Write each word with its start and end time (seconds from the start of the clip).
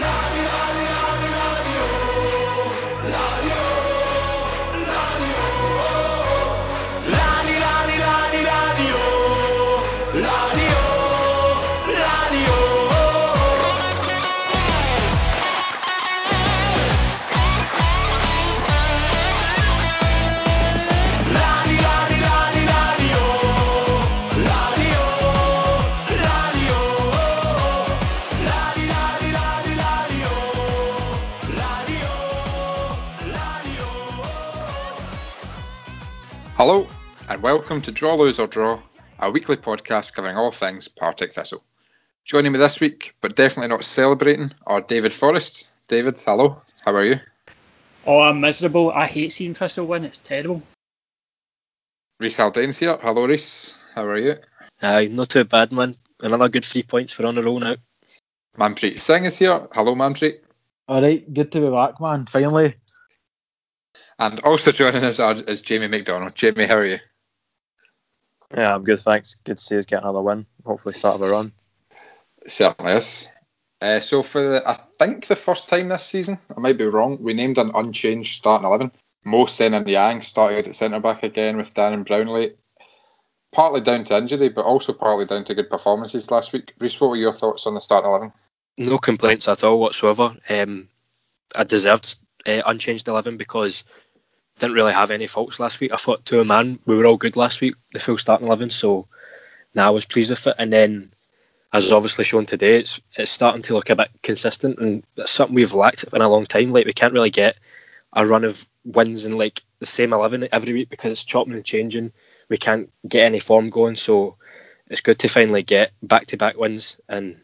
La-di-da-di-da. 0.00 0.93
Hello, 36.66 36.88
and 37.28 37.42
welcome 37.42 37.82
to 37.82 37.92
Draw, 37.92 38.14
Lose 38.14 38.38
or 38.38 38.46
Draw, 38.46 38.80
a 39.18 39.30
weekly 39.30 39.54
podcast 39.54 40.14
covering 40.14 40.38
all 40.38 40.50
things 40.50 40.88
Partick 40.88 41.34
Thistle. 41.34 41.62
Joining 42.24 42.52
me 42.52 42.58
this 42.58 42.80
week, 42.80 43.14
but 43.20 43.36
definitely 43.36 43.68
not 43.68 43.84
celebrating, 43.84 44.50
are 44.66 44.80
David 44.80 45.12
Forrest. 45.12 45.72
David, 45.88 46.18
hello, 46.24 46.58
how 46.86 46.94
are 46.94 47.04
you? 47.04 47.16
Oh, 48.06 48.18
I'm 48.18 48.40
miserable. 48.40 48.90
I 48.92 49.06
hate 49.06 49.30
seeing 49.32 49.52
Thistle 49.52 49.84
win, 49.84 50.06
it's 50.06 50.16
terrible. 50.16 50.62
Reese 52.18 52.38
Haldane's 52.38 52.78
here. 52.78 52.98
Hello, 53.02 53.26
Reese, 53.26 53.78
how 53.94 54.06
are 54.06 54.16
you? 54.16 54.36
Aye, 54.80 55.08
not 55.08 55.28
too 55.28 55.44
bad, 55.44 55.70
man. 55.70 55.94
Another 56.20 56.48
good 56.48 56.64
three 56.64 56.82
points. 56.82 57.18
We're 57.18 57.26
on 57.26 57.36
a 57.36 57.42
roll 57.42 57.60
now. 57.60 57.76
Manpreet 58.58 59.02
Singh 59.02 59.26
is 59.26 59.36
here. 59.36 59.68
Hello, 59.72 59.94
Manpreet. 59.94 60.38
Alright, 60.88 61.30
good 61.34 61.52
to 61.52 61.60
be 61.60 61.68
back, 61.68 62.00
man. 62.00 62.24
Finally. 62.24 62.76
And 64.18 64.40
also 64.40 64.72
joining 64.72 65.04
us 65.04 65.18
are, 65.18 65.34
is 65.34 65.62
Jamie 65.62 65.88
McDonald. 65.88 66.34
Jamie, 66.34 66.66
how 66.66 66.76
are 66.76 66.86
you? 66.86 66.98
Yeah, 68.56 68.74
I'm 68.74 68.84
good, 68.84 69.00
thanks. 69.00 69.34
Good 69.44 69.58
to 69.58 69.64
see 69.64 69.78
us 69.78 69.86
get 69.86 70.02
another 70.02 70.22
win. 70.22 70.46
Hopefully, 70.64 70.94
start 70.94 71.16
of 71.16 71.22
a 71.22 71.28
run. 71.28 71.52
Certainly 72.46 72.92
is. 72.92 73.28
Uh, 73.80 73.98
so, 74.00 74.22
for 74.22 74.40
the, 74.40 74.68
I 74.68 74.78
think 74.98 75.26
the 75.26 75.36
first 75.36 75.68
time 75.68 75.88
this 75.88 76.06
season, 76.06 76.38
I 76.56 76.60
might 76.60 76.78
be 76.78 76.86
wrong, 76.86 77.18
we 77.20 77.34
named 77.34 77.58
an 77.58 77.72
unchanged 77.74 78.36
starting 78.36 78.66
11. 78.66 78.92
Mo 79.24 79.46
Sen 79.46 79.74
and 79.74 79.88
Yang 79.88 80.22
started 80.22 80.68
at 80.68 80.74
centre 80.74 81.00
back 81.00 81.22
again 81.22 81.56
with 81.56 81.74
Darren 81.74 82.06
Brownlie. 82.06 82.54
Partly 83.52 83.80
down 83.80 84.04
to 84.04 84.16
injury, 84.16 84.48
but 84.48 84.64
also 84.64 84.92
partly 84.92 85.24
down 85.24 85.44
to 85.44 85.54
good 85.54 85.70
performances 85.70 86.30
last 86.30 86.52
week. 86.52 86.72
Reese, 86.78 87.00
what 87.00 87.10
were 87.10 87.16
your 87.16 87.32
thoughts 87.32 87.66
on 87.66 87.74
the 87.74 87.80
starting 87.80 88.10
11? 88.10 88.32
No 88.76 88.98
complaints 88.98 89.48
at 89.48 89.64
all 89.64 89.80
whatsoever. 89.80 90.36
Um, 90.48 90.88
I 91.56 91.64
deserved 91.64 92.18
uh, 92.46 92.62
unchanged 92.66 93.08
11 93.08 93.36
because 93.36 93.84
didn't 94.58 94.74
really 94.74 94.92
have 94.92 95.10
any 95.10 95.26
faults 95.26 95.60
last 95.60 95.80
week. 95.80 95.92
I 95.92 95.96
thought 95.96 96.24
to 96.26 96.40
a 96.40 96.44
man 96.44 96.78
we 96.86 96.94
were 96.94 97.06
all 97.06 97.16
good 97.16 97.36
last 97.36 97.60
week, 97.60 97.74
the 97.92 97.98
full 97.98 98.18
starting 98.18 98.46
eleven. 98.46 98.70
So 98.70 99.06
now 99.74 99.88
I 99.88 99.90
was 99.90 100.04
pleased 100.04 100.30
with 100.30 100.46
it. 100.46 100.54
And 100.58 100.72
then, 100.72 101.12
as 101.72 101.90
obviously 101.90 102.24
shown 102.24 102.46
today, 102.46 102.78
it's 102.78 103.00
it's 103.16 103.30
starting 103.30 103.62
to 103.62 103.74
look 103.74 103.90
a 103.90 103.96
bit 103.96 104.10
consistent, 104.22 104.78
and 104.78 105.02
that's 105.16 105.32
something 105.32 105.54
we've 105.54 105.72
lacked 105.72 106.04
in 106.04 106.22
a 106.22 106.28
long 106.28 106.46
time. 106.46 106.72
Like 106.72 106.86
we 106.86 106.92
can't 106.92 107.12
really 107.12 107.30
get 107.30 107.56
a 108.12 108.26
run 108.26 108.44
of 108.44 108.66
wins 108.84 109.26
in 109.26 109.36
like 109.36 109.62
the 109.80 109.86
same 109.86 110.12
eleven 110.12 110.48
every 110.52 110.72
week 110.72 110.88
because 110.88 111.12
it's 111.12 111.24
chopping 111.24 111.54
and 111.54 111.64
changing. 111.64 112.12
We 112.48 112.56
can't 112.56 112.90
get 113.08 113.26
any 113.26 113.40
form 113.40 113.70
going, 113.70 113.96
so 113.96 114.36
it's 114.88 115.00
good 115.00 115.18
to 115.20 115.28
finally 115.28 115.62
get 115.62 115.92
back 116.02 116.26
to 116.26 116.36
back 116.36 116.56
wins 116.56 117.00
and 117.08 117.40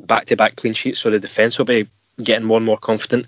back 0.00 0.26
to 0.26 0.36
back 0.36 0.56
clean 0.56 0.74
sheets. 0.74 1.00
So 1.00 1.10
the 1.10 1.18
defence 1.18 1.58
will 1.58 1.64
be 1.64 1.88
getting 2.22 2.46
more 2.46 2.58
and 2.58 2.66
more 2.66 2.78
confident. 2.78 3.26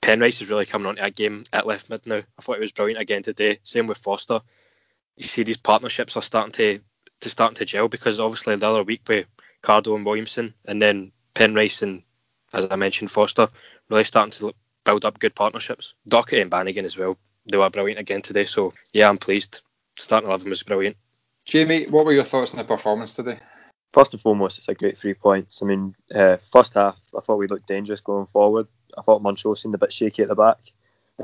Penrice 0.00 0.40
is 0.40 0.50
really 0.50 0.66
coming 0.66 0.86
onto 0.86 1.02
that 1.02 1.14
game 1.14 1.44
at 1.52 1.66
left 1.66 1.90
mid 1.90 2.06
now. 2.06 2.22
I 2.38 2.42
thought 2.42 2.56
it 2.56 2.62
was 2.62 2.72
brilliant 2.72 3.00
again 3.00 3.22
today. 3.22 3.58
Same 3.62 3.86
with 3.86 3.98
Foster. 3.98 4.40
You 5.16 5.28
see 5.28 5.42
these 5.42 5.56
partnerships 5.56 6.16
are 6.16 6.22
starting 6.22 6.52
to 6.52 6.80
to 7.20 7.30
starting 7.30 7.56
to 7.56 7.64
gel 7.64 7.88
because 7.88 8.20
obviously 8.20 8.54
the 8.54 8.68
other 8.68 8.84
week 8.84 9.02
with 9.08 9.26
Cardle 9.62 9.96
and 9.96 10.06
Williamson, 10.06 10.54
and 10.66 10.80
then 10.80 11.10
Penrice 11.34 11.82
and 11.82 12.02
as 12.52 12.66
I 12.70 12.76
mentioned 12.76 13.10
Foster 13.10 13.48
really 13.88 14.04
starting 14.04 14.30
to 14.32 14.54
build 14.84 15.04
up 15.04 15.18
good 15.18 15.34
partnerships. 15.34 15.94
Docherty 16.10 16.40
and 16.40 16.50
Bannigan 16.50 16.84
as 16.84 16.96
well. 16.96 17.16
They 17.50 17.56
were 17.56 17.70
brilliant 17.70 17.98
again 17.98 18.22
today. 18.22 18.44
So 18.44 18.74
yeah, 18.92 19.08
I'm 19.08 19.18
pleased. 19.18 19.62
Starting 19.98 20.28
eleven 20.28 20.50
was 20.50 20.62
brilliant. 20.62 20.96
Jamie, 21.44 21.86
what 21.86 22.04
were 22.04 22.12
your 22.12 22.24
thoughts 22.24 22.52
on 22.52 22.58
the 22.58 22.64
performance 22.64 23.14
today? 23.14 23.40
First 23.90 24.12
and 24.12 24.20
foremost, 24.20 24.58
it's 24.58 24.68
a 24.68 24.74
great 24.74 24.98
three 24.98 25.14
points. 25.14 25.62
I 25.62 25.66
mean, 25.66 25.94
uh, 26.14 26.36
first 26.36 26.74
half, 26.74 26.98
I 27.16 27.20
thought 27.20 27.38
we 27.38 27.46
looked 27.46 27.66
dangerous 27.66 28.00
going 28.00 28.26
forward. 28.26 28.66
I 28.96 29.02
thought 29.02 29.22
Montrose 29.22 29.62
seemed 29.62 29.74
a 29.74 29.78
bit 29.78 29.92
shaky 29.92 30.22
at 30.22 30.28
the 30.28 30.34
back. 30.34 30.58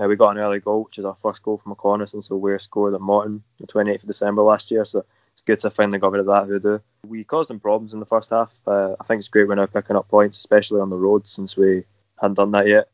Uh, 0.01 0.07
we 0.09 0.17
got 0.17 0.31
an 0.31 0.39
early 0.39 0.61
goal, 0.61 0.85
which 0.85 0.99
is 0.99 1.05
our 1.05 1.15
first 1.15 1.43
goal 1.43 1.57
from 1.57 1.73
a 1.73 1.77
corner 1.77 2.07
since 2.07 2.29
the 2.29 2.37
Weir 2.37 2.59
scored 2.59 2.95
at 2.95 3.01
Morton 3.01 3.43
the 3.61 3.67
28th 3.67 4.03
of 4.03 4.07
December 4.07 4.43
last 4.43 4.71
year. 4.71 4.85
So 4.85 5.05
it's 5.33 5.43
good 5.43 5.59
to 5.61 5.71
finally 5.71 5.99
got 5.99 6.13
rid 6.13 6.21
of 6.21 6.27
that 6.27 6.47
hoodoo. 6.47 6.79
We 7.07 7.23
caused 7.23 7.51
them 7.51 7.61
problems 7.61 7.93
in 7.93 8.01
the 8.01 8.07
first 8.07 8.31
half. 8.31 8.59
Uh, 8.67 8.95
I 8.99 9.05
think 9.05 9.19
it's 9.19 9.29
great 9.29 9.47
we're 9.47 9.55
now 9.57 9.67
picking 9.67 9.97
up 9.97 10.09
points, 10.09 10.39
especially 10.39 10.81
on 10.81 10.91
the 10.91 10.97
road, 10.97 11.27
since 11.27 11.57
we 11.57 11.85
hadn't 12.21 12.35
done 12.35 12.53
that 12.53 12.67
yet. 12.67 12.89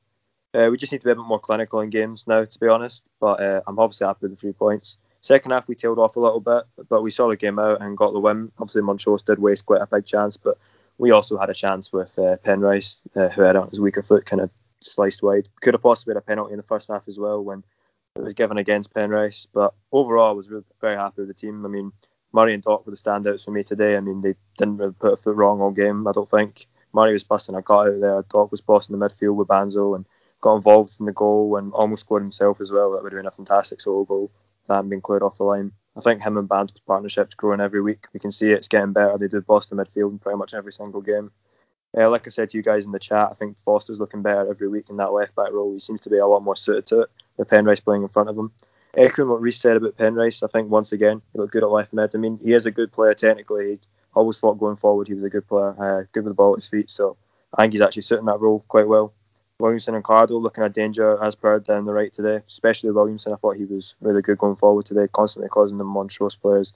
Uh, 0.53 0.69
we 0.71 0.77
just 0.77 0.91
need 0.91 1.01
to 1.01 1.07
be 1.07 1.13
a 1.13 1.15
bit 1.15 1.25
more 1.25 1.39
clinical 1.39 1.81
in 1.81 1.91
games 1.91 2.27
now, 2.27 2.45
to 2.45 2.59
be 2.59 2.67
honest. 2.67 3.05
But 3.21 3.41
uh, 3.41 3.61
I'm 3.67 3.79
obviously 3.79 4.07
happy 4.07 4.19
with 4.23 4.33
the 4.33 4.37
three 4.37 4.53
points. 4.53 4.99
Second 5.21 5.51
half, 5.51 5.69
we 5.69 5.75
tailed 5.75 5.99
off 5.99 6.17
a 6.17 6.21
little 6.21 6.41
bit, 6.41 6.65
but 6.89 7.03
we 7.03 7.11
saw 7.11 7.29
the 7.29 7.37
game 7.37 7.59
out 7.59 7.83
and 7.83 7.97
got 7.97 8.13
the 8.13 8.21
win. 8.21 8.51
Obviously, 8.59 8.83
Montrose 8.83 9.23
did 9.23 9.39
waste 9.39 9.67
quite 9.67 9.83
a 9.83 9.87
big 9.87 10.07
chance, 10.07 10.37
but 10.37 10.57
we 10.97 11.11
also 11.11 11.37
had 11.39 11.51
a 11.51 11.55
chance 11.55 11.93
with 11.93 12.19
uh, 12.19 12.37
Penrice, 12.39 13.03
uh, 13.17 13.29
who 13.29 13.43
had 13.43 13.57
on 13.57 13.69
his 13.69 13.81
weaker 13.81 14.03
foot, 14.03 14.25
kind 14.25 14.41
of 14.41 14.51
sliced 14.81 15.23
wide. 15.23 15.49
Could 15.61 15.75
have 15.75 15.83
possibly 15.83 16.13
had 16.13 16.19
a 16.19 16.23
penalty 16.23 16.53
in 16.53 16.57
the 16.57 16.63
first 16.63 16.89
half 16.89 17.07
as 17.07 17.19
well 17.19 17.45
when 17.45 17.63
it 18.17 18.23
was 18.23 18.33
given 18.33 18.57
against 18.57 18.95
Penrice. 18.95 19.47
But 19.53 19.75
overall, 19.93 20.31
I 20.31 20.33
was 20.33 20.49
really, 20.49 20.65
very 20.81 20.97
happy 20.97 21.23
with 21.23 21.29
the 21.29 21.35
team. 21.35 21.67
I 21.67 21.69
mean, 21.69 21.93
Murray 22.33 22.55
and 22.55 22.63
Doc 22.63 22.87
were 22.87 22.93
the 22.93 22.97
standouts 22.97 23.45
for 23.45 23.51
me 23.51 23.63
today. 23.63 23.97
I 23.97 24.01
mean, 24.01 24.23
they 24.23 24.35
didn't 24.57 24.79
really 24.79 24.93
put 24.93 25.13
a 25.13 25.17
foot 25.19 25.37
wrong 25.37 25.61
all 25.61 25.71
game, 25.71 26.07
I 26.09 26.13
don't 26.13 26.29
think. 26.29 26.67
Murray 26.95 27.13
was 27.13 27.25
busting 27.25 27.55
a 27.55 27.63
gut 27.63 27.89
out 27.89 28.01
there. 28.01 28.25
Doc 28.31 28.51
was 28.51 28.63
bossing 28.63 28.99
the 28.99 29.07
midfield 29.07 29.37
with 29.37 29.49
Banzo 29.49 29.95
and 29.97 30.07
got 30.41 30.57
involved 30.57 30.97
in 30.99 31.07
the 31.07 31.13
goal 31.13 31.57
and 31.57 31.73
almost 31.75 32.01
scored 32.01 32.23
himself 32.23 32.61
as 32.61 32.73
well. 32.73 32.93
That 32.93 33.03
would 33.03 33.13
have 33.13 33.19
been 33.19 33.27
a 33.27 33.31
fantastic 33.31 33.83
solo 33.83 34.05
goal 34.05 34.31
that 34.71 34.77
hadn't 34.77 34.91
been 34.91 35.01
cleared 35.01 35.23
off 35.23 35.39
the 35.39 35.45
line. 35.45 35.73
I 35.97 36.01
think 36.01 36.23
him 36.23 36.39
and 36.39 36.49
Banzo's 36.49 36.81
partnership's 36.87 37.35
growing 37.35 37.61
every 37.61 37.83
week. 37.83 38.07
We 38.13 38.21
can 38.21 38.31
see 38.31 38.53
it's 38.53 38.69
getting 38.69 38.93
better. 38.93 39.19
They 39.19 39.29
do 39.29 39.41
boss 39.41 39.67
the 39.67 39.77
midfield 39.77 40.13
in 40.13 40.19
pretty 40.19 40.39
much 40.39 40.55
every 40.55 40.73
single 40.73 41.01
game. 41.01 41.33
Uh, 41.97 42.09
like 42.09 42.27
I 42.27 42.31
said 42.31 42.49
to 42.51 42.57
you 42.57 42.63
guys 42.63 42.87
in 42.87 42.93
the 42.93 43.01
chat, 43.01 43.29
I 43.33 43.35
think 43.35 43.59
Foster's 43.59 43.99
looking 43.99 44.23
better 44.23 44.49
every 44.49 44.69
week 44.69 44.89
in 44.89 44.97
that 44.99 45.13
left 45.13 45.35
back 45.35 45.53
role. 45.53 45.73
He 45.73 45.81
seems 45.81 46.01
to 46.03 46.11
be 46.11 46.19
a 46.19 46.27
lot 46.27 46.45
more 46.45 46.55
suited 46.55 46.87
to 46.87 47.01
it 47.01 47.11
with 47.37 47.49
Penrice 47.49 47.81
playing 47.81 48.03
in 48.03 48.09
front 48.09 48.29
of 48.29 48.39
him. 48.39 48.53
Echoing 48.97 49.29
what 49.29 49.41
Reese 49.41 49.61
said 49.61 49.77
about 49.77 49.97
Penrice, 49.97 50.45
I 50.45 50.47
think 50.47 50.71
once 50.71 50.93
again 50.93 51.21
he 51.33 51.39
looked 51.39 51.53
good 51.53 51.65
at 51.65 51.71
left 51.71 51.93
mid. 51.93 52.15
I 52.15 52.19
mean, 52.19 52.39
he 52.43 52.53
is 52.53 52.67
a 52.67 52.71
good 52.71 52.93
player 52.93 53.15
technically. 53.15 53.71
He 53.71 53.79
always 54.15 54.39
thought 54.39 54.59
going 54.59 54.77
forward 54.77 55.09
he 55.09 55.15
was 55.15 55.25
a 55.25 55.31
good 55.31 55.49
player, 55.49 55.75
uh, 55.83 56.05
good 56.13 56.25
with 56.25 56.31
the 56.31 56.35
ball 56.35 56.53
at 56.53 56.59
his 56.59 56.69
feet. 56.69 56.91
So 56.91 57.17
I 57.55 57.63
think 57.63 57.73
he's 57.73 57.83
actually 57.83 58.03
suiting 58.03 58.27
that 58.27 58.41
role 58.41 58.65
quite 58.69 58.87
well. 58.87 59.13
Williamson 59.61 59.95
and 59.95 60.05
Cardo 60.05 60.41
looking 60.41 60.65
at 60.65 60.73
danger 60.73 61.23
as 61.23 61.35
per 61.35 61.59
down 61.61 61.85
the 61.85 61.93
right 61.93 62.13
today, 62.13 62.43
especially 62.47 62.91
Williamson. 62.91 63.33
I 63.33 63.37
thought 63.37 63.57
he 63.57 63.65
was 63.65 63.95
really 64.01 64.23
good 64.23 64.39
going 64.39 64.57
forward 64.57 64.87
today, 64.87 65.07
constantly 65.13 65.49
causing 65.49 65.79
the 65.79 65.85
Montrose 65.85 66.35
players 66.35 66.75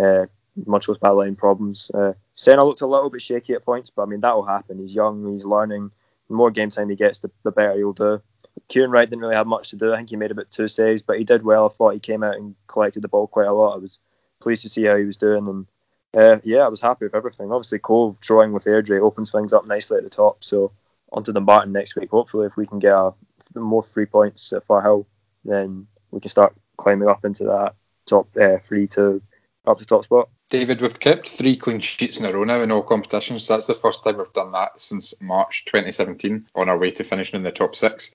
uh, 0.00 0.26
Montrose 0.66 0.98
battling 0.98 1.36
problems. 1.36 1.90
Uh, 1.94 2.12
Senna 2.34 2.64
looked 2.64 2.82
a 2.82 2.86
little 2.86 3.10
bit 3.10 3.22
shaky 3.22 3.54
at 3.54 3.64
points, 3.64 3.90
but 3.90 4.02
I 4.02 4.06
mean 4.06 4.20
that 4.20 4.34
will 4.34 4.44
happen. 4.44 4.78
He's 4.78 4.94
young, 4.94 5.32
he's 5.32 5.44
learning. 5.44 5.90
The 6.28 6.34
more 6.34 6.50
game 6.50 6.70
time 6.70 6.90
he 6.90 6.96
gets, 6.96 7.20
the, 7.20 7.30
the 7.42 7.50
better 7.50 7.76
he'll 7.76 7.92
do. 7.92 8.22
Kieran 8.68 8.90
Wright 8.90 9.08
didn't 9.08 9.22
really 9.22 9.34
have 9.34 9.46
much 9.46 9.70
to 9.70 9.76
do. 9.76 9.92
I 9.92 9.96
think 9.96 10.10
he 10.10 10.16
made 10.16 10.30
about 10.30 10.50
two 10.50 10.68
saves, 10.68 11.02
but 11.02 11.18
he 11.18 11.24
did 11.24 11.42
well. 11.42 11.66
I 11.66 11.68
thought 11.70 11.94
he 11.94 12.00
came 12.00 12.22
out 12.22 12.36
and 12.36 12.54
collected 12.66 13.02
the 13.02 13.08
ball 13.08 13.26
quite 13.26 13.46
a 13.46 13.52
lot. 13.52 13.74
I 13.74 13.78
was 13.78 13.98
pleased 14.40 14.62
to 14.62 14.68
see 14.68 14.84
how 14.84 14.96
he 14.96 15.04
was 15.04 15.16
doing, 15.16 15.48
and 15.48 15.66
uh, 16.14 16.38
yeah, 16.44 16.60
I 16.60 16.68
was 16.68 16.80
happy 16.80 17.06
with 17.06 17.14
everything. 17.14 17.50
Obviously, 17.50 17.78
Cove 17.78 18.20
drawing 18.20 18.52
with 18.52 18.64
Airdrie 18.64 19.00
opens 19.00 19.30
things 19.30 19.54
up 19.54 19.66
nicely 19.66 19.96
at 19.96 20.04
the 20.04 20.10
top. 20.10 20.44
So 20.44 20.70
onto 21.12 21.32
Dumbarton 21.32 21.72
next 21.72 21.96
week. 21.96 22.10
Hopefully, 22.10 22.46
if 22.46 22.56
we 22.56 22.66
can 22.66 22.78
get 22.78 22.94
a, 22.94 23.12
more 23.54 23.82
free 23.82 24.06
points 24.06 24.52
at 24.52 24.66
Firhill, 24.66 25.04
then 25.44 25.86
we 26.10 26.20
can 26.20 26.30
start 26.30 26.54
climbing 26.76 27.08
up 27.08 27.24
into 27.24 27.44
that 27.44 27.74
top 28.06 28.28
uh, 28.40 28.58
three 28.58 28.86
to 28.88 29.22
up 29.66 29.78
to 29.78 29.84
top 29.84 30.04
spot. 30.04 30.28
David, 30.50 30.80
we've 30.80 31.00
kept 31.00 31.28
three 31.28 31.56
clean 31.56 31.80
sheets 31.80 32.18
in 32.18 32.26
a 32.26 32.32
row 32.32 32.44
now 32.44 32.60
in 32.60 32.70
all 32.70 32.82
competitions. 32.82 33.46
That's 33.46 33.66
the 33.66 33.74
first 33.74 34.04
time 34.04 34.18
we've 34.18 34.32
done 34.34 34.52
that 34.52 34.78
since 34.80 35.14
March 35.20 35.64
2017 35.64 36.46
on 36.54 36.68
our 36.68 36.76
way 36.76 36.90
to 36.90 37.04
finishing 37.04 37.38
in 37.38 37.42
the 37.42 37.50
top 37.50 37.74
six. 37.74 38.12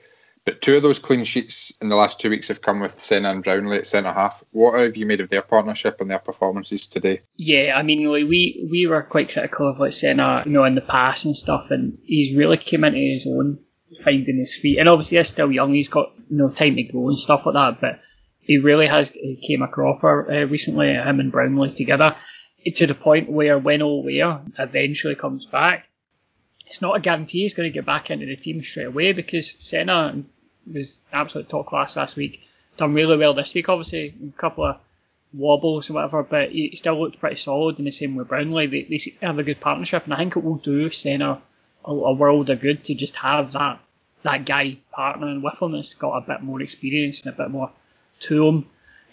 But 0.48 0.62
two 0.62 0.78
of 0.78 0.82
those 0.82 0.98
clean 0.98 1.26
sheets 1.26 1.74
in 1.82 1.90
the 1.90 1.98
last 1.98 2.22
two 2.22 2.30
weeks 2.30 2.48
have 2.48 2.62
come 2.62 2.80
with 2.80 2.98
Senna 3.02 3.32
and 3.32 3.44
Brownlie 3.44 3.80
at 3.80 3.86
centre 3.86 4.14
half. 4.14 4.46
What 4.52 4.80
have 4.80 4.96
you 4.96 5.06
made 5.06 5.20
of 5.20 5.28
their 5.28 5.42
partnership 5.42 6.00
and 6.00 6.10
their 6.10 6.20
performances 6.20 6.88
today? 6.88 7.20
Yeah, 7.36 7.74
I 7.76 7.84
mean, 7.84 8.10
we 8.10 8.66
we 8.72 8.88
were 8.88 9.04
quite 9.04 9.34
critical 9.34 9.70
of 9.70 9.78
like 9.78 9.92
Senna, 9.92 10.44
you 10.46 10.54
know, 10.54 10.64
in 10.64 10.76
the 10.76 10.80
past 10.80 11.26
and 11.26 11.36
stuff, 11.36 11.70
and 11.70 11.98
he's 12.06 12.34
really 12.34 12.56
came 12.56 12.86
into 12.86 12.98
his 12.98 13.28
own, 13.28 13.60
finding 14.06 14.38
his 14.38 14.56
feet. 14.56 14.80
And 14.80 14.88
obviously, 14.88 15.18
he's 15.18 15.28
still 15.28 15.52
young; 15.52 15.74
he's 15.74 15.90
got 15.90 16.14
you 16.30 16.38
know 16.38 16.48
time 16.48 16.78
to 16.78 16.84
grow 16.84 17.10
and 17.10 17.20
stuff 17.20 17.46
like 17.46 17.56
that. 17.56 17.82
But 17.82 18.00
he 18.40 18.58
really 18.58 18.88
has 18.88 19.10
he 19.10 19.44
came 19.46 19.62
a 19.62 19.68
cropper 19.68 20.32
uh, 20.32 20.46
recently, 20.46 20.94
him 20.94 21.20
and 21.20 21.30
Brownlie 21.30 21.76
together, 21.76 22.16
to 22.74 22.88
the 22.88 22.96
point 22.96 23.30
where 23.30 23.60
when 23.60 23.82
all 23.82 24.00
O'Ware 24.00 24.44
eventually 24.58 25.16
comes 25.16 25.46
back, 25.46 25.90
it's 26.68 26.82
not 26.82 26.96
a 26.96 27.02
guarantee 27.02 27.42
he's 27.42 27.54
going 27.54 27.70
to 27.70 27.74
get 27.74 27.86
back 27.86 28.10
into 28.10 28.26
the 28.26 28.38
team 28.38 28.62
straight 28.62 28.88
away 28.88 29.12
because 29.12 29.58
Senna 29.60 30.24
was 30.74 31.00
absolute 31.14 31.50
top 31.50 31.68
class 31.68 31.98
last 31.98 32.16
week. 32.16 32.42
Done 32.78 32.94
really 32.94 33.18
well 33.18 33.34
this 33.34 33.54
week, 33.54 33.70
obviously. 33.70 34.14
A 34.28 34.40
couple 34.40 34.66
of 34.66 34.78
wobbles 35.34 35.90
or 35.90 35.94
whatever, 35.94 36.24
but 36.24 36.52
he 36.52 36.76
still 36.76 37.00
looked 37.00 37.20
pretty 37.20 37.36
solid. 37.36 37.78
And 37.78 37.88
the 37.88 37.92
same 37.92 38.16
with 38.16 38.28
Brownlie. 38.28 38.70
They, 38.70 38.84
they 38.84 39.26
have 39.26 39.40
a 39.40 39.44
good 39.44 39.60
partnership, 39.60 40.06
and 40.06 40.14
I 40.14 40.18
think 40.18 40.36
it 40.36 40.44
will 40.44 40.58
do 40.58 40.90
Senna 40.92 41.42
a, 41.86 41.92
a 41.92 42.14
world 42.14 42.50
of 42.50 42.62
good 42.62 42.84
to 42.86 42.94
just 42.94 43.16
have 43.18 43.54
that 43.54 43.80
that 44.24 44.46
guy 44.46 44.78
partnering 44.96 45.42
with 45.42 45.62
him 45.62 45.72
that's 45.72 45.94
got 45.94 46.18
a 46.18 46.22
bit 46.22 46.42
more 46.42 46.62
experience 46.62 47.22
and 47.22 47.34
a 47.34 47.38
bit 47.38 47.50
more 47.50 47.72
to 48.22 48.48
him. 48.48 48.66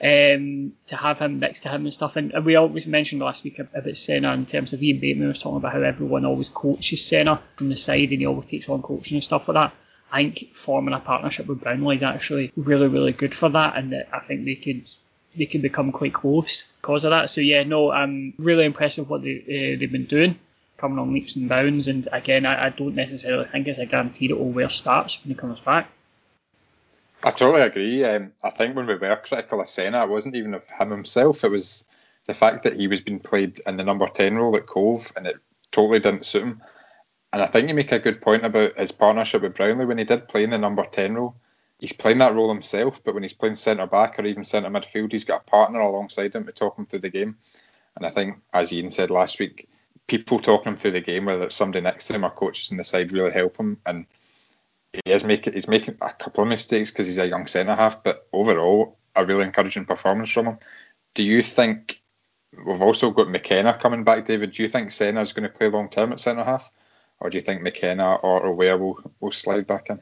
Um, 0.03 0.73
to 0.87 0.97
have 0.97 1.21
him 1.21 1.39
next 1.39 1.61
to 1.61 1.69
him 1.71 1.83
and 1.83 1.95
stuff. 1.95 2.17
And 2.17 2.33
we 2.45 2.57
always 2.57 2.87
mentioned 2.87 3.23
last 3.23 3.45
week 3.45 3.59
about 3.59 3.97
Senna 3.97 4.35
in 4.35 4.45
terms 4.45 4.73
of 4.73 4.83
Ian 4.83 4.99
Bateman 4.99 5.29
was 5.29 5.39
talking 5.39 5.57
about 5.57 5.73
how 5.73 5.81
everyone 5.81 6.27
always 6.27 6.51
coaches 6.51 7.07
Senna 7.07 7.41
from 7.57 7.69
the 7.71 7.77
side 7.77 8.11
and 8.11 8.21
he 8.21 8.27
always 8.27 8.47
takes 8.47 8.69
on 8.69 8.83
coaching 8.83 9.15
and 9.15 9.25
stuff 9.25 9.49
like 9.49 9.55
that. 9.55 9.73
I 10.13 10.19
think 10.19 10.55
forming 10.55 10.95
a 10.95 11.01
partnership 11.01 11.47
with 11.47 11.61
Brownlie 11.61 11.97
is 11.97 12.03
actually 12.03 12.53
really, 12.57 12.89
really 12.89 13.13
good 13.13 13.35
for 13.35 13.49
that, 13.49 13.77
and 13.77 13.93
that 13.93 14.09
I 14.13 14.21
think 14.21 14.45
they 14.45 14.55
could 14.55 14.89
they 15.37 15.47
could 15.47 15.63
become 15.63 15.91
quite 15.91 16.15
close 16.15 16.73
because 16.81 17.05
of 17.05 17.11
that. 17.11 17.31
So 17.31 17.41
yeah, 17.41 17.65
no, 17.65 17.91
I'm 17.91 18.35
really 18.39 18.65
impressed 18.65 18.99
with 18.99 19.09
what 19.09 19.23
they 19.23 19.39
uh, 19.41 19.79
they've 19.79 19.91
been 19.91 20.07
doing, 20.07 20.39
coming 20.77 20.99
on 20.99 21.13
leaps 21.13 21.37
and 21.37 21.49
bounds. 21.49 21.89
And 21.89 22.07
again, 22.13 22.47
I, 22.47 22.67
I 22.67 22.69
don't 22.71 22.95
necessarily 22.95 23.47
think 23.47 23.67
it's 23.67 23.79
a 23.79 23.87
guarantee 23.87 24.29
that 24.29 24.37
O'Ware 24.37 24.71
starts 24.71 25.23
when 25.23 25.35
he 25.35 25.41
comes 25.41 25.61
back. 25.61 25.89
I 27.25 27.31
totally 27.31 27.63
agree. 27.63 28.05
Um, 28.05 28.33
I 28.45 28.51
think 28.51 28.77
when 28.77 28.87
we 28.87 28.95
were 28.95 29.17
critical 29.17 29.61
of 29.61 29.69
Senna, 29.69 30.05
it 30.05 30.11
wasn't 30.11 30.37
even 30.37 30.53
of 30.53 30.69
him 30.69 30.91
himself. 30.91 31.43
It 31.43 31.51
was 31.51 31.87
the 32.27 32.35
fact 32.35 32.63
that 32.65 32.77
he 32.77 32.87
was 32.87 33.01
being 33.01 33.19
played 33.19 33.61
in 33.67 33.79
the 33.79 33.85
number 33.85 34.07
10 34.07 34.37
role 34.37 34.57
at 34.57 34.67
Cove 34.67 35.11
and 35.17 35.27
it 35.27 35.37
totally 35.71 36.01
didn't 36.01 36.27
suit 36.27 36.43
him. 36.43 36.63
And 37.35 37.43
I 37.43 37.47
think 37.47 37.69
you 37.69 37.75
make 37.75 37.91
a 37.91 37.99
good 37.99 38.23
point 38.23 38.45
about 38.45 38.79
his 38.79 38.93
partnership 38.93 39.43
with 39.43 39.57
Brownlie 39.57 39.89
When 39.89 39.99
he 39.99 40.05
did 40.05 40.29
play 40.29 40.45
in 40.45 40.51
the 40.51 40.59
number 40.59 40.85
10 40.85 41.15
role, 41.17 41.35
he's 41.81 41.93
playing 41.93 42.19
that 42.19 42.33
role 42.33 42.49
himself, 42.49 43.03
but 43.03 43.13
when 43.13 43.25
he's 43.25 43.33
playing 43.33 43.57
centre 43.57 43.89
back 43.89 44.21
or 44.21 44.25
even 44.25 44.45
centre 44.45 44.71
midfield, 44.71 45.11
he's 45.11 45.25
got 45.25 45.41
a 45.41 45.51
partner 45.51 45.81
alongside 45.81 46.33
him 46.33 46.47
to 46.47 46.53
talk 46.53 46.79
him 46.79 46.87
through 46.87 47.01
the 47.01 47.11
game. 47.11 47.37
And 47.97 48.07
I 48.07 48.11
think, 48.11 48.37
as 48.53 48.73
Ian 48.73 48.89
said 48.89 49.11
last 49.11 49.41
week, 49.41 49.69
people 50.07 50.39
talking 50.39 50.71
him 50.71 50.79
through 50.79 50.93
the 50.93 51.01
game, 51.01 51.25
whether 51.25 51.47
it's 51.47 51.57
somebody 51.57 51.83
next 51.83 52.07
to 52.07 52.15
him 52.15 52.25
or 52.25 52.31
coaches 52.31 52.71
on 52.71 52.77
the 52.77 52.85
side, 52.85 53.11
really 53.11 53.33
help 53.33 53.57
him. 53.57 53.79
And 53.85 54.07
he 54.93 55.11
is 55.11 55.25
making 55.25 55.55
he's 55.55 55.67
making 55.67 55.97
a 56.03 56.13
couple 56.13 56.45
of 56.45 56.49
mistakes 56.49 56.93
because 56.93 57.09
he's 57.09 57.19
a 57.19 57.27
young 57.27 57.49
centre 57.49 57.75
half, 57.75 58.01
but 58.05 58.29
overall 58.33 58.97
a 59.17 59.27
really 59.27 59.43
encouraging 59.43 59.87
performance 59.87 60.31
from 60.31 60.47
him. 60.47 60.59
Do 61.15 61.25
you 61.25 61.43
think 61.43 62.01
we've 62.65 62.81
also 62.81 63.11
got 63.11 63.29
McKenna 63.29 63.77
coming 63.77 64.05
back, 64.05 64.25
David? 64.25 64.53
Do 64.53 64.63
you 64.63 64.69
think 64.69 64.93
Senna 64.93 65.21
is 65.21 65.33
going 65.33 65.51
to 65.51 65.59
play 65.59 65.69
long 65.69 65.89
term 65.89 66.13
at 66.13 66.21
centre 66.21 66.45
half, 66.45 66.71
or 67.25 67.31
do 67.31 67.39
you 67.39 67.43
think 67.43 67.63
McKenna 67.63 68.17
or 68.17 68.47
O'Ware 68.47 68.77
will 68.77 68.99
will 69.19 69.33
slide 69.33 69.67
back 69.67 69.89
in? 69.89 69.99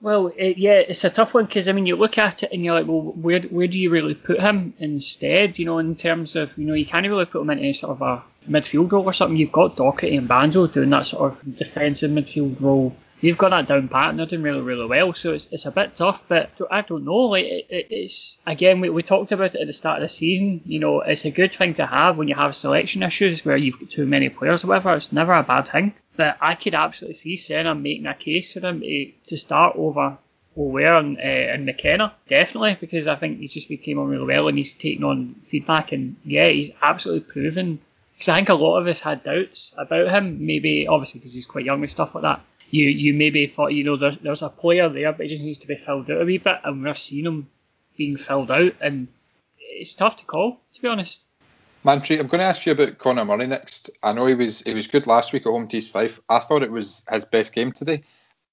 Well, 0.00 0.32
it, 0.36 0.58
yeah, 0.58 0.80
it's 0.90 1.04
a 1.04 1.10
tough 1.10 1.32
one 1.32 1.44
because 1.44 1.68
I 1.68 1.72
mean, 1.72 1.86
you 1.86 1.94
look 1.94 2.18
at 2.18 2.42
it 2.42 2.50
and 2.52 2.64
you're 2.64 2.74
like, 2.74 2.88
well, 2.88 3.00
where 3.00 3.40
where 3.42 3.68
do 3.68 3.78
you 3.78 3.90
really 3.90 4.14
put 4.14 4.40
him 4.40 4.74
instead? 4.80 5.58
You 5.58 5.66
know, 5.66 5.78
in 5.78 5.94
terms 5.94 6.34
of 6.34 6.58
you 6.58 6.66
know, 6.66 6.74
you 6.74 6.84
can't 6.84 7.06
really 7.06 7.26
put 7.26 7.42
him 7.42 7.50
into 7.50 7.72
sort 7.74 7.92
of 7.92 8.02
a 8.02 8.22
midfield 8.50 8.90
role 8.90 9.04
or 9.04 9.12
something. 9.12 9.36
You've 9.36 9.52
got 9.52 9.76
Docherty 9.76 10.18
and 10.18 10.26
Banjo 10.26 10.66
doing 10.66 10.90
that 10.90 11.06
sort 11.06 11.32
of 11.32 11.56
defensive 11.56 12.10
midfield 12.10 12.60
role 12.60 12.94
you've 13.20 13.38
got 13.38 13.50
that 13.50 13.66
down 13.66 13.88
pat 13.88 14.10
and 14.10 14.18
they're 14.18 14.26
doing 14.26 14.42
really, 14.42 14.60
really 14.60 14.86
well. 14.86 15.12
So 15.12 15.34
it's, 15.34 15.48
it's 15.50 15.66
a 15.66 15.70
bit 15.70 15.96
tough, 15.96 16.22
but 16.28 16.50
I 16.70 16.82
don't 16.82 17.04
know. 17.04 17.16
Like 17.16 17.44
it, 17.44 17.66
it's 17.68 18.38
again, 18.46 18.80
we, 18.80 18.90
we 18.90 19.02
talked 19.02 19.32
about 19.32 19.54
it 19.54 19.60
at 19.60 19.66
the 19.66 19.72
start 19.72 19.98
of 19.98 20.02
the 20.02 20.08
season. 20.08 20.60
You 20.64 20.78
know, 20.78 21.00
it's 21.00 21.24
a 21.24 21.30
good 21.30 21.52
thing 21.52 21.74
to 21.74 21.86
have 21.86 22.18
when 22.18 22.28
you 22.28 22.34
have 22.34 22.54
selection 22.54 23.02
issues 23.02 23.44
where 23.44 23.56
you've 23.56 23.78
got 23.78 23.90
too 23.90 24.06
many 24.06 24.28
players 24.28 24.64
or 24.64 24.68
whatever. 24.68 24.94
It's 24.94 25.12
never 25.12 25.32
a 25.32 25.42
bad 25.42 25.68
thing. 25.68 25.94
But 26.16 26.36
I 26.40 26.54
could 26.54 26.74
absolutely 26.74 27.14
see 27.14 27.36
Senna 27.36 27.74
making 27.74 28.06
a 28.06 28.14
case 28.14 28.52
for 28.52 28.60
him 28.60 28.80
to, 28.80 29.36
start 29.36 29.76
over 29.76 30.18
O'Ware 30.56 30.96
and, 30.96 31.16
uh, 31.16 31.20
and 31.20 31.64
McKenna, 31.64 32.12
definitely, 32.28 32.76
because 32.80 33.06
I 33.06 33.14
think 33.14 33.38
he's 33.38 33.54
just 33.54 33.68
became 33.68 34.00
on 34.00 34.08
really 34.08 34.26
well 34.26 34.48
and 34.48 34.58
he's 34.58 34.74
taken 34.74 35.04
on 35.04 35.36
feedback 35.44 35.92
and 35.92 36.16
yeah, 36.24 36.48
he's 36.48 36.72
absolutely 36.82 37.30
proven. 37.30 37.78
Because 38.14 38.30
I 38.30 38.36
think 38.36 38.48
a 38.48 38.54
lot 38.54 38.78
of 38.80 38.88
us 38.88 38.98
had 38.98 39.22
doubts 39.22 39.76
about 39.78 40.08
him, 40.08 40.44
maybe 40.44 40.88
obviously 40.88 41.20
because 41.20 41.36
he's 41.36 41.46
quite 41.46 41.64
young 41.64 41.82
and 41.82 41.90
stuff 41.90 42.16
like 42.16 42.22
that 42.22 42.40
you 42.70 42.88
you 42.88 43.14
maybe 43.14 43.46
thought 43.46 43.72
you 43.72 43.84
know 43.84 43.96
there, 43.96 44.16
there's 44.22 44.42
a 44.42 44.48
player 44.48 44.88
there, 44.88 45.12
but 45.12 45.22
he 45.22 45.28
just 45.28 45.44
needs 45.44 45.58
to 45.58 45.66
be 45.66 45.76
filled 45.76 46.10
out 46.10 46.20
a 46.20 46.24
wee 46.24 46.38
bit, 46.38 46.58
and 46.64 46.82
we're 46.82 46.94
seeing 46.94 47.26
him 47.26 47.48
being 47.96 48.16
filled 48.16 48.50
out, 48.50 48.72
and 48.80 49.08
it's 49.58 49.94
tough 49.94 50.16
to 50.16 50.24
call, 50.24 50.60
to 50.72 50.82
be 50.82 50.88
honest. 50.88 51.26
Manpreet, 51.84 52.20
I'm 52.20 52.26
going 52.26 52.40
to 52.40 52.46
ask 52.46 52.66
you 52.66 52.72
about 52.72 52.98
Conor 52.98 53.24
Murray 53.24 53.46
next. 53.46 53.90
I 54.02 54.12
know 54.12 54.26
he 54.26 54.34
was 54.34 54.62
he 54.62 54.74
was 54.74 54.86
good 54.86 55.06
last 55.06 55.32
week 55.32 55.46
at 55.46 55.50
home 55.50 55.68
to 55.68 55.76
East 55.76 55.90
Fife. 55.90 56.20
I 56.28 56.40
thought 56.40 56.62
it 56.62 56.70
was 56.70 57.04
his 57.10 57.24
best 57.24 57.54
game 57.54 57.72
today. 57.72 58.02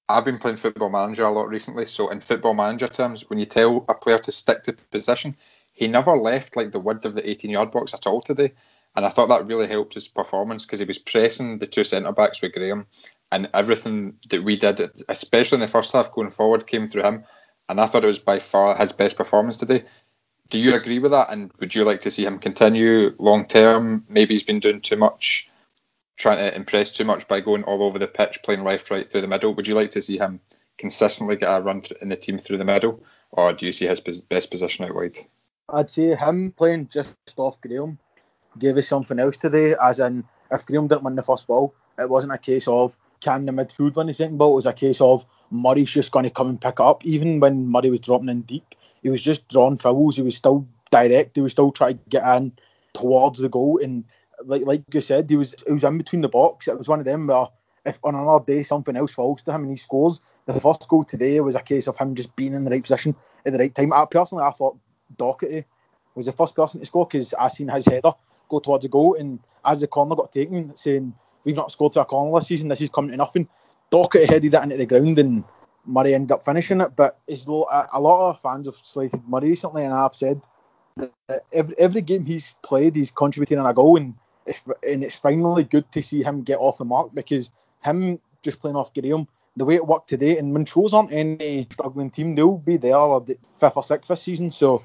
I've 0.08 0.24
been 0.24 0.38
playing 0.38 0.58
Football 0.58 0.90
Manager 0.90 1.24
a 1.24 1.32
lot 1.32 1.48
recently, 1.48 1.84
so 1.86 2.08
in 2.10 2.20
Football 2.20 2.54
Manager 2.54 2.86
terms, 2.86 3.28
when 3.28 3.40
you 3.40 3.44
tell 3.44 3.84
a 3.88 3.94
player 3.94 4.18
to 4.18 4.30
stick 4.30 4.62
to 4.62 4.72
position, 4.72 5.36
he 5.72 5.88
never 5.88 6.16
left 6.16 6.56
like 6.56 6.70
the 6.70 6.78
width 6.78 7.04
of 7.04 7.16
the 7.16 7.28
18 7.28 7.50
yard 7.50 7.72
box 7.72 7.92
at 7.92 8.06
all 8.06 8.20
today. 8.20 8.52
And 8.94 9.04
I 9.04 9.10
thought 9.10 9.28
that 9.28 9.46
really 9.46 9.66
helped 9.66 9.94
his 9.94 10.08
performance 10.08 10.64
because 10.64 10.78
he 10.78 10.86
was 10.86 10.96
pressing 10.96 11.58
the 11.58 11.66
two 11.66 11.84
centre 11.84 12.12
backs 12.12 12.40
with 12.40 12.54
Graham 12.54 12.86
and 13.32 13.48
everything 13.54 14.14
that 14.30 14.44
we 14.44 14.56
did, 14.56 14.80
especially 15.08 15.56
in 15.56 15.60
the 15.60 15.68
first 15.68 15.92
half 15.92 16.12
going 16.12 16.30
forward, 16.30 16.66
came 16.66 16.88
through 16.88 17.02
him. 17.02 17.24
And 17.68 17.80
I 17.80 17.86
thought 17.86 18.04
it 18.04 18.08
was 18.08 18.18
by 18.18 18.38
far 18.38 18.76
his 18.76 18.92
best 18.92 19.16
performance 19.16 19.56
today. 19.56 19.84
Do 20.50 20.58
you 20.58 20.74
agree 20.74 21.00
with 21.00 21.10
that? 21.10 21.30
And 21.30 21.50
would 21.58 21.74
you 21.74 21.84
like 21.84 22.00
to 22.00 22.10
see 22.10 22.24
him 22.24 22.38
continue 22.38 23.14
long 23.18 23.46
term? 23.46 24.04
Maybe 24.08 24.34
he's 24.34 24.44
been 24.44 24.60
doing 24.60 24.80
too 24.80 24.96
much, 24.96 25.50
trying 26.16 26.38
to 26.38 26.54
impress 26.54 26.92
too 26.92 27.04
much 27.04 27.26
by 27.26 27.40
going 27.40 27.64
all 27.64 27.82
over 27.82 27.98
the 27.98 28.06
pitch, 28.06 28.38
playing 28.44 28.62
left, 28.62 28.90
right 28.90 29.10
through 29.10 29.22
the 29.22 29.28
middle. 29.28 29.54
Would 29.54 29.66
you 29.66 29.74
like 29.74 29.90
to 29.92 30.02
see 30.02 30.18
him 30.18 30.40
consistently 30.78 31.36
get 31.36 31.48
a 31.48 31.60
run 31.60 31.82
in 32.00 32.10
the 32.10 32.16
team 32.16 32.38
through 32.38 32.58
the 32.58 32.64
middle, 32.64 33.02
or 33.32 33.52
do 33.52 33.66
you 33.66 33.72
see 33.72 33.86
his 33.86 33.98
best 34.00 34.50
position 34.50 34.84
out 34.84 34.94
wide? 34.94 35.16
I'd 35.68 35.90
say 35.90 36.14
him 36.14 36.52
playing 36.52 36.88
just 36.88 37.16
off 37.36 37.60
Graham 37.60 37.98
gave 38.58 38.76
us 38.76 38.86
something 38.86 39.18
else 39.18 39.36
today. 39.36 39.74
As 39.82 39.98
in, 39.98 40.22
if 40.52 40.64
Graham 40.64 40.86
didn't 40.86 41.02
win 41.02 41.16
the 41.16 41.22
first 41.24 41.48
ball, 41.48 41.74
it 41.98 42.08
wasn't 42.08 42.34
a 42.34 42.38
case 42.38 42.68
of 42.68 42.96
can 43.26 43.44
the 43.44 43.52
midfield 43.52 43.96
win 43.96 44.06
the 44.06 44.14
second 44.14 44.38
ball? 44.38 44.52
It 44.52 44.56
was 44.56 44.66
a 44.66 44.72
case 44.72 45.00
of 45.00 45.26
Murray's 45.50 45.90
just 45.90 46.12
going 46.12 46.22
to 46.22 46.30
come 46.30 46.48
and 46.48 46.60
pick 46.60 46.74
it 46.74 46.80
up. 46.80 47.04
Even 47.04 47.40
when 47.40 47.66
Murray 47.66 47.90
was 47.90 48.00
dropping 48.00 48.28
in 48.28 48.42
deep, 48.42 48.74
he 49.02 49.10
was 49.10 49.20
just 49.22 49.48
drawing 49.48 49.78
fouls. 49.78 50.16
He 50.16 50.22
was 50.22 50.36
still 50.36 50.66
direct. 50.92 51.34
He 51.34 51.42
was 51.42 51.52
still 51.52 51.72
trying 51.72 51.98
to 51.98 52.04
get 52.08 52.36
in 52.36 52.52
towards 52.94 53.40
the 53.40 53.48
goal. 53.48 53.80
And 53.82 54.04
like 54.44 54.64
like 54.64 54.82
you 54.92 55.00
said, 55.00 55.28
he 55.28 55.36
was 55.36 55.56
he 55.66 55.72
was 55.72 55.82
in 55.82 55.98
between 55.98 56.22
the 56.22 56.28
box. 56.28 56.68
It 56.68 56.78
was 56.78 56.88
one 56.88 57.00
of 57.00 57.04
them 57.04 57.26
where 57.26 57.46
if 57.84 57.98
on 58.04 58.14
another 58.14 58.44
day 58.44 58.62
something 58.62 58.96
else 58.96 59.14
falls 59.14 59.42
to 59.42 59.52
him 59.52 59.62
and 59.62 59.70
he 59.70 59.76
scores, 59.76 60.20
the 60.46 60.60
first 60.60 60.88
goal 60.88 61.02
today 61.02 61.40
was 61.40 61.56
a 61.56 61.60
case 61.60 61.88
of 61.88 61.98
him 61.98 62.14
just 62.14 62.34
being 62.36 62.54
in 62.54 62.64
the 62.64 62.70
right 62.70 62.82
position 62.82 63.14
at 63.44 63.52
the 63.52 63.58
right 63.58 63.74
time. 63.74 63.92
I, 63.92 64.04
personally, 64.08 64.44
I 64.44 64.50
thought 64.50 64.78
Docherty 65.16 65.64
was 66.14 66.26
the 66.26 66.32
first 66.32 66.54
person 66.54 66.80
to 66.80 66.86
score 66.86 67.06
because 67.06 67.34
I 67.34 67.48
seen 67.48 67.68
his 67.68 67.86
header 67.86 68.12
go 68.48 68.60
towards 68.60 68.84
the 68.84 68.88
goal, 68.88 69.14
and 69.14 69.40
as 69.64 69.80
the 69.80 69.88
corner 69.88 70.14
got 70.14 70.32
taken, 70.32 70.76
saying 70.76 71.12
We've 71.46 71.56
not 71.56 71.70
scored 71.70 71.92
to 71.92 72.00
a 72.00 72.04
corner 72.04 72.36
this 72.38 72.48
season. 72.48 72.68
This 72.68 72.80
is 72.82 72.90
coming 72.90 73.12
to 73.12 73.16
nothing. 73.16 73.48
Docherty 73.92 74.28
headed 74.28 74.50
that 74.50 74.64
into 74.64 74.76
the 74.76 74.84
ground 74.84 75.20
and 75.20 75.44
Murray 75.86 76.12
ended 76.12 76.32
up 76.32 76.44
finishing 76.44 76.80
it. 76.80 76.96
But 76.96 77.20
it's 77.28 77.46
a 77.46 77.50
lot 77.50 78.30
of 78.30 78.40
fans 78.40 78.66
have 78.66 78.74
slated 78.74 79.22
Murray 79.28 79.50
recently, 79.50 79.84
and 79.84 79.94
I've 79.94 80.14
said 80.14 80.42
that 80.96 81.44
every, 81.52 81.78
every 81.78 82.00
game 82.00 82.24
he's 82.24 82.56
played, 82.64 82.96
he's 82.96 83.12
contributing 83.12 83.60
on 83.60 83.70
a 83.70 83.72
goal, 83.72 83.96
and 83.96 84.14
it's, 84.44 84.64
and 84.86 85.04
it's 85.04 85.14
finally 85.14 85.62
good 85.62 85.90
to 85.92 86.02
see 86.02 86.24
him 86.24 86.42
get 86.42 86.58
off 86.58 86.78
the 86.78 86.84
mark 86.84 87.14
because 87.14 87.52
him 87.84 88.18
just 88.42 88.60
playing 88.60 88.76
off 88.76 88.92
Graham, 88.92 89.28
the 89.56 89.64
way 89.64 89.76
it 89.76 89.86
worked 89.86 90.08
today, 90.08 90.38
and 90.38 90.52
Montrose 90.52 90.92
aren't 90.92 91.12
any 91.12 91.68
struggling 91.70 92.10
team, 92.10 92.34
they'll 92.34 92.58
be 92.58 92.76
there 92.76 92.92
the 93.20 93.38
fifth 93.56 93.76
or 93.76 93.84
sixth 93.84 94.08
this 94.08 94.22
season. 94.22 94.50
So 94.50 94.82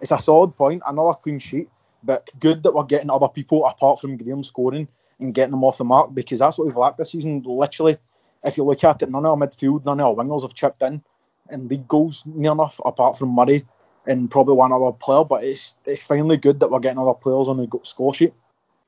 it's 0.00 0.10
a 0.10 0.18
solid 0.18 0.56
point, 0.56 0.82
another 0.86 1.16
clean 1.22 1.38
sheet, 1.38 1.68
but 2.02 2.28
good 2.40 2.64
that 2.64 2.74
we're 2.74 2.84
getting 2.84 3.10
other 3.10 3.28
people 3.28 3.64
apart 3.64 4.00
from 4.00 4.16
Graham 4.16 4.42
scoring 4.42 4.88
and 5.20 5.34
getting 5.34 5.52
them 5.52 5.64
off 5.64 5.78
the 5.78 5.84
mark 5.84 6.14
because 6.14 6.38
that's 6.38 6.58
what 6.58 6.66
we've 6.66 6.76
lacked 6.76 6.98
this 6.98 7.12
season. 7.12 7.42
Literally, 7.44 7.98
if 8.44 8.56
you 8.56 8.64
look 8.64 8.82
at 8.84 9.02
it, 9.02 9.10
none 9.10 9.26
of 9.26 9.40
our 9.40 9.46
midfield, 9.46 9.84
none 9.84 10.00
of 10.00 10.18
our 10.18 10.24
wingers 10.24 10.42
have 10.42 10.54
chipped 10.54 10.82
in 10.82 11.02
and 11.50 11.70
league 11.70 11.88
goals 11.88 12.22
near 12.26 12.52
enough, 12.52 12.80
apart 12.84 13.18
from 13.18 13.30
Murray 13.30 13.64
and 14.06 14.30
probably 14.30 14.54
one 14.54 14.72
other 14.72 14.92
player. 14.92 15.24
But 15.24 15.44
it's 15.44 15.74
it's 15.84 16.04
finally 16.04 16.36
good 16.36 16.60
that 16.60 16.70
we're 16.70 16.80
getting 16.80 16.98
other 16.98 17.14
players 17.14 17.48
on 17.48 17.56
the 17.56 17.68
score 17.82 18.14
sheet, 18.14 18.32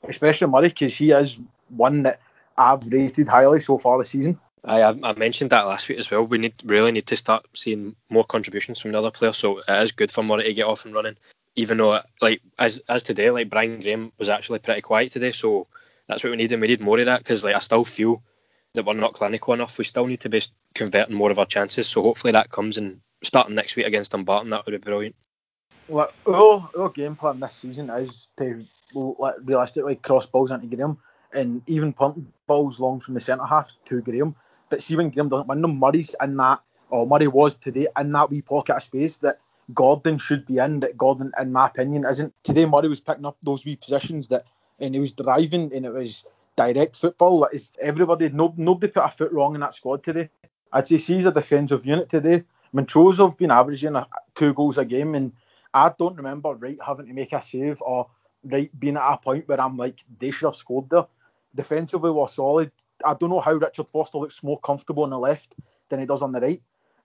especially 0.08 0.48
Murray 0.48 0.68
because 0.68 0.96
he 0.96 1.10
is 1.10 1.38
one 1.68 2.02
that 2.04 2.20
I've 2.56 2.86
rated 2.86 3.28
highly 3.28 3.60
so 3.60 3.78
far 3.78 3.98
this 3.98 4.10
season. 4.10 4.38
I, 4.64 4.82
I 4.82 5.12
mentioned 5.14 5.50
that 5.50 5.66
last 5.66 5.88
week 5.88 5.98
as 5.98 6.10
well. 6.10 6.24
We 6.24 6.38
need 6.38 6.54
really 6.64 6.92
need 6.92 7.06
to 7.08 7.16
start 7.16 7.46
seeing 7.52 7.96
more 8.10 8.24
contributions 8.24 8.80
from 8.80 8.92
the 8.92 8.98
other 8.98 9.10
players. 9.10 9.36
So 9.36 9.58
it 9.58 9.82
is 9.82 9.90
good 9.90 10.10
for 10.10 10.22
Murray 10.22 10.44
to 10.44 10.54
get 10.54 10.66
off 10.66 10.84
and 10.84 10.94
running. 10.94 11.16
Even 11.56 11.78
though, 11.78 12.00
like 12.20 12.40
as 12.58 12.80
as 12.88 13.02
today, 13.02 13.30
like 13.30 13.50
Brian 13.50 13.80
Graham 13.80 14.12
was 14.18 14.28
actually 14.28 14.60
pretty 14.60 14.80
quiet 14.80 15.12
today, 15.12 15.32
so 15.32 15.66
that's 16.12 16.24
what 16.24 16.30
we 16.30 16.36
need, 16.36 16.52
and 16.52 16.60
we 16.60 16.68
need 16.68 16.80
more 16.80 16.98
of 16.98 17.06
that 17.06 17.20
because 17.20 17.44
like 17.44 17.56
I 17.56 17.60
still 17.60 17.84
feel 17.84 18.22
that 18.74 18.84
we're 18.84 18.94
not 18.94 19.14
clinical 19.14 19.54
enough. 19.54 19.78
We 19.78 19.84
still 19.84 20.06
need 20.06 20.20
to 20.20 20.28
be 20.28 20.42
converting 20.74 21.14
more 21.14 21.30
of 21.30 21.38
our 21.38 21.46
chances. 21.46 21.88
So 21.88 22.02
hopefully 22.02 22.32
that 22.32 22.50
comes 22.50 22.78
and 22.78 23.00
starting 23.22 23.54
next 23.54 23.76
week 23.76 23.86
against 23.86 24.12
Dumbarton. 24.12 24.50
That 24.50 24.64
would 24.66 24.72
be 24.72 24.78
brilliant. 24.78 25.14
Like 25.88 26.10
our, 26.26 26.68
our 26.78 26.88
game 26.90 27.16
plan 27.16 27.40
this 27.40 27.54
season 27.54 27.90
is 27.90 28.30
to 28.38 28.64
like, 28.94 29.34
realistically 29.44 29.96
cross 29.96 30.26
balls 30.26 30.50
into 30.50 30.68
Graham 30.68 30.98
and 31.34 31.62
even 31.66 31.92
punt 31.92 32.24
balls 32.46 32.78
long 32.80 33.00
from 33.00 33.14
the 33.14 33.20
centre 33.20 33.44
half 33.44 33.72
to 33.86 34.00
Graham. 34.00 34.34
But 34.68 34.82
see 34.82 34.96
when 34.96 35.10
Graham 35.10 35.28
doesn't 35.28 35.48
win 35.48 35.62
them, 35.62 35.78
Murray's 35.78 36.14
in 36.22 36.36
that, 36.38 36.60
or 36.88 37.06
Murray 37.06 37.26
was 37.26 37.54
today, 37.54 37.86
in 37.98 38.12
that 38.12 38.30
wee 38.30 38.42
pocket 38.42 38.76
of 38.76 38.82
space 38.82 39.16
that 39.18 39.38
Gordon 39.74 40.18
should 40.18 40.46
be 40.46 40.58
in, 40.58 40.80
that 40.80 40.96
Gordon, 40.96 41.32
in 41.38 41.52
my 41.52 41.66
opinion, 41.66 42.06
isn't. 42.06 42.32
Today 42.42 42.64
Murray 42.64 42.88
was 42.88 43.00
picking 43.00 43.26
up 43.26 43.36
those 43.42 43.64
wee 43.64 43.76
positions 43.76 44.28
that, 44.28 44.46
and 44.82 44.94
he 44.94 45.00
was 45.00 45.12
driving, 45.12 45.72
and 45.74 45.86
it 45.86 45.92
was 45.92 46.24
direct 46.56 46.96
football. 46.96 47.46
Is 47.52 47.72
everybody, 47.80 48.28
no, 48.28 48.52
nobody 48.56 48.92
put 48.92 49.04
a 49.04 49.08
foot 49.08 49.32
wrong 49.32 49.54
in 49.54 49.60
that 49.60 49.74
squad 49.74 50.02
today. 50.02 50.28
I'd 50.72 50.88
say 50.88 50.98
he's 50.98 51.26
a 51.26 51.32
defensive 51.32 51.86
unit 51.86 52.08
today. 52.08 52.44
Montrose 52.72 53.18
have 53.18 53.36
been 53.36 53.50
averaging 53.50 53.96
two 54.34 54.52
goals 54.54 54.78
a 54.78 54.84
game, 54.84 55.14
and 55.14 55.32
I 55.72 55.92
don't 55.98 56.16
remember 56.16 56.54
Wright 56.54 56.78
having 56.84 57.06
to 57.06 57.12
make 57.12 57.32
a 57.32 57.42
save 57.42 57.80
or 57.82 58.08
Wright 58.44 58.70
being 58.78 58.96
at 58.96 59.12
a 59.12 59.18
point 59.18 59.46
where 59.48 59.60
I'm 59.60 59.76
like, 59.76 60.00
they 60.18 60.30
should 60.30 60.46
have 60.46 60.56
scored 60.56 60.90
there. 60.90 61.06
Defensively, 61.54 62.10
we're 62.10 62.28
solid. 62.28 62.72
I 63.04 63.14
don't 63.14 63.30
know 63.30 63.40
how 63.40 63.52
Richard 63.52 63.88
Foster 63.88 64.18
looks 64.18 64.42
more 64.42 64.58
comfortable 64.60 65.04
on 65.04 65.10
the 65.10 65.18
left 65.18 65.56
than 65.90 66.00
he 66.00 66.06
does 66.06 66.22
on 66.22 66.32
the 66.32 66.40
right. 66.40 66.62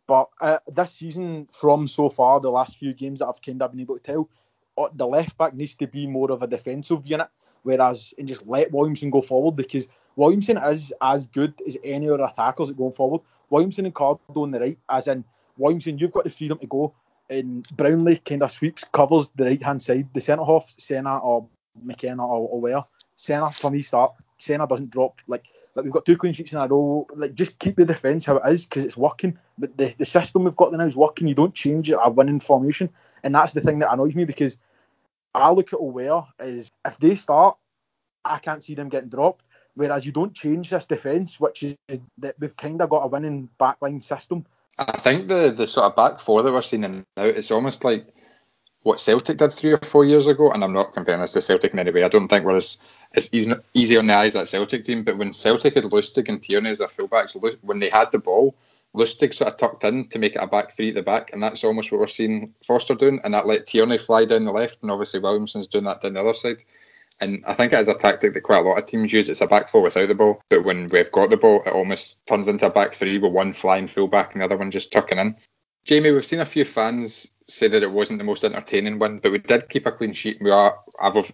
But 0.08 0.30
uh, 0.40 0.60
this 0.68 0.94
season, 0.94 1.50
from 1.52 1.86
so 1.86 2.10
far, 2.10 2.40
the 2.40 2.50
last 2.50 2.78
few 2.78 2.94
games 2.94 3.20
that 3.20 3.28
I've 3.28 3.42
kind 3.42 3.62
of 3.62 3.72
been 3.72 3.82
able 3.82 4.00
to 4.00 4.02
tell, 4.02 4.30
uh, 4.78 4.88
the 4.96 5.06
left 5.06 5.38
back 5.38 5.54
needs 5.54 5.76
to 5.76 5.88
be 5.88 6.08
more 6.08 6.32
of 6.32 6.44
a 6.44 6.48
defensive 6.48 7.06
unit, 7.06 7.28
whereas 7.64 8.14
and 8.18 8.28
just 8.28 8.46
let 8.48 8.72
Williamson 8.72 9.10
go 9.10 9.22
forward 9.22 9.56
because 9.56 9.88
Williamson 10.16 10.58
is 10.58 10.94
as 11.02 11.28
good 11.28 11.54
as 11.68 11.78
any 11.84 12.10
other 12.10 12.24
attackers 12.24 12.70
that 12.70 12.78
going 12.78 12.94
forward. 12.94 13.22
Williamson 13.50 13.86
and 13.86 13.96
Cardo 13.96 14.20
on 14.36 14.52
the 14.52 14.60
right, 14.60 14.80
as 14.90 15.08
in 15.08 15.24
Williamson, 15.58 15.98
you've 15.98 16.12
got 16.12 16.24
the 16.24 16.30
freedom 16.30 16.58
to 16.60 16.68
go, 16.68 16.94
and 17.30 17.64
Brownlie 17.76 18.24
kind 18.26 18.44
of 18.44 18.52
sweeps, 18.52 18.84
covers 18.92 19.30
the 19.36 19.46
right 19.46 19.62
hand 19.62 19.82
side. 19.82 20.08
The 20.14 20.22
centre 20.22 20.44
half, 20.44 20.74
Senna 20.78 21.20
or 21.20 21.48
McKenna 21.84 22.26
or, 22.26 22.50
or 22.50 22.62
where 22.62 22.82
Senna 23.16 23.50
for 23.50 23.72
me 23.72 23.82
start. 23.82 24.14
Senna 24.38 24.68
doesn't 24.68 24.92
drop 24.92 25.22
like 25.28 25.46
like 25.76 25.84
we've 25.84 25.94
got 25.94 26.06
two 26.06 26.18
clean 26.18 26.34
sheets 26.34 26.54
in 26.54 26.60
a 26.60 26.68
row. 26.68 27.06
Like 27.16 27.36
just 27.36 27.58
keep 27.60 27.76
the 27.76 27.86
defence 27.86 28.26
how 28.26 28.38
it 28.38 28.52
is 28.52 28.66
because 28.66 28.84
it's 28.84 28.98
working. 28.98 29.38
But 29.58 29.78
the, 29.78 29.94
the 29.98 30.06
system 30.06 30.44
we've 30.44 30.56
got 30.56 30.74
now 30.74 30.86
is 30.86 30.98
working. 30.98 31.28
You 31.28 31.36
don't 31.36 31.54
change 31.54 31.90
a 31.92 32.10
winning 32.10 32.40
formation, 32.40 32.90
and 33.24 33.34
that's 33.34 33.54
the 33.54 33.62
thing 33.62 33.80
that 33.80 33.94
annoys 33.94 34.16
me 34.16 34.26
because 34.26 34.58
I 35.38 35.52
look 35.52 35.72
at 35.72 35.80
O'Ware 35.80 36.24
is 36.40 36.72
if 36.86 36.98
they 36.98 37.16
start, 37.16 37.58
I 38.26 38.40
can't 38.40 38.64
see 38.64 38.76
them 38.76 38.90
getting 38.90 39.10
dropped. 39.10 39.46
Whereas 39.76 40.06
you 40.06 40.12
don't 40.12 40.34
change 40.34 40.72
this 40.72 40.88
defence, 40.88 41.40
which 41.40 41.62
is 41.62 41.76
that 42.18 42.36
we've 42.40 42.58
kind 42.58 42.82
of 42.82 42.90
got 42.90 43.04
a 43.04 43.08
winning 43.08 43.48
backline 43.60 44.02
system. 44.02 44.46
I 44.80 44.98
think 44.98 45.28
the 45.28 45.54
the 45.56 45.68
sort 45.68 45.86
of 45.86 45.96
back 45.96 46.20
four 46.20 46.42
that 46.42 46.52
we're 46.52 46.64
seeing 46.64 46.82
now, 46.82 47.24
it's 47.24 47.52
almost 47.52 47.84
like 47.84 48.08
what 48.82 49.00
Celtic 49.00 49.38
did 49.38 49.54
three 49.54 49.74
or 49.74 49.80
four 49.80 50.06
years 50.06 50.26
ago, 50.28 50.52
and 50.52 50.64
I'm 50.64 50.74
not 50.74 50.94
comparing 50.94 51.22
us 51.22 51.34
to 51.34 51.42
Celtic 51.42 51.74
in 51.74 51.80
any 51.80 51.92
way. 51.92 52.04
I 52.04 52.08
don't 52.08 52.28
think 52.28 52.46
we're 52.46 52.56
as, 52.56 52.78
as 53.16 53.30
easy, 53.34 53.52
easy 53.74 53.98
on 53.98 54.08
the 54.08 54.16
eyes 54.16 54.34
that 54.34 54.48
Celtic 54.48 54.86
team, 54.86 55.04
but 55.04 55.18
when 55.18 55.34
Celtic 55.34 55.76
had 55.76 55.84
Lustig 55.84 56.30
and 56.30 56.42
Tierney 56.42 56.70
as 56.70 56.78
their 56.78 56.88
fullbacks, 56.88 57.36
when 57.62 57.80
they 57.80 57.90
had 57.90 58.12
the 58.12 58.20
ball, 58.20 58.56
Lustig 58.96 59.34
sort 59.34 59.52
of 59.52 59.58
tucked 59.58 59.84
in 59.84 60.08
to 60.10 60.20
make 60.20 60.36
it 60.36 60.42
a 60.42 60.48
back 60.48 60.72
three 60.72 60.90
at 60.90 60.96
the 60.96 61.02
back, 61.02 61.32
and 61.34 61.42
that's 61.42 61.64
almost 61.64 61.92
what 61.92 62.00
we're 62.00 62.08
seeing 62.08 62.54
Foster 62.66 62.96
doing, 62.96 63.20
and 63.24 63.34
that 63.34 63.48
let 63.48 63.68
Tierney 63.68 63.98
fly 63.98 64.26
down 64.26 64.46
the 64.46 64.52
left, 64.52 64.82
and 64.82 64.92
obviously 64.92 65.20
Williamson's 65.20 65.68
doing 65.68 65.84
that 65.86 66.02
down 66.02 66.14
the 66.14 66.22
other 66.22 66.34
side. 66.34 66.64
And 67.20 67.44
I 67.48 67.54
think 67.54 67.74
it 67.74 67.80
is 67.80 67.88
a 67.88 67.96
tactic 67.96 68.34
that 68.34 68.42
quite 68.42 68.60
a 68.60 68.68
lot 68.68 68.78
of 68.78 68.86
teams 68.86 69.12
use. 69.12 69.28
It's 69.28 69.42
a 69.42 69.48
back 69.48 69.70
four 69.70 69.82
without 69.82 70.08
the 70.08 70.16
ball, 70.16 70.42
but 70.50 70.64
when 70.64 70.88
we've 70.92 71.12
got 71.12 71.30
the 71.30 71.38
ball, 71.38 71.64
it 71.66 71.74
almost 71.74 72.26
turns 72.28 72.48
into 72.48 72.68
a 72.68 72.70
back 72.70 72.94
three 72.94 73.18
with 73.18 73.32
one 73.32 73.54
flying 73.54 73.88
fullback 73.88 74.34
and 74.34 74.42
the 74.42 74.46
other 74.46 74.58
one 74.58 74.72
just 74.72 74.92
tucking 74.92 75.18
in. 75.18 75.36
Jamie, 75.86 76.12
we've 76.12 76.26
seen 76.26 76.42
a 76.42 76.46
few 76.46 76.66
fans 76.66 77.34
say 77.48 77.68
that 77.70 77.82
it 77.82 77.92
wasn't 77.92 78.20
the 78.20 78.26
most 78.26 78.44
entertaining 78.44 79.00
one, 79.00 79.20
but 79.20 79.32
we 79.32 79.40
did 79.40 79.70
keep 79.70 79.86
a 79.86 79.92
clean 79.92 80.14
sheet. 80.14 80.38
We 80.42 80.52
are, 80.52 80.78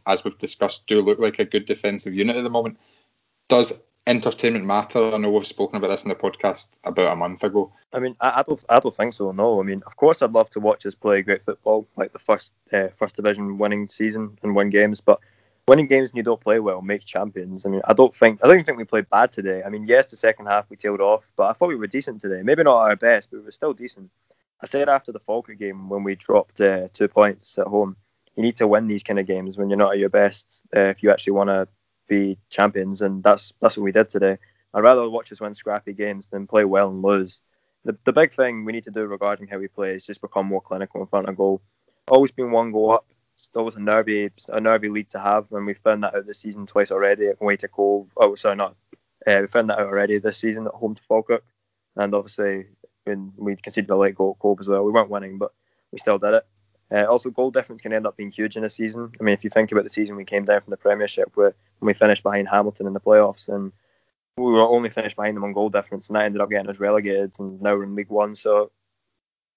as 0.06 0.24
we've 0.24 0.38
discussed, 0.38 0.86
do 0.86 1.02
look 1.02 1.20
like 1.20 1.40
a 1.40 1.46
good 1.46 1.66
defensive 1.66 2.14
unit 2.14 2.36
at 2.36 2.44
the 2.44 2.50
moment. 2.50 2.78
Does 3.50 3.74
entertainment 4.08 4.66
matter? 4.66 5.14
I 5.14 5.18
know 5.18 5.32
we've 5.32 5.48
spoken 5.48 5.78
about 5.78 5.90
this 5.90 6.04
in 6.04 6.10
the 6.10 6.16
podcast 6.16 6.70
about 6.84 7.14
a 7.14 7.16
month 7.16 7.44
ago. 7.44 7.72
I 7.94 8.00
mean, 8.00 8.16
I, 8.20 8.40
I 8.40 8.44
don't, 8.44 8.64
I 8.70 8.80
don't 8.80 8.96
think 8.96 9.14
so. 9.14 9.32
No, 9.32 9.60
I 9.60 9.64
mean, 9.64 9.84
of 9.86 9.96
course, 9.96 10.22
I'd 10.22 10.32
love 10.32 10.50
to 10.52 10.60
watch 10.60 10.86
us 10.86 10.96
play 10.96 11.22
great 11.22 11.42
football, 11.42 11.88
like 11.96 12.14
the 12.14 12.20
first, 12.20 12.52
uh, 12.72 12.90
first 12.90 13.16
division 13.16 13.58
winning 13.58 13.88
season 13.88 14.38
and 14.44 14.56
win 14.56 14.70
games. 14.70 15.00
But 15.02 15.20
winning 15.68 15.88
games 15.88 16.12
when 16.12 16.18
you 16.18 16.24
don't 16.24 16.42
play 16.42 16.60
well 16.60 16.82
makes 16.82 17.06
champions. 17.06 17.66
I 17.66 17.70
mean, 17.70 17.82
I 17.86 17.94
don't 17.94 18.14
think, 18.14 18.40
I 18.44 18.48
don't 18.48 18.66
think 18.66 18.78
we 18.78 18.84
played 18.84 19.10
bad 19.10 19.32
today. 19.32 19.64
I 19.64 19.70
mean, 19.70 19.88
yes, 19.88 20.08
the 20.08 20.16
second 20.16 20.48
half 20.48 20.70
we 20.70 20.76
tailed 20.76 21.02
off, 21.02 21.32
but 21.36 21.50
I 21.50 21.54
thought 21.54 21.70
we 21.70 21.76
were 21.76 21.88
decent 21.88 22.20
today. 22.22 22.42
Maybe 22.44 22.64
not 22.64 22.78
our 22.78 22.96
best, 22.96 23.32
but 23.32 23.40
we 23.40 23.46
were 23.46 23.52
still 23.52 23.74
decent. 23.74 24.10
I 24.62 24.66
said 24.66 24.88
after 24.90 25.12
the 25.12 25.20
Falkirk 25.20 25.60
game 25.60 25.90
when 25.90 26.04
we 26.04 26.16
dropped 26.16 26.62
uh, 26.62 26.88
two 26.94 27.08
points 27.08 27.58
at 27.58 27.68
home, 27.68 27.96
you 28.36 28.44
need 28.44 28.56
to 28.58 28.68
win 28.68 28.88
these 28.88 29.04
kind 29.04 29.20
of 29.20 29.28
games 29.28 29.58
when 29.58 29.70
you're 29.70 29.78
not 29.78 29.94
at 29.94 30.00
your 30.00 30.10
best 30.10 30.64
uh, 30.76 30.80
if 30.80 31.04
you 31.04 31.12
actually 31.12 31.34
want 31.34 31.50
to 31.50 31.68
be 32.08 32.38
champions, 32.50 33.02
and 33.02 33.24
that's 33.24 33.54
that's 33.62 33.78
what 33.78 33.84
we 33.84 33.92
did 33.92 34.10
today. 34.10 34.38
I'd 34.74 34.84
rather 34.84 35.10
watch 35.10 35.32
us 35.32 35.42
win 35.42 35.54
scrappy 35.54 35.94
games 35.94 36.28
than 36.28 36.48
play 36.48 36.66
well 36.66 36.90
and 36.90 37.02
lose. 37.04 37.42
The, 37.86 37.98
the 38.06 38.14
big 38.14 38.32
thing 38.32 38.66
we 38.66 38.72
need 38.72 38.86
to 38.86 38.92
do 38.92 39.06
regarding 39.06 39.48
how 39.48 39.60
we 39.60 39.68
play 39.68 39.96
is 39.96 40.06
just 40.06 40.22
become 40.22 40.48
more 40.48 40.62
clinical 40.62 41.02
in 41.02 41.08
front 41.08 41.30
of 41.30 41.38
goal. 41.38 41.62
Always 42.08 42.32
been 42.32 42.52
one 42.52 42.72
goal 42.72 42.92
up. 42.92 43.06
Still 43.36 43.66
was 43.66 43.76
a 43.76 43.82
nervy 43.82 44.30
a 44.50 44.62
nervy 44.62 44.90
lead 44.90 45.10
to 45.10 45.20
have, 45.20 45.52
and 45.52 45.66
we've 45.66 45.78
found 45.80 46.04
that 46.04 46.16
out 46.16 46.26
this 46.26 46.40
season 46.40 46.66
twice 46.66 46.92
already. 46.92 47.30
Away 47.42 47.58
to 47.58 47.68
Cove, 47.68 48.08
oh 48.18 48.36
sorry, 48.36 48.56
not 48.56 48.76
uh, 49.26 49.40
we 49.42 49.48
found 49.48 49.70
that 49.70 49.80
out 49.80 49.88
already 49.88 50.18
this 50.20 50.38
season 50.38 50.68
at 50.68 50.74
home 50.74 50.96
to 50.96 51.04
Falkirk, 51.04 51.44
and 51.96 52.14
obviously 52.14 52.66
when 53.06 53.34
we 53.38 53.56
conceded 53.56 53.90
a 53.90 53.96
late 53.96 54.16
goal 54.16 54.36
at 54.38 54.42
Cove 54.42 54.60
as 54.62 54.68
well. 54.68 54.84
We 54.84 54.92
weren't 54.92 55.10
winning, 55.10 55.38
but 55.38 55.52
we 55.92 56.00
still 56.00 56.20
did 56.20 56.36
it. 56.36 56.46
Uh, 56.94 57.06
also, 57.06 57.32
goal 57.32 57.50
difference 57.50 57.82
can 57.82 57.92
end 57.92 58.06
up 58.06 58.16
being 58.16 58.30
huge 58.30 58.56
in 58.56 58.64
a 58.64 58.70
season. 58.70 59.12
I 59.20 59.24
mean, 59.24 59.34
if 59.34 59.44
you 59.44 59.50
think 59.50 59.72
about 59.72 59.84
the 59.84 59.90
season 59.90 60.16
we 60.16 60.26
came 60.26 60.46
down 60.46 60.62
from 60.62 60.72
the 60.72 60.78
Premiership, 60.78 61.32
where 61.36 61.56
when 61.80 61.88
we 61.88 61.94
finished 61.94 62.22
behind 62.22 62.48
Hamilton 62.48 62.86
in 62.86 62.94
the 62.94 63.00
playoffs, 63.00 63.50
and 63.50 63.72
we 64.38 64.52
were 64.52 64.62
only 64.62 64.90
finished 64.90 65.16
behind 65.16 65.36
them 65.36 65.44
on 65.44 65.54
goal 65.54 65.70
difference, 65.70 66.08
and 66.08 66.16
that 66.16 66.26
ended 66.26 66.42
up 66.42 66.52
getting 66.52 66.70
us 66.70 66.80
relegated, 66.80 67.34
and 67.40 67.60
now 67.62 67.76
we're 67.76 67.84
in 67.84 67.96
League 67.96 68.10
One. 68.10 68.36
So, 68.36 68.72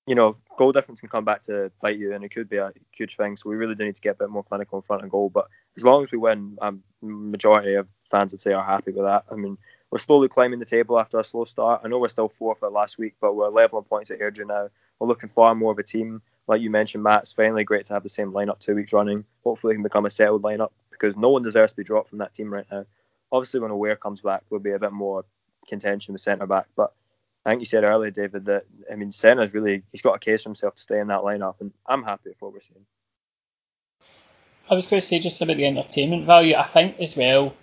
you 0.06 0.14
know, 0.14 0.36
goal 0.56 0.72
difference 0.72 1.00
can 1.00 1.10
come 1.10 1.26
back 1.26 1.42
to 1.44 1.70
bite 1.82 1.98
you, 1.98 2.14
and 2.14 2.24
it 2.24 2.30
could 2.30 2.48
be 2.48 2.56
a 2.56 2.72
huge 2.92 3.16
thing. 3.16 3.36
So 3.36 3.50
we 3.50 3.56
really 3.56 3.74
do 3.74 3.84
need 3.84 3.96
to 3.96 4.00
get 4.00 4.14
a 4.14 4.18
bit 4.18 4.30
more 4.30 4.44
clinical 4.44 4.78
in 4.78 4.82
front 4.82 5.04
of 5.04 5.10
goal. 5.10 5.28
But 5.28 5.46
as 5.76 5.84
long 5.84 6.02
as 6.02 6.10
we 6.10 6.18
win, 6.18 6.56
majority 7.02 7.74
of 7.74 7.86
fans 8.04 8.32
would 8.32 8.40
say 8.40 8.54
are 8.54 8.64
happy 8.64 8.92
with 8.92 9.04
that. 9.04 9.24
I 9.30 9.34
mean, 9.34 9.58
we're 9.90 9.98
slowly 9.98 10.28
climbing 10.28 10.58
the 10.58 10.64
table 10.64 10.98
after 10.98 11.18
a 11.20 11.24
slow 11.24 11.44
start. 11.44 11.82
I 11.84 11.88
know 11.88 11.98
we're 11.98 12.08
still 12.08 12.28
fourth 12.28 12.62
at 12.62 12.72
last 12.72 12.96
week, 12.96 13.14
but 13.20 13.34
we're 13.34 13.48
level 13.48 13.78
on 13.78 13.84
points 13.84 14.10
at 14.10 14.20
Airdrie 14.20 14.46
now. 14.46 14.68
We're 14.98 15.08
looking 15.08 15.28
far 15.28 15.54
more 15.54 15.72
of 15.72 15.78
a 15.78 15.82
team. 15.82 16.22
Like 16.48 16.60
you 16.60 16.70
mentioned, 16.70 17.02
Matt, 17.02 17.22
it's 17.22 17.32
finally 17.32 17.64
great 17.64 17.86
to 17.86 17.94
have 17.94 18.02
the 18.02 18.08
same 18.08 18.32
lineup 18.32 18.60
two 18.60 18.74
weeks 18.74 18.92
running. 18.92 19.24
Hopefully, 19.44 19.72
it 19.72 19.76
can 19.76 19.82
become 19.82 20.06
a 20.06 20.10
settled 20.10 20.42
lineup 20.42 20.70
because 20.90 21.16
no 21.16 21.28
one 21.28 21.42
deserves 21.42 21.72
to 21.72 21.76
be 21.76 21.84
dropped 21.84 22.10
from 22.10 22.18
that 22.18 22.34
team 22.34 22.52
right 22.52 22.66
now. 22.70 22.84
Obviously, 23.32 23.60
when 23.60 23.70
O'Ware 23.70 23.96
comes 23.96 24.20
back, 24.20 24.44
there'll 24.48 24.62
be 24.62 24.72
a 24.72 24.78
bit 24.78 24.92
more 24.92 25.24
contention 25.68 26.12
with 26.12 26.22
centre 26.22 26.46
back. 26.46 26.66
But 26.76 26.92
I 27.44 27.50
think 27.50 27.60
you 27.60 27.66
said 27.66 27.84
earlier, 27.84 28.10
David, 28.10 28.44
that 28.46 28.64
I 28.90 28.94
mean, 28.94 29.10
Senna's 29.10 29.54
really 29.54 29.82
he's 29.90 30.02
got 30.02 30.14
a 30.14 30.20
case 30.20 30.44
for 30.44 30.50
himself 30.50 30.76
to 30.76 30.82
stay 30.82 31.00
in 31.00 31.08
that 31.08 31.22
lineup, 31.22 31.56
and 31.60 31.72
I'm 31.86 32.04
happy 32.04 32.30
with 32.30 32.40
what 32.40 32.52
we're 32.52 32.60
seeing. 32.60 32.86
I 34.70 34.74
was 34.74 34.86
going 34.86 35.00
to 35.00 35.06
say 35.06 35.18
just 35.18 35.40
about 35.40 35.56
the 35.56 35.66
entertainment 35.66 36.26
value. 36.26 36.54
I 36.56 36.66
think 36.66 36.98
as 36.98 37.16
well 37.16 37.54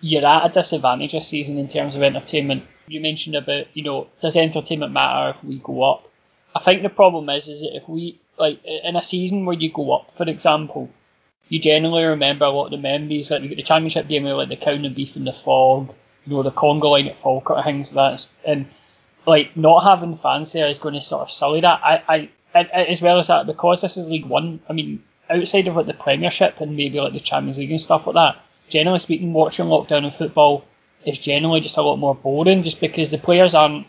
you're 0.00 0.26
at 0.26 0.46
a 0.46 0.48
disadvantage 0.48 1.12
this 1.12 1.28
season 1.28 1.58
in 1.58 1.68
terms 1.68 1.96
of 1.96 2.02
entertainment. 2.02 2.64
You 2.86 3.00
mentioned 3.00 3.36
about, 3.36 3.66
you 3.74 3.82
know, 3.82 4.08
does 4.20 4.36
entertainment 4.36 4.92
matter 4.92 5.30
if 5.30 5.44
we 5.44 5.58
go 5.58 5.82
up? 5.82 6.10
I 6.54 6.60
think 6.60 6.82
the 6.82 6.88
problem 6.88 7.28
is, 7.30 7.48
is 7.48 7.60
that 7.60 7.76
if 7.76 7.88
we, 7.88 8.20
like, 8.38 8.64
in 8.64 8.96
a 8.96 9.02
season 9.02 9.44
where 9.44 9.56
you 9.56 9.72
go 9.72 9.92
up, 9.92 10.10
for 10.10 10.28
example, 10.28 10.88
you 11.48 11.58
generally 11.58 12.04
remember 12.04 12.44
a 12.44 12.50
lot 12.50 12.66
of 12.66 12.70
the 12.70 12.78
memories, 12.78 13.30
like 13.30 13.42
you 13.42 13.48
get 13.48 13.56
the 13.56 13.62
championship 13.62 14.08
game 14.08 14.24
with 14.24 14.34
like 14.34 14.48
the 14.48 14.56
Cowan 14.56 14.84
and 14.84 14.94
Beef 14.94 15.16
and 15.16 15.26
the 15.26 15.32
fog, 15.32 15.92
you 16.24 16.32
know, 16.32 16.42
the 16.42 16.50
conga 16.50 16.84
line 16.84 17.06
at 17.06 17.16
Falkirk, 17.16 17.64
things 17.64 17.94
like 17.94 18.16
that. 18.16 18.28
And, 18.46 18.66
like, 19.26 19.56
not 19.56 19.80
having 19.80 20.14
fans 20.14 20.52
there 20.52 20.68
is 20.68 20.78
going 20.78 20.94
to 20.94 21.00
sort 21.00 21.22
of 21.22 21.30
sully 21.30 21.60
that. 21.60 21.80
I, 21.82 22.30
I, 22.54 22.62
as 22.72 23.02
well 23.02 23.18
as 23.18 23.26
that, 23.26 23.46
because 23.46 23.80
this 23.80 23.96
is 23.96 24.08
League 24.08 24.26
One, 24.26 24.60
I 24.68 24.72
mean, 24.72 25.02
outside 25.28 25.66
of 25.66 25.76
like 25.76 25.86
the 25.86 25.94
Premiership 25.94 26.60
and 26.60 26.76
maybe 26.76 27.00
like 27.00 27.12
the 27.12 27.20
Champions 27.20 27.58
League 27.58 27.70
and 27.70 27.80
stuff 27.80 28.06
like 28.06 28.14
that, 28.14 28.36
generally 28.68 28.98
speaking, 28.98 29.32
watching 29.32 29.66
lockdown 29.66 30.04
in 30.04 30.10
football 30.10 30.64
is 31.04 31.18
generally 31.18 31.60
just 31.60 31.76
a 31.76 31.82
lot 31.82 31.96
more 31.96 32.14
boring, 32.14 32.62
just 32.62 32.80
because 32.80 33.10
the 33.10 33.18
players 33.18 33.54
aren't 33.54 33.86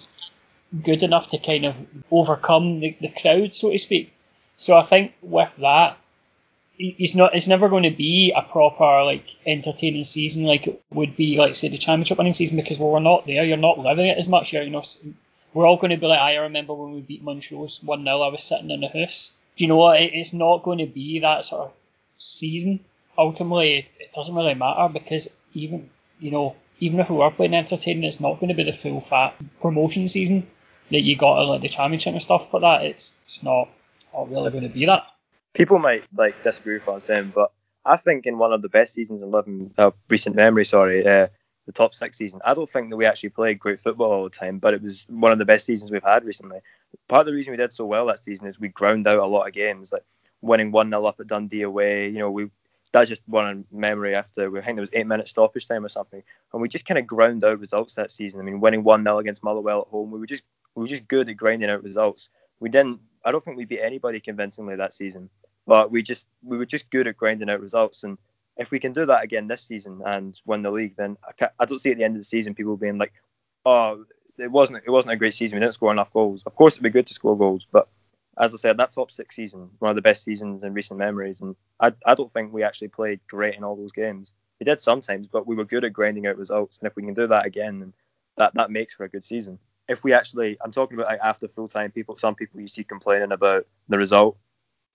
good 0.83 1.03
enough 1.03 1.29
to 1.29 1.37
kind 1.37 1.65
of 1.65 1.75
overcome 2.11 2.79
the, 2.79 2.95
the 3.01 3.09
crowd, 3.21 3.53
so 3.53 3.71
to 3.71 3.77
speak. 3.77 4.11
So 4.57 4.77
I 4.77 4.83
think 4.83 5.13
with 5.21 5.55
that, 5.57 5.97
it's 6.77 7.15
not. 7.15 7.33
It's 7.33 7.47
never 7.47 7.69
going 7.69 7.83
to 7.83 7.91
be 7.91 8.33
a 8.35 8.41
proper 8.41 9.03
like 9.03 9.23
entertaining 9.45 10.03
season 10.03 10.43
like 10.43 10.67
it 10.67 10.81
would 10.93 11.15
be 11.15 11.37
like 11.37 11.55
say 11.55 11.69
the 11.69 11.77
championship 11.77 12.17
winning 12.17 12.33
season 12.33 12.57
because 12.57 12.77
well, 12.77 12.91
we're 12.91 12.99
not 12.99 13.25
there. 13.25 13.45
You're 13.45 13.55
not 13.55 13.79
living 13.79 14.07
it 14.07 14.17
as 14.17 14.27
much. 14.27 14.51
You're, 14.51 14.63
you 14.63 14.71
know, 14.71 14.83
we're 15.53 15.65
all 15.65 15.77
going 15.77 15.91
to 15.91 15.97
be 15.97 16.07
like 16.07 16.19
I 16.19 16.35
remember 16.35 16.73
when 16.73 16.93
we 16.93 17.01
beat 17.01 17.23
Montrose 17.23 17.81
one 17.81 18.03
0 18.03 18.21
I 18.21 18.27
was 18.27 18.43
sitting 18.43 18.71
in 18.71 18.81
the 18.81 18.89
house. 18.89 19.31
Do 19.55 19.63
you 19.63 19.69
know 19.69 19.77
what? 19.77 20.01
It's 20.01 20.33
not 20.33 20.63
going 20.63 20.79
to 20.79 20.85
be 20.85 21.19
that 21.19 21.45
sort 21.45 21.67
of 21.67 21.73
season 22.17 22.81
ultimately 23.17 23.75
it, 23.75 23.85
it 23.99 24.13
doesn't 24.13 24.35
really 24.35 24.53
matter 24.53 24.91
because 24.91 25.29
even 25.53 25.89
you 26.19 26.31
know 26.31 26.55
even 26.79 26.99
if 26.99 27.09
we 27.09 27.15
were 27.15 27.31
playing 27.31 27.53
entertaining, 27.53 28.03
it's 28.03 28.19
not 28.19 28.37
going 28.39 28.49
to 28.49 28.53
be 28.53 28.63
the 28.63 28.73
full 28.73 28.99
fat 28.99 29.33
promotion 29.61 30.09
season 30.09 30.45
that 30.91 31.01
you 31.01 31.15
got 31.15 31.41
in 31.41 31.49
like 31.49 31.61
the 31.61 31.69
championship 31.69 32.13
and 32.13 32.21
stuff 32.21 32.49
for 32.49 32.59
that. 32.59 32.83
It's 32.83 33.17
it's 33.25 33.43
not 33.43 33.69
not 34.13 34.29
really 34.29 34.51
going 34.51 34.63
to 34.63 34.69
be 34.69 34.85
that. 34.85 35.05
People 35.53 35.79
might 35.79 36.03
like 36.15 36.41
disagree 36.43 36.75
with 36.75 36.87
what 36.87 36.95
I'm 36.95 37.01
saying, 37.01 37.31
but 37.33 37.51
I 37.85 37.97
think 37.97 38.25
in 38.25 38.37
one 38.37 38.53
of 38.53 38.61
the 38.61 38.69
best 38.69 38.93
seasons 38.93 39.21
in 39.21 39.31
living 39.31 39.73
uh, 39.77 39.91
recent 40.09 40.35
memory, 40.35 40.65
sorry, 40.65 41.05
uh, 41.05 41.27
the 41.65 41.71
top 41.71 41.93
six 41.93 42.17
season. 42.17 42.41
I 42.45 42.53
don't 42.53 42.69
think 42.69 42.89
that 42.89 42.97
we 42.97 43.05
actually 43.05 43.29
played 43.29 43.59
great 43.59 43.79
football 43.79 44.11
all 44.11 44.23
the 44.23 44.29
time, 44.29 44.59
but 44.59 44.73
it 44.73 44.81
was 44.81 45.05
one 45.09 45.31
of 45.31 45.39
the 45.39 45.45
best 45.45 45.65
seasons 45.65 45.91
we've 45.91 46.03
had 46.03 46.23
recently. 46.23 46.59
Part 47.07 47.21
of 47.21 47.25
the 47.27 47.33
reason 47.33 47.51
we 47.51 47.57
did 47.57 47.73
so 47.73 47.85
well 47.85 48.05
that 48.07 48.23
season 48.23 48.47
is 48.47 48.59
we 48.59 48.69
ground 48.69 49.07
out 49.07 49.19
a 49.19 49.25
lot 49.25 49.47
of 49.47 49.53
games, 49.53 49.91
like 49.91 50.03
winning 50.41 50.71
one 50.71 50.89
0 50.89 51.05
up 51.05 51.19
at 51.19 51.27
Dundee 51.27 51.63
away. 51.63 52.07
You 52.07 52.19
know, 52.19 52.31
we 52.31 52.49
that's 52.91 53.09
just 53.09 53.21
one 53.25 53.49
in 53.49 53.65
memory 53.71 54.15
after 54.15 54.49
we 54.49 54.59
I 54.59 54.63
think 54.63 54.77
there 54.77 54.81
was 54.81 54.89
eight 54.93 55.07
minutes 55.07 55.31
stoppage 55.31 55.67
time 55.67 55.85
or 55.85 55.89
something, 55.89 56.23
and 56.53 56.61
we 56.61 56.69
just 56.69 56.85
kind 56.85 56.97
of 56.97 57.07
ground 57.07 57.43
out 57.43 57.59
results 57.59 57.95
that 57.95 58.11
season. 58.11 58.39
I 58.39 58.43
mean, 58.43 58.59
winning 58.59 58.83
one 58.83 59.03
0 59.03 59.17
against 59.17 59.43
Motherwell 59.43 59.81
at 59.81 59.87
home, 59.87 60.11
we 60.11 60.19
were 60.19 60.25
just 60.25 60.43
we 60.75 60.81
were 60.81 60.87
just 60.87 61.07
good 61.07 61.29
at 61.29 61.37
grinding 61.37 61.69
out 61.69 61.83
results. 61.83 62.29
We 62.59 62.69
didn't. 62.69 62.99
I 63.23 63.31
don't 63.31 63.43
think 63.43 63.57
we 63.57 63.65
beat 63.65 63.81
anybody 63.81 64.19
convincingly 64.19 64.75
that 64.75 64.93
season, 64.93 65.29
but 65.65 65.91
we 65.91 66.03
just 66.03 66.27
we 66.43 66.57
were 66.57 66.65
just 66.65 66.89
good 66.89 67.07
at 67.07 67.17
grinding 67.17 67.49
out 67.49 67.61
results. 67.61 68.03
And 68.03 68.17
if 68.57 68.71
we 68.71 68.79
can 68.79 68.93
do 68.93 69.05
that 69.05 69.23
again 69.23 69.47
this 69.47 69.63
season 69.63 70.01
and 70.05 70.39
win 70.45 70.61
the 70.61 70.71
league, 70.71 70.95
then 70.97 71.17
I, 71.41 71.49
I 71.59 71.65
don't 71.65 71.79
see 71.79 71.91
at 71.91 71.97
the 71.97 72.03
end 72.03 72.15
of 72.15 72.21
the 72.21 72.25
season 72.25 72.53
people 72.53 72.77
being 72.77 72.97
like, 72.97 73.13
"Oh, 73.65 74.05
it 74.37 74.51
wasn't 74.51 74.83
it 74.85 74.91
wasn't 74.91 75.13
a 75.13 75.17
great 75.17 75.33
season. 75.33 75.57
We 75.57 75.61
didn't 75.61 75.73
score 75.73 75.91
enough 75.91 76.13
goals." 76.13 76.43
Of 76.45 76.55
course, 76.55 76.73
it'd 76.73 76.83
be 76.83 76.89
good 76.89 77.07
to 77.07 77.13
score 77.13 77.37
goals, 77.37 77.65
but 77.71 77.87
as 78.37 78.53
I 78.53 78.57
said, 78.57 78.77
that 78.77 78.91
top 78.91 79.11
six 79.11 79.35
season, 79.35 79.69
one 79.79 79.89
of 79.89 79.95
the 79.95 80.01
best 80.01 80.23
seasons 80.23 80.63
in 80.63 80.73
recent 80.73 80.99
memories, 80.99 81.41
and 81.41 81.55
I, 81.79 81.93
I 82.05 82.15
don't 82.15 82.31
think 82.31 82.51
we 82.51 82.63
actually 82.63 82.89
played 82.89 83.21
great 83.27 83.55
in 83.55 83.63
all 83.63 83.75
those 83.75 83.93
games. 83.93 84.33
We 84.59 84.65
did 84.65 84.81
sometimes, 84.81 85.27
but 85.27 85.47
we 85.47 85.55
were 85.55 85.65
good 85.65 85.85
at 85.85 85.93
grinding 85.93 86.27
out 86.27 86.37
results, 86.37 86.77
and 86.77 86.87
if 86.87 86.95
we 86.95 87.03
can 87.03 87.13
do 87.13 87.27
that 87.27 87.45
again, 87.45 87.79
then 87.79 87.93
that, 88.37 88.53
that 88.55 88.71
makes 88.71 88.93
for 88.93 89.05
a 89.05 89.09
good 89.09 89.23
season. 89.23 89.57
If 89.87 90.03
we 90.03 90.13
actually, 90.13 90.57
I'm 90.61 90.71
talking 90.71 90.97
about 90.97 91.07
like 91.07 91.19
after 91.23 91.47
full 91.47 91.67
time, 91.67 91.91
people, 91.91 92.17
some 92.17 92.35
people 92.35 92.59
you 92.59 92.67
see 92.67 92.83
complaining 92.83 93.31
about 93.31 93.67
the 93.87 93.97
result. 93.97 94.37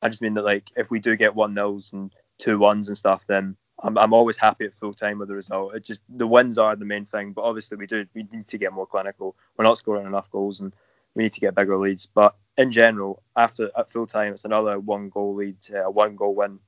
I 0.02 0.08
just 0.08 0.22
mean 0.22 0.34
that 0.34 0.44
like 0.44 0.70
if 0.76 0.90
we 0.90 0.98
do 0.98 1.16
get 1.16 1.34
one 1.34 1.54
nils 1.54 1.92
and 1.92 2.12
two 2.38 2.58
ones 2.58 2.88
and 2.88 2.96
stuff, 2.96 3.24
then 3.26 3.56
I'm, 3.82 3.96
I'm 3.98 4.12
always 4.12 4.36
happy 4.36 4.64
at 4.64 4.74
full 4.74 4.94
time 4.94 5.18
with 5.18 5.28
the 5.28 5.34
result. 5.34 5.74
It 5.74 5.84
just 5.84 6.00
the 6.08 6.26
wins 6.26 6.58
are 6.58 6.74
the 6.76 6.84
main 6.84 7.04
thing, 7.04 7.32
but 7.32 7.42
obviously 7.42 7.76
we 7.76 7.86
do 7.86 8.06
we 8.14 8.26
need 8.32 8.48
to 8.48 8.58
get 8.58 8.72
more 8.72 8.86
clinical. 8.86 9.36
We're 9.56 9.64
not 9.64 9.78
scoring 9.78 10.06
enough 10.06 10.30
goals, 10.30 10.60
and 10.60 10.74
we 11.14 11.24
need 11.24 11.32
to 11.34 11.40
get 11.40 11.54
bigger 11.54 11.78
leads. 11.78 12.06
But 12.06 12.34
in 12.56 12.72
general, 12.72 13.22
after 13.36 13.70
at 13.76 13.90
full 13.90 14.06
time, 14.06 14.32
it's 14.32 14.44
another 14.44 14.78
one 14.78 15.08
goal 15.08 15.34
lead, 15.34 15.56
uh, 15.74 15.90
one 15.90 16.16
goal 16.16 16.34
win. 16.34 16.58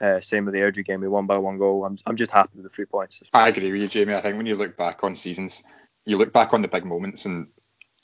Uh, 0.00 0.20
same 0.20 0.44
with 0.44 0.52
the 0.52 0.60
Airdrie 0.60 0.84
game, 0.84 1.00
we 1.00 1.06
won 1.06 1.26
by 1.26 1.38
one 1.38 1.58
goal. 1.58 1.84
I'm, 1.84 1.96
I'm 2.06 2.16
just 2.16 2.32
happy 2.32 2.50
with 2.56 2.64
the 2.64 2.68
three 2.68 2.86
points. 2.86 3.22
I 3.34 3.48
agree 3.48 3.70
with 3.70 3.82
you, 3.82 3.86
Jamie. 3.86 4.14
I 4.14 4.20
think 4.20 4.36
when 4.36 4.46
you 4.46 4.56
look 4.56 4.76
back 4.76 5.04
on 5.04 5.14
seasons, 5.14 5.62
you 6.06 6.16
look 6.16 6.32
back 6.32 6.52
on 6.52 6.60
the 6.60 6.66
big 6.66 6.84
moments, 6.84 7.24
and 7.24 7.46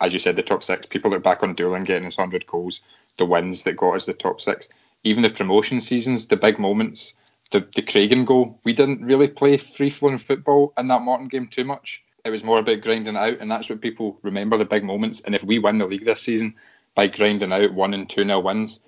as 0.00 0.12
you 0.12 0.18
said, 0.18 0.36
the 0.36 0.42
top 0.42 0.62
six. 0.62 0.86
People 0.86 1.14
are 1.14 1.20
back 1.20 1.42
on 1.42 1.54
Doolan 1.54 1.84
getting 1.84 2.06
us 2.06 2.16
hundred 2.16 2.46
goals, 2.46 2.80
the 3.16 3.26
wins 3.26 3.62
that 3.64 3.76
got 3.76 3.96
us 3.96 4.06
the 4.06 4.14
top 4.14 4.40
six. 4.40 4.68
Even 5.04 5.22
the 5.22 5.30
promotion 5.30 5.80
seasons, 5.80 6.26
the 6.26 6.36
big 6.36 6.58
moments, 6.58 7.14
the 7.50 7.60
the 7.74 7.82
Craigan 7.82 8.24
goal. 8.24 8.60
We 8.64 8.72
didn't 8.72 9.04
really 9.04 9.28
play 9.28 9.56
free 9.56 9.90
flowing 9.90 10.18
football 10.18 10.72
in 10.78 10.88
that 10.88 11.02
Morton 11.02 11.28
game 11.28 11.46
too 11.46 11.64
much. 11.64 12.04
It 12.24 12.30
was 12.30 12.44
more 12.44 12.58
about 12.58 12.82
grinding 12.82 13.16
out, 13.16 13.38
and 13.40 13.50
that's 13.50 13.68
what 13.70 13.80
people 13.80 14.18
remember 14.22 14.56
the 14.56 14.64
big 14.64 14.84
moments. 14.84 15.20
And 15.22 15.34
if 15.34 15.44
we 15.44 15.58
win 15.58 15.78
the 15.78 15.86
league 15.86 16.04
this 16.04 16.20
season, 16.20 16.54
by 16.98 17.06
grinding 17.06 17.52
out 17.52 17.72
one 17.74 17.94
and 17.94 18.10
two 18.10 18.24
nil 18.24 18.42
wins. 18.42 18.80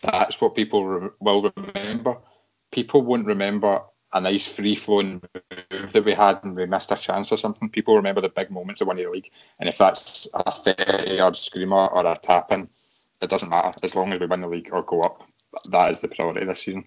That's 0.00 0.40
what 0.40 0.54
people 0.54 0.86
re- 0.86 1.10
will 1.20 1.52
remember. 1.54 2.16
People 2.70 3.02
won't 3.02 3.26
remember 3.26 3.82
a 4.12 4.20
nice 4.20 4.46
free 4.46 4.74
flowing 4.74 5.22
move 5.70 5.92
that 5.92 6.04
we 6.04 6.12
had 6.12 6.38
and 6.42 6.54
we 6.54 6.66
missed 6.66 6.90
a 6.90 6.96
chance 6.96 7.32
or 7.32 7.36
something. 7.36 7.68
People 7.68 7.96
remember 7.96 8.20
the 8.20 8.28
big 8.28 8.50
moments 8.50 8.80
of 8.80 8.88
winning 8.88 9.04
the 9.04 9.10
league. 9.10 9.30
And 9.58 9.68
if 9.68 9.78
that's 9.78 10.28
a 10.34 10.50
30 10.50 11.14
yard 11.14 11.36
screamer 11.36 11.86
or 11.86 12.04
a 12.06 12.18
tap 12.22 12.52
in, 12.52 12.68
it 13.20 13.30
doesn't 13.30 13.48
matter 13.48 13.72
as 13.82 13.94
long 13.94 14.12
as 14.12 14.20
we 14.20 14.26
win 14.26 14.40
the 14.40 14.48
league 14.48 14.70
or 14.72 14.82
go 14.82 15.00
up. 15.02 15.22
That 15.70 15.92
is 15.92 16.00
the 16.00 16.08
priority 16.08 16.44
this 16.44 16.62
season. 16.62 16.84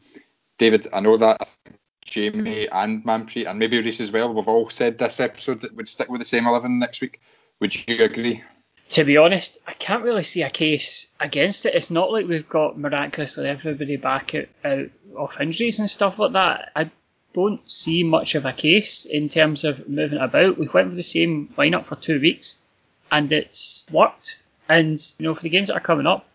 David, 0.58 0.88
I 0.94 1.00
know 1.00 1.17
that 1.17 1.55
Jamie 2.03 2.67
and 2.70 3.03
Manpreet 3.03 3.50
and 3.50 3.60
maybe 3.60 3.79
Reese 3.82 4.01
as 4.01 4.12
well, 4.12 4.34
we've 4.34 4.48
all 4.48 4.70
said 4.70 4.98
this 4.98 5.20
episode 5.20 5.62
that 5.62 5.75
we'd 5.75 5.88
stick 5.88 6.10
with 6.10 6.22
the 6.22 6.25
same 6.25 6.48
11 6.48 6.79
next 6.79 7.01
week. 7.01 7.22
Would 7.60 7.88
you 7.88 8.03
agree? 8.03 8.44
to 8.89 9.03
be 9.03 9.17
honest, 9.17 9.58
I 9.67 9.74
can't 9.74 10.03
really 10.03 10.24
see 10.24 10.44
a 10.44 10.50
case 10.50 11.12
against 11.20 11.65
it. 11.65 11.74
It's 11.74 11.89
not 11.89 12.12
like 12.12 12.28
we've 12.28 12.47
got 12.47 12.78
miraculously 12.78 13.47
everybody 13.47 13.97
back 13.97 14.36
out, 14.36 14.45
out 14.63 15.41
injuries 15.41 15.80
and 15.80 15.89
stuff 15.89 16.19
like 16.19 16.34
that. 16.34 16.71
I 16.76 16.91
don't 17.36 17.69
see 17.69 18.04
much 18.04 18.34
of 18.34 18.45
a 18.45 18.54
case 18.54 19.06
in 19.06 19.28
terms 19.30 19.63
of 19.63 19.88
moving 19.88 20.19
about. 20.19 20.58
We've 20.58 20.74
went 20.74 20.89
for 20.89 20.95
the 20.95 21.04
same 21.04 21.54
lineup 21.58 21.86
for 21.86 21.98
two 21.98 22.19
weeks, 22.19 22.58
and 23.12 23.32
it's 23.32 23.86
worked. 23.91 24.39
And 24.67 25.00
you 25.19 25.26
know, 25.26 25.34
for 25.34 25.43
the 25.43 25.50
games 25.50 25.67
that 25.67 25.76
are 25.76 25.82
coming 25.82 26.08
up, 26.08 26.26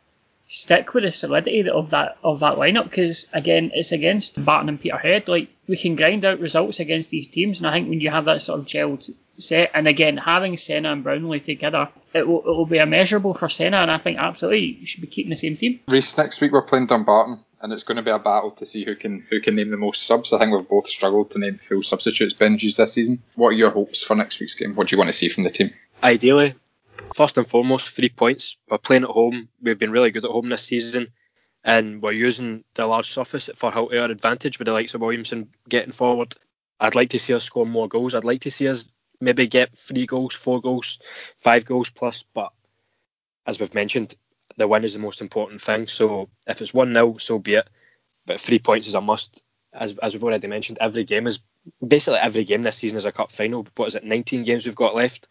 stick 0.46 0.92
with 0.94 1.04
the 1.04 1.12
solidity 1.12 1.68
of 1.70 1.90
that 1.90 2.18
of 2.22 2.40
that 2.40 2.56
lineup 2.56 2.84
because 2.84 3.28
again, 3.32 3.70
it's 3.72 3.92
against 3.92 4.44
Barton 4.44 4.68
and 4.68 4.80
Peterhead. 4.80 5.26
Like 5.26 5.48
we 5.66 5.76
can 5.76 5.96
grind 5.96 6.24
out 6.24 6.38
results 6.38 6.78
against 6.78 7.10
these 7.10 7.28
teams, 7.28 7.60
and 7.60 7.66
I 7.66 7.72
think 7.72 7.88
when 7.88 8.00
you 8.00 8.10
have 8.10 8.26
that 8.26 8.42
sort 8.42 8.60
of 8.60 8.66
gelled 8.66 9.10
set, 9.36 9.70
and 9.72 9.88
again 9.88 10.18
having 10.18 10.56
Senna 10.56 10.92
and 10.92 11.04
Brownlie 11.04 11.42
together, 11.42 11.88
it 12.12 12.28
will, 12.28 12.40
it 12.40 12.46
will 12.56 12.66
be 12.66 12.78
immeasurable 12.78 13.32
for 13.32 13.48
Senna, 13.48 13.78
and 13.78 13.90
I 13.90 13.98
think 13.98 14.18
absolutely 14.18 14.76
you 14.80 14.86
should 14.86 15.00
be 15.00 15.06
keeping 15.06 15.30
the 15.30 15.36
same 15.36 15.56
team. 15.56 15.80
Reese, 15.88 16.18
next 16.18 16.40
week 16.40 16.52
we're 16.52 16.62
playing 16.62 16.86
Dumbarton, 16.86 17.42
and 17.60 17.72
it's 17.72 17.82
going 17.82 17.96
to 17.96 18.02
be 18.02 18.10
a 18.10 18.18
battle 18.18 18.50
to 18.52 18.64
see 18.64 18.84
who 18.84 18.94
can 18.94 19.26
who 19.30 19.40
can 19.40 19.54
name 19.54 19.70
the 19.70 19.76
most 19.76 20.06
subs. 20.06 20.32
I 20.32 20.38
think 20.38 20.52
we've 20.52 20.68
both 20.68 20.88
struggled 20.88 21.30
to 21.30 21.38
name 21.38 21.58
full 21.66 21.82
substitutes 21.82 22.34
benches 22.34 22.76
this 22.76 22.94
season. 22.94 23.22
What 23.34 23.48
are 23.48 23.52
your 23.52 23.70
hopes 23.70 24.02
for 24.02 24.14
next 24.14 24.40
week's 24.40 24.54
game? 24.54 24.74
What 24.74 24.88
do 24.88 24.94
you 24.94 24.98
want 24.98 25.08
to 25.08 25.14
see 25.14 25.28
from 25.28 25.44
the 25.44 25.50
team? 25.50 25.70
Ideally, 26.02 26.54
first 27.14 27.36
and 27.36 27.46
foremost, 27.46 27.94
three 27.94 28.08
points. 28.08 28.56
We're 28.70 28.78
playing 28.78 29.04
at 29.04 29.10
home. 29.10 29.48
We've 29.62 29.78
been 29.78 29.92
really 29.92 30.10
good 30.10 30.24
at 30.24 30.30
home 30.30 30.48
this 30.48 30.64
season, 30.64 31.08
and 31.64 32.00
we're 32.02 32.12
using 32.12 32.64
the 32.74 32.86
large 32.86 33.10
surface 33.10 33.50
for 33.54 33.74
our 33.74 34.10
advantage 34.10 34.58
with 34.58 34.66
the 34.66 34.72
likes 34.72 34.94
of 34.94 35.02
Williamson 35.02 35.48
getting 35.68 35.92
forward. 35.92 36.34
I'd 36.80 36.94
like 36.94 37.10
to 37.10 37.18
see 37.18 37.34
us 37.34 37.44
score 37.44 37.66
more 37.66 37.88
goals. 37.88 38.14
I'd 38.14 38.24
like 38.24 38.40
to 38.42 38.50
see 38.50 38.68
us 38.68 38.86
maybe 39.20 39.46
get 39.46 39.76
three 39.76 40.06
goals, 40.06 40.34
four 40.34 40.62
goals, 40.62 40.98
five 41.36 41.66
goals 41.66 41.90
plus. 41.90 42.24
But 42.32 42.52
as 43.44 43.60
we've 43.60 43.74
mentioned, 43.74 44.14
the 44.60 44.68
win 44.68 44.84
is 44.84 44.92
the 44.92 44.98
most 44.98 45.20
important 45.20 45.60
thing. 45.60 45.86
So 45.86 46.28
if 46.46 46.60
it's 46.60 46.74
1 46.74 46.92
0, 46.92 47.16
so 47.16 47.38
be 47.38 47.54
it. 47.54 47.68
But 48.26 48.40
three 48.40 48.58
points 48.58 48.86
is 48.86 48.94
a 48.94 49.00
must. 49.00 49.42
As, 49.72 49.96
as 50.02 50.12
we've 50.12 50.22
already 50.22 50.48
mentioned, 50.48 50.78
every 50.80 51.04
game 51.04 51.26
is 51.26 51.40
basically 51.86 52.18
every 52.18 52.44
game 52.44 52.62
this 52.62 52.76
season 52.76 52.98
is 52.98 53.06
a 53.06 53.12
cup 53.12 53.32
final. 53.32 53.66
What 53.76 53.86
is 53.86 53.94
it, 53.94 54.04
19 54.04 54.42
games 54.42 54.66
we've 54.66 54.74
got 54.74 54.94
left? 54.94 55.28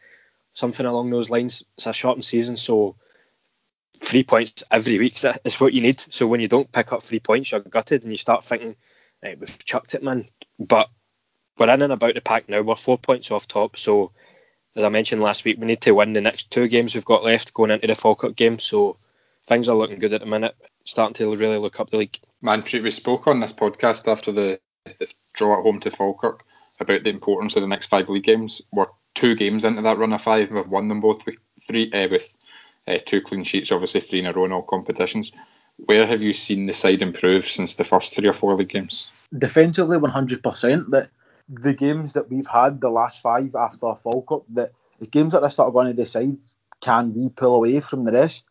Something 0.54 0.86
along 0.86 1.12
those 1.12 1.30
lines. 1.30 1.64
It's 1.78 1.86
a 1.86 1.94
shortened 1.94 2.26
season, 2.26 2.58
so 2.58 2.96
three 4.02 4.24
points 4.24 4.64
every 4.72 4.98
week 4.98 5.24
is 5.46 5.60
what 5.60 5.74
you 5.74 5.82
need. 5.82 6.00
So 6.00 6.26
when 6.26 6.40
you 6.40 6.48
don't 6.48 6.72
pick 6.72 6.92
up 6.92 7.04
three 7.04 7.20
points, 7.20 7.52
you're 7.52 7.60
gutted 7.62 8.04
and 8.04 8.12
you 8.12 8.18
start 8.18 8.44
thinking, 8.44 8.76
right, 9.24 9.40
we've 9.40 9.66
chucked 9.66 9.94
it, 9.94 10.04
man. 10.04 10.28
But 10.58 10.90
we're 11.58 11.70
in 11.70 11.84
and 11.84 11.94
about 11.94 12.16
the 12.16 12.22
pack 12.22 12.50
now. 12.50 12.62
We're 12.62 12.76
four 12.76 12.98
points 12.98 13.30
off 13.30 13.48
top. 13.48 13.78
So, 13.78 14.12
as 14.76 14.84
I 14.84 14.90
mentioned 14.90 15.22
last 15.22 15.46
week, 15.46 15.58
we 15.60 15.68
need 15.68 15.82
to 15.82 15.92
win 15.92 16.14
the 16.14 16.22
next 16.22 16.50
two 16.50 16.68
games 16.68 16.96
we've 16.96 17.06
got 17.06 17.24
left 17.24 17.54
going 17.54 17.72
into 17.72 17.88
the 17.88 17.96
Falkirk 17.96 18.36
game. 18.36 18.58
So, 18.58 18.98
things 19.50 19.68
are 19.68 19.76
looking 19.76 20.00
good 20.00 20.14
at 20.14 20.22
the 20.22 20.28
minute. 20.28 20.56
Starting 20.86 21.14
to 21.16 21.36
really 21.36 21.58
look 21.58 21.80
up 21.80 21.90
the 21.90 21.98
league. 21.98 22.18
Manpreet, 22.44 22.84
we 22.84 22.92
spoke 22.92 23.28
on 23.28 23.40
this 23.40 23.52
podcast 23.52 24.08
after 24.08 24.32
the, 24.32 24.60
the 24.86 25.08
draw 25.34 25.58
at 25.58 25.64
home 25.64 25.80
to 25.82 25.92
Falkirk 25.92 26.46
about 26.80 27.04
the 27.04 27.10
importance 27.10 27.56
of 27.56 27.62
the 27.62 27.68
next 27.68 27.88
five 27.88 28.08
league 28.08 28.24
games. 28.24 28.62
We're 28.72 28.88
two 29.16 29.36
games 29.36 29.64
into 29.66 29.82
that 29.82 29.98
run 29.98 30.14
of 30.14 30.22
five, 30.22 30.48
and 30.48 30.56
we've 30.56 30.70
won 30.70 30.88
them 30.88 31.02
both 31.02 31.26
with 31.26 31.36
three 31.68 31.92
uh, 31.92 32.08
with 32.10 32.28
uh, 32.88 33.00
two 33.06 33.22
clean 33.22 33.44
sheets, 33.44 33.72
obviously 33.72 34.02
three 34.02 34.20
in 34.20 34.26
a 34.26 34.34
row 34.34 34.46
in 34.46 34.52
all 34.52 34.62
competitions. 34.62 35.32
Where 35.86 36.06
have 36.06 36.22
you 36.22 36.34
seen 36.34 36.66
the 36.66 36.74
side 36.74 37.02
improve 37.02 37.48
since 37.48 37.76
the 37.76 37.84
first 37.84 38.16
three 38.16 38.28
or 38.28 38.34
four 38.34 38.56
league 38.56 38.70
games? 38.70 39.12
Defensively, 39.38 39.98
one 39.98 40.12
hundred 40.12 40.42
percent. 40.42 40.90
That 40.92 41.10
the 41.48 41.74
games 41.74 42.14
that 42.14 42.30
we've 42.30 42.48
had 42.48 42.82
the 42.82 42.90
last 42.90 43.22
five 43.22 43.56
after 43.56 43.94
Falkirk, 43.96 44.44
that 44.54 44.72
the 45.00 45.08
games 45.08 45.34
that 45.34 45.42
this 45.42 45.56
that 45.56 45.64
are 45.64 45.72
going 45.72 45.88
to 45.88 45.94
decide 45.94 46.38
can 46.82 47.14
we 47.14 47.30
pull 47.30 47.56
away 47.56 47.80
from 47.80 48.06
the 48.06 48.14
rest. 48.14 48.46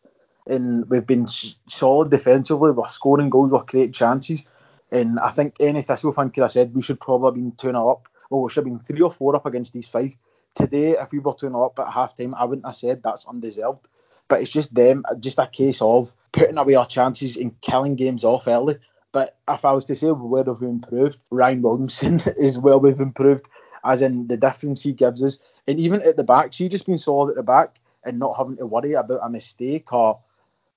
And 0.49 0.89
we've 0.89 1.05
been 1.05 1.27
solid 1.67 2.09
defensively. 2.09 2.71
We're 2.71 2.87
scoring 2.87 3.29
goals, 3.29 3.51
we're 3.51 3.63
creating 3.63 3.93
chances. 3.93 4.45
And 4.91 5.19
I 5.19 5.29
think 5.29 5.55
any 5.59 5.81
Thistle 5.81 6.11
fan 6.11 6.31
could 6.31 6.41
have 6.41 6.51
said 6.51 6.73
we 6.73 6.81
should 6.81 6.99
probably 6.99 7.27
have 7.27 7.35
been 7.35 7.51
2 7.57 7.67
0 7.67 7.89
up. 7.89 8.09
Well, 8.29 8.41
we 8.41 8.49
should 8.49 8.65
have 8.65 8.73
been 8.73 8.79
3 8.79 9.01
or 9.01 9.11
4 9.11 9.35
up 9.35 9.45
against 9.45 9.73
these 9.73 9.87
five. 9.87 10.15
Today, 10.55 10.91
if 10.91 11.11
we 11.11 11.19
were 11.19 11.33
2 11.33 11.47
0 11.47 11.61
up 11.61 11.79
at 11.79 11.93
half 11.93 12.17
time, 12.17 12.33
I 12.35 12.45
wouldn't 12.45 12.65
have 12.65 12.75
said 12.75 13.03
that's 13.03 13.25
undeserved. 13.27 13.87
But 14.27 14.41
it's 14.41 14.51
just 14.51 14.73
them, 14.73 15.03
just 15.19 15.39
a 15.39 15.47
case 15.47 15.81
of 15.81 16.13
putting 16.31 16.57
away 16.57 16.75
our 16.75 16.85
chances 16.85 17.37
and 17.37 17.59
killing 17.61 17.95
games 17.95 18.23
off 18.23 18.47
early. 18.47 18.77
But 19.11 19.37
if 19.47 19.65
I 19.65 19.71
was 19.71 19.85
to 19.85 19.95
say 19.95 20.07
where 20.07 20.43
have 20.43 20.61
we 20.61 20.67
improved, 20.67 21.19
Ryan 21.31 21.61
Williamson 21.61 22.21
is 22.37 22.59
where 22.59 22.77
we've 22.77 22.99
improved, 22.99 23.49
as 23.83 24.01
in 24.01 24.27
the 24.27 24.37
difference 24.37 24.83
he 24.83 24.93
gives 24.93 25.23
us. 25.23 25.39
And 25.67 25.79
even 25.79 26.01
at 26.03 26.17
the 26.17 26.23
back, 26.23 26.53
she 26.53 26.69
just 26.69 26.85
been 26.85 26.97
solid 26.97 27.31
at 27.31 27.35
the 27.35 27.43
back 27.43 27.79
and 28.03 28.19
not 28.19 28.37
having 28.37 28.57
to 28.57 28.65
worry 28.65 28.93
about 28.93 29.21
a 29.23 29.29
mistake 29.29 29.91
or 29.91 30.19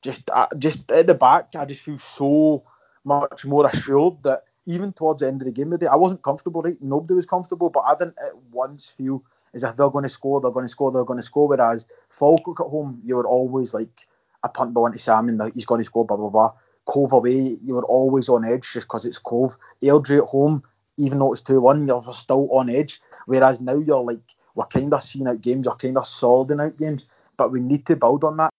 just 0.02 0.30
uh, 0.32 0.46
just 0.58 0.90
at 0.90 1.06
the 1.06 1.14
back, 1.14 1.54
I 1.56 1.64
just 1.64 1.84
feel 1.84 1.98
so 1.98 2.64
much 3.04 3.44
more 3.44 3.66
assured 3.66 4.22
that 4.24 4.42
even 4.66 4.92
towards 4.92 5.22
the 5.22 5.28
end 5.28 5.40
of 5.40 5.46
the 5.46 5.52
game 5.52 5.70
today, 5.70 5.86
I 5.86 5.96
wasn't 5.96 6.22
comfortable, 6.22 6.62
right? 6.62 6.80
Nobody 6.80 7.14
was 7.14 7.26
comfortable, 7.26 7.70
but 7.70 7.84
I 7.86 7.94
didn't 7.94 8.16
at 8.18 8.36
once 8.52 8.90
feel 8.90 9.24
as 9.54 9.64
if 9.64 9.76
they're 9.76 9.90
going 9.90 10.04
to 10.04 10.08
score, 10.08 10.40
they're 10.40 10.50
going 10.50 10.66
to 10.66 10.70
score, 10.70 10.92
they're 10.92 11.04
going 11.04 11.18
to 11.18 11.24
score. 11.24 11.48
Whereas 11.48 11.86
Falkirk 12.10 12.60
at 12.60 12.66
home, 12.66 13.00
you 13.04 13.16
were 13.16 13.26
always 13.26 13.74
like 13.74 14.06
a 14.44 14.48
punt 14.48 14.74
ball 14.74 14.86
into 14.86 14.98
Sam 14.98 15.28
and 15.28 15.52
he's 15.54 15.66
going 15.66 15.80
to 15.80 15.84
score, 15.84 16.06
blah, 16.06 16.16
blah, 16.16 16.30
blah. 16.30 16.52
Cove 16.86 17.12
away, 17.12 17.58
you 17.62 17.74
were 17.74 17.84
always 17.84 18.28
on 18.28 18.44
edge 18.44 18.72
just 18.72 18.86
because 18.86 19.04
it's 19.04 19.18
Cove. 19.18 19.56
Airdrie 19.82 20.18
at 20.18 20.28
home, 20.28 20.62
even 20.96 21.18
though 21.18 21.32
it's 21.32 21.42
2 21.42 21.60
1, 21.60 21.86
you're 21.86 22.04
still 22.12 22.48
on 22.50 22.68
edge. 22.68 23.00
Whereas 23.26 23.60
now 23.60 23.78
you're 23.78 24.02
like, 24.02 24.34
we're 24.54 24.66
kind 24.66 24.92
of 24.92 25.02
seeing 25.02 25.28
out 25.28 25.40
games, 25.40 25.64
you're 25.64 25.76
kind 25.76 25.96
of 25.96 26.06
soliding 26.06 26.60
out 26.60 26.76
games, 26.78 27.06
but 27.36 27.52
we 27.52 27.60
need 27.60 27.86
to 27.86 27.96
build 27.96 28.24
on 28.24 28.36
that. 28.38 28.50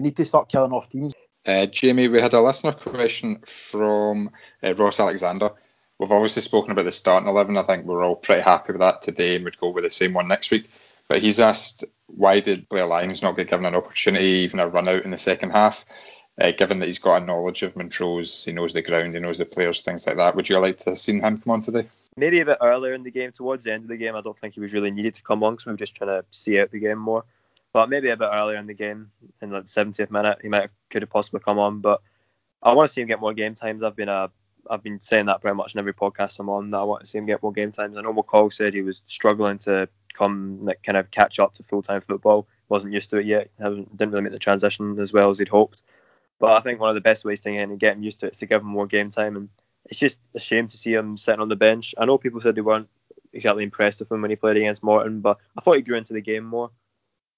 We 0.00 0.04
need 0.04 0.16
to 0.16 0.24
start 0.24 0.48
killing 0.48 0.72
off 0.72 0.88
teams. 0.88 1.12
Uh, 1.44 1.66
Jamie, 1.66 2.08
we 2.08 2.22
had 2.22 2.32
a 2.32 2.40
listener 2.40 2.72
question 2.72 3.38
from 3.44 4.30
uh, 4.62 4.74
Ross 4.74 4.98
Alexander. 4.98 5.50
We've 5.98 6.10
obviously 6.10 6.40
spoken 6.40 6.70
about 6.70 6.86
the 6.86 6.92
starting 6.92 7.28
11. 7.28 7.58
I 7.58 7.62
think 7.64 7.84
we're 7.84 8.02
all 8.02 8.16
pretty 8.16 8.40
happy 8.40 8.72
with 8.72 8.80
that 8.80 9.02
today 9.02 9.36
and 9.36 9.44
we'd 9.44 9.58
go 9.58 9.68
with 9.68 9.84
the 9.84 9.90
same 9.90 10.14
one 10.14 10.26
next 10.26 10.50
week. 10.50 10.70
But 11.06 11.20
he's 11.20 11.38
asked 11.38 11.84
why 12.06 12.40
did 12.40 12.66
Blair 12.70 12.86
Lyons 12.86 13.20
not 13.20 13.36
get 13.36 13.50
given 13.50 13.66
an 13.66 13.74
opportunity, 13.74 14.24
even 14.24 14.58
a 14.58 14.68
run 14.68 14.88
out 14.88 15.04
in 15.04 15.10
the 15.10 15.18
second 15.18 15.50
half, 15.50 15.84
uh, 16.40 16.50
given 16.52 16.78
that 16.78 16.86
he's 16.86 16.98
got 16.98 17.22
a 17.22 17.26
knowledge 17.26 17.62
of 17.62 17.76
Montrose, 17.76 18.46
he 18.46 18.52
knows 18.52 18.72
the 18.72 18.80
ground, 18.80 19.12
he 19.12 19.20
knows 19.20 19.36
the 19.36 19.44
players, 19.44 19.82
things 19.82 20.06
like 20.06 20.16
that. 20.16 20.34
Would 20.34 20.48
you 20.48 20.58
like 20.60 20.78
to 20.78 20.90
have 20.90 20.98
seen 20.98 21.20
him 21.20 21.36
come 21.36 21.52
on 21.52 21.60
today? 21.60 21.86
Maybe 22.16 22.40
a 22.40 22.46
bit 22.46 22.58
earlier 22.62 22.94
in 22.94 23.02
the 23.02 23.10
game, 23.10 23.32
towards 23.32 23.64
the 23.64 23.72
end 23.74 23.82
of 23.82 23.90
the 23.90 23.98
game, 23.98 24.16
I 24.16 24.22
don't 24.22 24.38
think 24.38 24.54
he 24.54 24.60
was 24.60 24.72
really 24.72 24.90
needed 24.90 25.14
to 25.16 25.22
come 25.22 25.44
on 25.44 25.52
because 25.52 25.66
we 25.66 25.72
were 25.72 25.76
just 25.76 25.94
trying 25.94 26.08
to 26.08 26.24
see 26.30 26.58
out 26.58 26.70
the 26.70 26.80
game 26.80 26.98
more. 26.98 27.26
But 27.72 27.88
maybe 27.88 28.10
a 28.10 28.16
bit 28.16 28.30
earlier 28.32 28.58
in 28.58 28.66
the 28.66 28.74
game, 28.74 29.10
in 29.42 29.50
like 29.50 29.66
the 29.66 29.70
70th 29.70 30.10
minute, 30.10 30.38
he 30.42 30.48
might 30.48 30.62
have, 30.62 30.70
could 30.90 31.02
have 31.02 31.10
possibly 31.10 31.40
come 31.40 31.58
on. 31.58 31.80
But 31.80 32.02
I 32.62 32.74
want 32.74 32.88
to 32.88 32.92
see 32.92 33.00
him 33.00 33.06
get 33.08 33.20
more 33.20 33.32
game 33.32 33.54
times. 33.54 33.82
I've 33.82 33.96
been 33.96 34.08
a 34.08 34.30
I've 34.68 34.82
been 34.82 35.00
saying 35.00 35.26
that 35.26 35.40
pretty 35.40 35.56
much 35.56 35.74
in 35.74 35.78
every 35.78 35.94
podcast 35.94 36.38
I'm 36.38 36.48
on. 36.48 36.70
That 36.70 36.78
I 36.78 36.82
want 36.84 37.02
to 37.02 37.06
see 37.06 37.18
him 37.18 37.26
get 37.26 37.42
more 37.42 37.52
game 37.52 37.72
times. 37.72 37.96
I 37.96 38.02
know 38.02 38.12
McCall 38.12 38.52
said 38.52 38.74
he 38.74 38.82
was 38.82 39.02
struggling 39.06 39.58
to 39.60 39.88
come 40.12 40.58
like, 40.62 40.82
kind 40.82 40.98
of 40.98 41.10
catch 41.10 41.38
up 41.38 41.54
to 41.54 41.62
full 41.62 41.82
time 41.82 42.00
football. 42.00 42.46
wasn't 42.68 42.92
used 42.92 43.10
to 43.10 43.18
it 43.18 43.26
yet. 43.26 43.50
didn't 43.58 44.10
really 44.10 44.22
make 44.22 44.32
the 44.32 44.38
transition 44.38 44.98
as 44.98 45.12
well 45.12 45.30
as 45.30 45.38
he'd 45.38 45.48
hoped. 45.48 45.82
But 46.38 46.52
I 46.52 46.60
think 46.60 46.80
one 46.80 46.88
of 46.88 46.94
the 46.94 47.00
best 47.00 47.24
ways 47.24 47.40
to 47.40 47.76
get 47.76 47.96
him 47.96 48.02
used 48.02 48.20
to 48.20 48.26
it 48.26 48.32
is 48.32 48.38
to 48.38 48.46
give 48.46 48.62
him 48.62 48.68
more 48.68 48.86
game 48.86 49.10
time. 49.10 49.36
And 49.36 49.48
it's 49.86 49.98
just 49.98 50.18
a 50.34 50.40
shame 50.40 50.68
to 50.68 50.76
see 50.76 50.92
him 50.92 51.16
sitting 51.16 51.40
on 51.40 51.48
the 51.48 51.56
bench. 51.56 51.94
I 51.98 52.04
know 52.04 52.18
people 52.18 52.40
said 52.40 52.54
they 52.54 52.60
weren't 52.60 52.88
exactly 53.32 53.62
impressed 53.62 54.00
with 54.00 54.10
him 54.10 54.22
when 54.22 54.30
he 54.30 54.36
played 54.36 54.56
against 54.56 54.82
Morton, 54.82 55.20
but 55.20 55.38
I 55.56 55.60
thought 55.60 55.76
he 55.76 55.82
grew 55.82 55.96
into 55.96 56.12
the 56.12 56.20
game 56.20 56.44
more. 56.44 56.70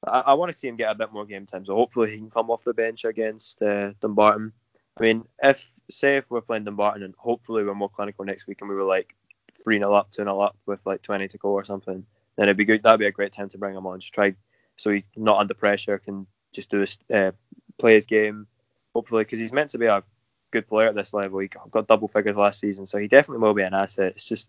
I, 0.07 0.21
I 0.21 0.35
want 0.35 0.53
to 0.53 0.59
see 0.59 0.69
him 0.69 0.77
get 0.77 0.91
a 0.91 0.95
bit 0.95 1.13
more 1.13 1.25
game 1.25 1.47
time, 1.47 1.65
so 1.65 1.75
hopefully 1.75 2.11
he 2.11 2.19
can 2.19 2.31
come 2.31 2.51
off 2.51 2.65
the 2.65 2.75
bench 2.75 3.05
against 3.05 3.63
uh, 3.63 3.93
Dumbarton. 4.01 4.53
I 4.99 5.03
mean, 5.03 5.25
if 5.43 5.73
say 5.91 6.17
if 6.17 6.31
we're 6.31 6.41
playing 6.41 6.65
Dumbarton 6.65 7.03
and 7.03 7.15
hopefully 7.17 7.65
we're 7.65 7.75
more 7.75 7.89
clinical 7.89 8.25
next 8.25 8.47
week 8.47 8.61
and 8.61 8.69
we 8.69 8.77
were 8.77 8.83
like 8.83 9.15
three 9.63 9.79
0 9.79 9.93
up, 9.93 10.11
two 10.11 10.23
0 10.23 10.39
up 10.39 10.57
with 10.67 10.81
like 10.85 11.03
twenty 11.03 11.29
to 11.29 11.39
go 11.39 11.51
or 11.51 11.65
something, 11.65 12.05
then 12.37 12.45
it'd 12.45 12.57
be 12.57 12.65
good. 12.65 12.83
That'd 12.83 13.01
be 13.01 13.07
a 13.07 13.13
great 13.13 13.33
time 13.33 13.49
to 13.51 13.59
bring 13.59 13.77
him 13.77 13.87
on. 13.87 14.01
Just 14.01 14.13
try 14.13 14.35
so 14.77 14.91
he's 14.91 15.05
not 15.17 15.39
under 15.39 15.55
pressure, 15.55 15.99
can 15.99 16.27
just 16.53 16.71
do 16.71 16.81
his 16.81 16.99
uh, 17.13 17.33
play 17.79 17.95
his 17.95 18.07
game. 18.07 18.47
Hopefully, 18.95 19.25
because 19.25 19.39
he's 19.39 19.53
meant 19.53 19.71
to 19.71 19.79
be 19.79 19.87
a 19.87 20.03
good 20.51 20.69
player 20.69 20.89
at 20.89 20.95
this 20.95 21.15
level. 21.15 21.39
He 21.39 21.49
got 21.49 21.87
double 21.87 22.09
figures 22.09 22.37
last 22.37 22.61
season, 22.61 22.85
so 22.85 22.99
he 22.99 23.09
definitely 23.09 23.43
will 23.43 23.55
be 23.55 23.63
an 23.63 23.75
asset. 23.75 24.13
It's 24.17 24.25
just 24.25 24.49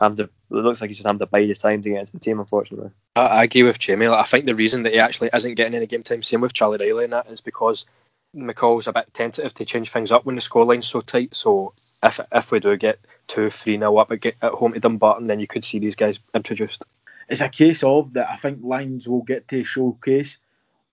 to. 0.00 0.22
It 0.24 0.30
looks 0.50 0.80
like 0.80 0.88
he's 0.88 0.98
just 0.98 1.06
having 1.06 1.18
to 1.18 1.26
bide 1.26 1.48
his 1.48 1.58
time 1.58 1.82
to 1.82 1.90
get 1.90 2.00
into 2.00 2.12
the 2.12 2.20
team. 2.20 2.40
Unfortunately, 2.40 2.90
I, 3.16 3.26
I 3.26 3.44
agree 3.44 3.64
with 3.64 3.78
Jamie. 3.78 4.08
Like, 4.08 4.20
I 4.20 4.24
think 4.24 4.46
the 4.46 4.54
reason 4.54 4.82
that 4.84 4.92
he 4.92 5.00
actually 5.00 5.30
isn't 5.32 5.54
getting 5.54 5.74
any 5.74 5.86
game 5.86 6.02
time, 6.02 6.22
same 6.22 6.42
with 6.42 6.52
Charlie 6.52 6.78
Reilly, 6.78 7.04
and 7.04 7.12
that 7.12 7.26
is 7.28 7.40
because 7.40 7.86
McCall's 8.34 8.86
a 8.86 8.92
bit 8.92 9.12
tentative 9.14 9.54
to 9.54 9.64
change 9.64 9.90
things 9.90 10.12
up 10.12 10.26
when 10.26 10.34
the 10.34 10.40
scoreline's 10.40 10.86
so 10.86 11.00
tight. 11.00 11.34
So 11.34 11.72
if 12.04 12.20
if 12.32 12.50
we 12.50 12.60
do 12.60 12.76
get 12.76 13.00
two, 13.26 13.50
three 13.50 13.76
nil 13.76 13.98
up 13.98 14.12
at, 14.12 14.24
at 14.26 14.52
home 14.52 14.74
to 14.74 14.80
Dumbarton, 14.80 15.26
then 15.26 15.40
you 15.40 15.46
could 15.46 15.64
see 15.64 15.78
these 15.78 15.96
guys 15.96 16.20
introduced. 16.34 16.84
It's 17.28 17.40
a 17.40 17.48
case 17.48 17.82
of 17.82 18.12
that. 18.12 18.30
I 18.30 18.36
think 18.36 18.60
Lyons 18.62 19.08
will 19.08 19.22
get 19.22 19.48
to 19.48 19.64
showcase 19.64 20.38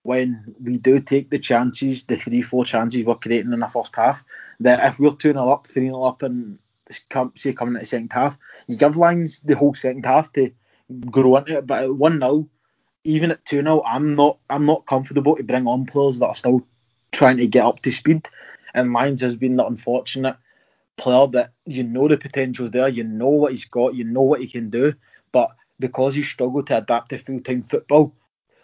when 0.02 0.54
we 0.62 0.78
do 0.78 1.00
take 1.00 1.30
the 1.30 1.38
chances, 1.38 2.04
the 2.04 2.16
three, 2.16 2.42
four 2.42 2.64
chances 2.64 3.04
we're 3.04 3.14
creating 3.14 3.52
in 3.52 3.60
the 3.60 3.68
first 3.68 3.94
half. 3.94 4.24
That 4.60 4.84
if 4.84 4.98
we're 4.98 5.12
two 5.12 5.32
0 5.32 5.48
up, 5.48 5.66
three 5.66 5.86
0 5.86 6.02
up, 6.02 6.22
and 6.22 6.58
say 7.34 7.52
coming 7.52 7.76
at 7.76 7.80
the 7.80 7.86
second 7.86 8.12
half, 8.12 8.38
you 8.66 8.76
give 8.76 8.96
Lyons 8.96 9.40
the 9.40 9.56
whole 9.56 9.74
second 9.74 10.06
half 10.06 10.32
to 10.32 10.50
grow 11.10 11.36
into 11.36 11.58
it. 11.58 11.66
But 11.66 11.84
at 11.84 11.94
one 11.94 12.20
0 12.20 12.48
even 13.04 13.30
at 13.30 13.44
two 13.44 13.62
0 13.62 13.82
I'm 13.84 14.14
not 14.14 14.38
I'm 14.50 14.66
not 14.66 14.86
comfortable 14.86 15.36
to 15.36 15.42
bring 15.42 15.66
on 15.66 15.86
players 15.86 16.18
that 16.18 16.28
are 16.28 16.34
still 16.34 16.66
trying 17.12 17.36
to 17.38 17.46
get 17.46 17.64
up 17.64 17.80
to 17.80 17.92
speed. 17.92 18.28
And 18.74 18.92
Lyons 18.92 19.20
has 19.20 19.36
been 19.36 19.56
the 19.56 19.66
unfortunate 19.66 20.36
player 20.96 21.26
that 21.28 21.52
you 21.66 21.82
know 21.82 22.08
the 22.08 22.16
potential's 22.16 22.70
there, 22.70 22.88
you 22.88 23.04
know 23.04 23.28
what 23.28 23.52
he's 23.52 23.64
got, 23.64 23.94
you 23.94 24.04
know 24.04 24.22
what 24.22 24.40
he 24.40 24.46
can 24.46 24.70
do, 24.70 24.94
but 25.32 25.50
because 25.80 26.14
he 26.14 26.22
struggled 26.22 26.66
to 26.68 26.78
adapt 26.78 27.10
to 27.10 27.18
full 27.18 27.40
time 27.40 27.62
football, 27.62 28.14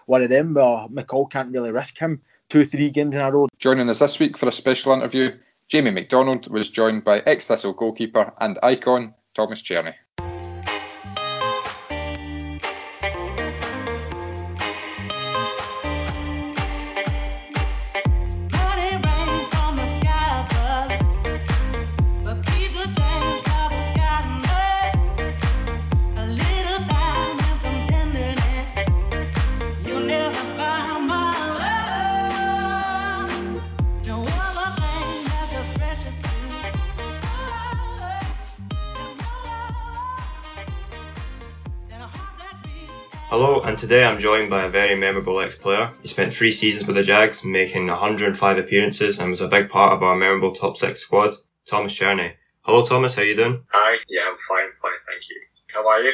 one 0.06 0.22
of 0.22 0.30
them 0.30 0.54
McCall 0.54 1.30
can't 1.30 1.52
really 1.52 1.72
risk 1.72 1.98
him 1.98 2.20
two, 2.48 2.64
three 2.64 2.90
games 2.90 3.14
in 3.14 3.20
a 3.20 3.30
row. 3.30 3.48
Joining 3.59 3.88
us 3.88 4.00
this 4.00 4.18
week 4.18 4.37
for 4.37 4.48
a 4.48 4.52
special 4.52 4.92
interview, 4.92 5.37
Jamie 5.68 5.90
McDonald 5.90 6.48
was 6.50 6.68
joined 6.68 7.04
by 7.04 7.20
ex 7.20 7.46
Thistle 7.46 7.72
goalkeeper 7.72 8.33
and 8.40 8.59
icon 8.62 9.14
Thomas 9.35 9.62
Cerny. 9.62 9.94
Today 43.90 44.05
I'm 44.05 44.20
joined 44.20 44.50
by 44.50 44.66
a 44.66 44.70
very 44.70 44.94
memorable 44.94 45.40
ex-player. 45.40 45.92
He 46.00 46.07
spent 46.07 46.33
three 46.33 46.53
seasons 46.53 46.87
with 46.87 46.94
the 46.94 47.03
Jags, 47.03 47.44
making 47.44 47.88
105 47.88 48.59
appearances, 48.59 49.18
and 49.18 49.31
was 49.31 49.40
a 49.40 49.48
big 49.48 49.68
part 49.68 49.94
of 49.94 50.05
our 50.05 50.14
memorable 50.14 50.55
top 50.55 50.76
six 50.76 51.00
squad. 51.00 51.35
Thomas 51.66 51.98
Cerny. 51.98 52.35
Hello, 52.62 52.87
Thomas. 52.87 53.16
How 53.16 53.22
you 53.22 53.35
doing? 53.35 53.64
Hi. 53.72 53.98
Yeah, 54.09 54.31
I'm 54.31 54.38
fine. 54.38 54.70
Fine, 54.81 54.92
thank 55.09 55.29
you. 55.29 55.42
How 55.74 55.88
are 55.88 56.00
you? 56.03 56.12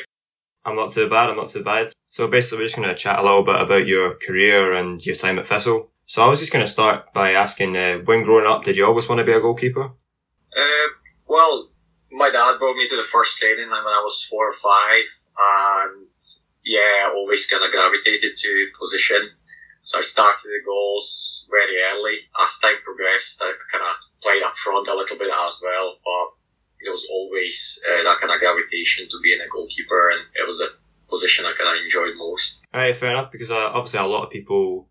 I'm 0.64 0.74
not 0.74 0.92
too 0.92 1.10
bad. 1.10 1.28
I'm 1.28 1.36
not 1.36 1.50
too 1.50 1.62
bad. 1.64 1.92
So 2.08 2.28
basically, 2.28 2.60
we're 2.60 2.64
just 2.64 2.76
going 2.76 2.88
to 2.88 2.94
chat 2.94 3.18
a 3.18 3.22
little 3.22 3.44
bit 3.44 3.60
about 3.60 3.86
your 3.86 4.14
career 4.14 4.72
and 4.72 5.04
your 5.04 5.14
time 5.14 5.38
at 5.38 5.46
Thistle. 5.46 5.90
So 6.06 6.22
I 6.22 6.30
was 6.30 6.40
just 6.40 6.54
going 6.54 6.64
to 6.64 6.72
start 6.72 7.12
by 7.12 7.32
asking, 7.32 7.76
uh, 7.76 7.98
when 7.98 8.22
growing 8.22 8.46
up, 8.46 8.64
did 8.64 8.78
you 8.78 8.86
always 8.86 9.06
want 9.06 9.18
to 9.18 9.26
be 9.26 9.32
a 9.34 9.40
goalkeeper? 9.42 9.84
Uh, 9.84 10.88
well, 11.28 11.68
my 12.10 12.30
dad 12.30 12.58
brought 12.58 12.78
me 12.78 12.88
to 12.88 12.96
the 12.96 13.02
first 13.02 13.38
training 13.38 13.68
when 13.68 13.76
I 13.76 14.00
was 14.02 14.24
four 14.24 14.48
or 14.48 14.54
five, 14.54 15.04
and 15.38 16.05
yeah, 16.66 17.14
always 17.14 17.46
kind 17.46 17.64
of 17.64 17.70
gravitated 17.70 18.34
to 18.34 18.66
position. 18.78 19.30
So 19.82 20.00
I 20.00 20.02
started 20.02 20.50
the 20.50 20.66
goals 20.66 21.48
very 21.48 21.78
early. 21.94 22.18
As 22.42 22.58
time 22.58 22.82
progressed, 22.82 23.40
I 23.40 23.54
kind 23.70 23.84
of 23.84 23.94
played 24.20 24.42
up 24.42 24.56
front 24.56 24.88
a 24.88 24.94
little 24.94 25.16
bit 25.16 25.30
as 25.30 25.60
well, 25.62 25.96
but 26.02 26.26
it 26.80 26.90
was 26.90 27.06
always 27.10 27.80
uh, 27.86 28.02
that 28.02 28.18
kind 28.20 28.32
of 28.32 28.40
gravitation 28.40 29.06
to 29.08 29.16
being 29.22 29.38
a 29.40 29.48
goalkeeper, 29.48 30.10
and 30.10 30.20
it 30.34 30.44
was 30.44 30.60
a 30.60 30.68
position 31.08 31.46
I 31.46 31.54
kind 31.56 31.70
of 31.70 31.84
enjoyed 31.84 32.16
most. 32.16 32.64
All 32.74 32.80
right, 32.80 32.96
fair 32.96 33.10
enough, 33.10 33.30
because 33.30 33.52
uh, 33.52 33.70
obviously 33.72 34.00
a 34.00 34.04
lot 34.04 34.24
of 34.24 34.30
people 34.30 34.88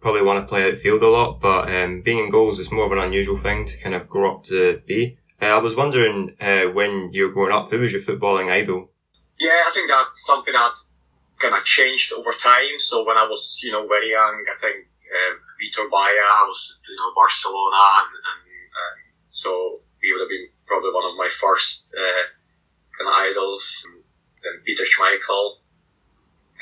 probably 0.00 0.22
want 0.22 0.42
to 0.42 0.48
play 0.48 0.64
outfield 0.64 1.02
a 1.02 1.08
lot, 1.08 1.40
but 1.42 1.70
um, 1.70 2.00
being 2.00 2.18
in 2.18 2.30
goals 2.30 2.58
is 2.58 2.72
more 2.72 2.86
of 2.86 2.92
an 2.92 2.98
unusual 2.98 3.36
thing 3.36 3.66
to 3.66 3.76
kind 3.76 3.94
of 3.94 4.08
grow 4.08 4.36
up 4.36 4.44
to 4.44 4.80
be. 4.86 5.18
Uh, 5.40 5.46
I 5.46 5.58
was 5.58 5.76
wondering 5.76 6.36
uh, 6.40 6.64
when 6.72 7.10
you 7.12 7.26
were 7.26 7.32
growing 7.32 7.52
up, 7.52 7.70
who 7.70 7.80
was 7.80 7.92
your 7.92 8.00
footballing 8.00 8.50
idol? 8.50 8.90
Yeah, 9.38 9.60
I 9.66 9.70
think 9.74 9.90
that's 9.90 10.24
something 10.24 10.54
that 10.54 10.72
kind 11.42 11.54
of 11.54 11.64
changed 11.64 12.12
over 12.14 12.32
time. 12.32 12.78
So 12.78 13.04
when 13.04 13.18
I 13.18 13.26
was, 13.26 13.60
you 13.64 13.72
know, 13.72 13.86
very 13.88 14.10
young, 14.10 14.46
I 14.46 14.56
think 14.62 14.86
uh, 15.10 15.34
Vitor 15.58 15.90
Baia 15.90 16.46
was, 16.46 16.78
you 16.88 16.96
know, 16.96 17.10
Barcelona, 17.14 17.82
and, 18.06 18.14
and 18.14 18.42
uh, 18.70 18.94
so 19.26 19.82
he 20.00 20.12
would 20.12 20.22
have 20.22 20.30
been 20.30 20.48
probably 20.66 20.94
one 20.94 21.10
of 21.10 21.18
my 21.18 21.28
first 21.28 21.94
uh, 21.98 22.24
kind 22.96 23.10
of 23.10 23.14
idols. 23.28 23.84
Then 24.42 24.62
Peter 24.64 24.84
Schmeichel, 24.84 25.58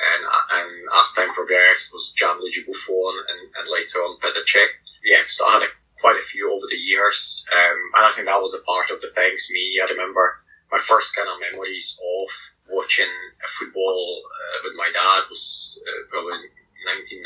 and 0.00 0.22
and 0.24 0.70
as 0.98 1.12
time 1.12 1.32
progressed, 1.32 1.92
was 1.92 2.12
Gianluigi 2.16 2.66
Buffon, 2.66 3.14
and, 3.28 3.40
and 3.56 3.66
later 3.68 4.00
on 4.00 4.20
Petr 4.20 4.44
Cech. 4.44 4.72
Yeah, 5.04 5.24
so 5.26 5.46
I 5.46 5.52
had 5.52 5.62
a, 5.62 5.70
quite 6.00 6.18
a 6.18 6.24
few 6.24 6.52
over 6.52 6.66
the 6.68 6.76
years, 6.76 7.46
um, 7.52 7.78
and 7.96 8.04
I 8.04 8.10
think 8.12 8.26
that 8.26 8.42
was 8.42 8.54
a 8.54 8.64
part 8.64 8.90
of 8.90 9.00
the 9.00 9.08
things. 9.08 9.48
Me, 9.52 9.80
I 9.80 9.90
remember 9.92 10.44
my 10.70 10.78
first 10.78 11.16
kind 11.16 11.28
of 11.28 11.40
memories 11.40 11.98
of 12.00 12.28
watching 12.68 13.10
football 13.58 14.22
uh, 14.50 14.60
with 14.66 14.74
my 14.74 14.90
dad 14.90 15.22
was 15.30 15.78
uh, 15.86 16.02
probably 16.10 16.50
1990 16.86 17.22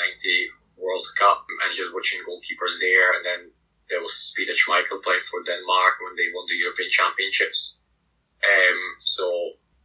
World 0.77 1.07
Cup 1.17 1.47
and 1.49 1.73
just 1.77 1.95
watching 1.97 2.21
goalkeepers 2.29 2.81
there. 2.81 3.17
And 3.17 3.25
then 3.25 3.41
there 3.89 4.03
was 4.05 4.35
Peter 4.37 4.53
Schmeichel 4.53 5.01
playing 5.01 5.25
for 5.31 5.41
Denmark 5.43 5.95
when 6.05 6.17
they 6.17 6.29
won 6.35 6.45
the 6.49 6.61
European 6.61 6.91
Championships. 6.91 7.81
Um, 8.45 8.81
so 9.03 9.25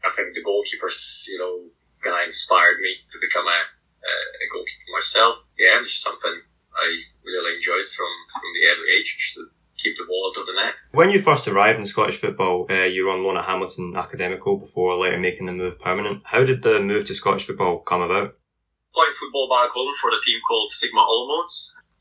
I 0.04 0.12
think 0.12 0.36
the 0.36 0.44
goalkeepers, 0.44 1.28
you 1.32 1.40
know, 1.40 1.72
kind 2.04 2.20
of 2.20 2.26
inspired 2.28 2.80
me 2.80 2.96
to 3.12 3.18
become 3.20 3.48
a, 3.48 3.60
a 3.60 4.46
goalkeeper 4.52 4.92
myself. 4.96 5.40
Yeah, 5.58 5.80
it's 5.84 6.00
something 6.00 6.36
I 6.76 6.88
really 7.24 7.56
enjoyed 7.56 7.88
from, 7.88 8.12
from 8.32 8.50
the 8.56 8.64
early 8.72 8.88
age, 9.00 9.16
keep 9.80 9.96
the 9.96 10.06
ball 10.06 10.36
When 10.92 11.10
you 11.10 11.20
first 11.20 11.48
arrived 11.48 11.80
in 11.80 11.86
Scottish 11.86 12.20
football, 12.20 12.68
uh, 12.70 12.84
you 12.84 13.06
were 13.06 13.16
on 13.16 13.24
loan 13.24 13.38
at 13.38 13.48
Hamilton 13.48 13.96
Academical 13.96 14.60
before 14.60 15.00
later 15.00 15.18
making 15.18 15.48
the 15.48 15.56
move 15.56 15.80
permanent. 15.80 16.24
How 16.26 16.44
did 16.44 16.62
the 16.62 16.80
move 16.80 17.08
to 17.08 17.16
Scottish 17.16 17.48
football 17.48 17.80
come 17.80 18.02
about? 18.02 18.36
Playing 18.94 19.16
football 19.16 19.48
back 19.48 19.72
home 19.72 19.96
for 19.96 20.12
the 20.12 20.20
team 20.20 20.40
called 20.48 20.72
Sigma 20.72 21.00
Olomouc. 21.00 21.52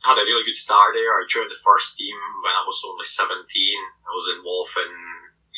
Had 0.02 0.18
a 0.18 0.26
really 0.26 0.46
good 0.46 0.58
start 0.58 0.94
there. 0.94 1.14
I 1.14 1.26
joined 1.28 1.50
the 1.50 1.62
first 1.62 1.98
team 1.98 2.16
when 2.42 2.54
I 2.54 2.64
was 2.66 2.82
only 2.86 3.06
17. 3.06 3.38
I 3.38 4.12
was 4.14 4.34
involved 4.34 4.74
in 4.78 4.90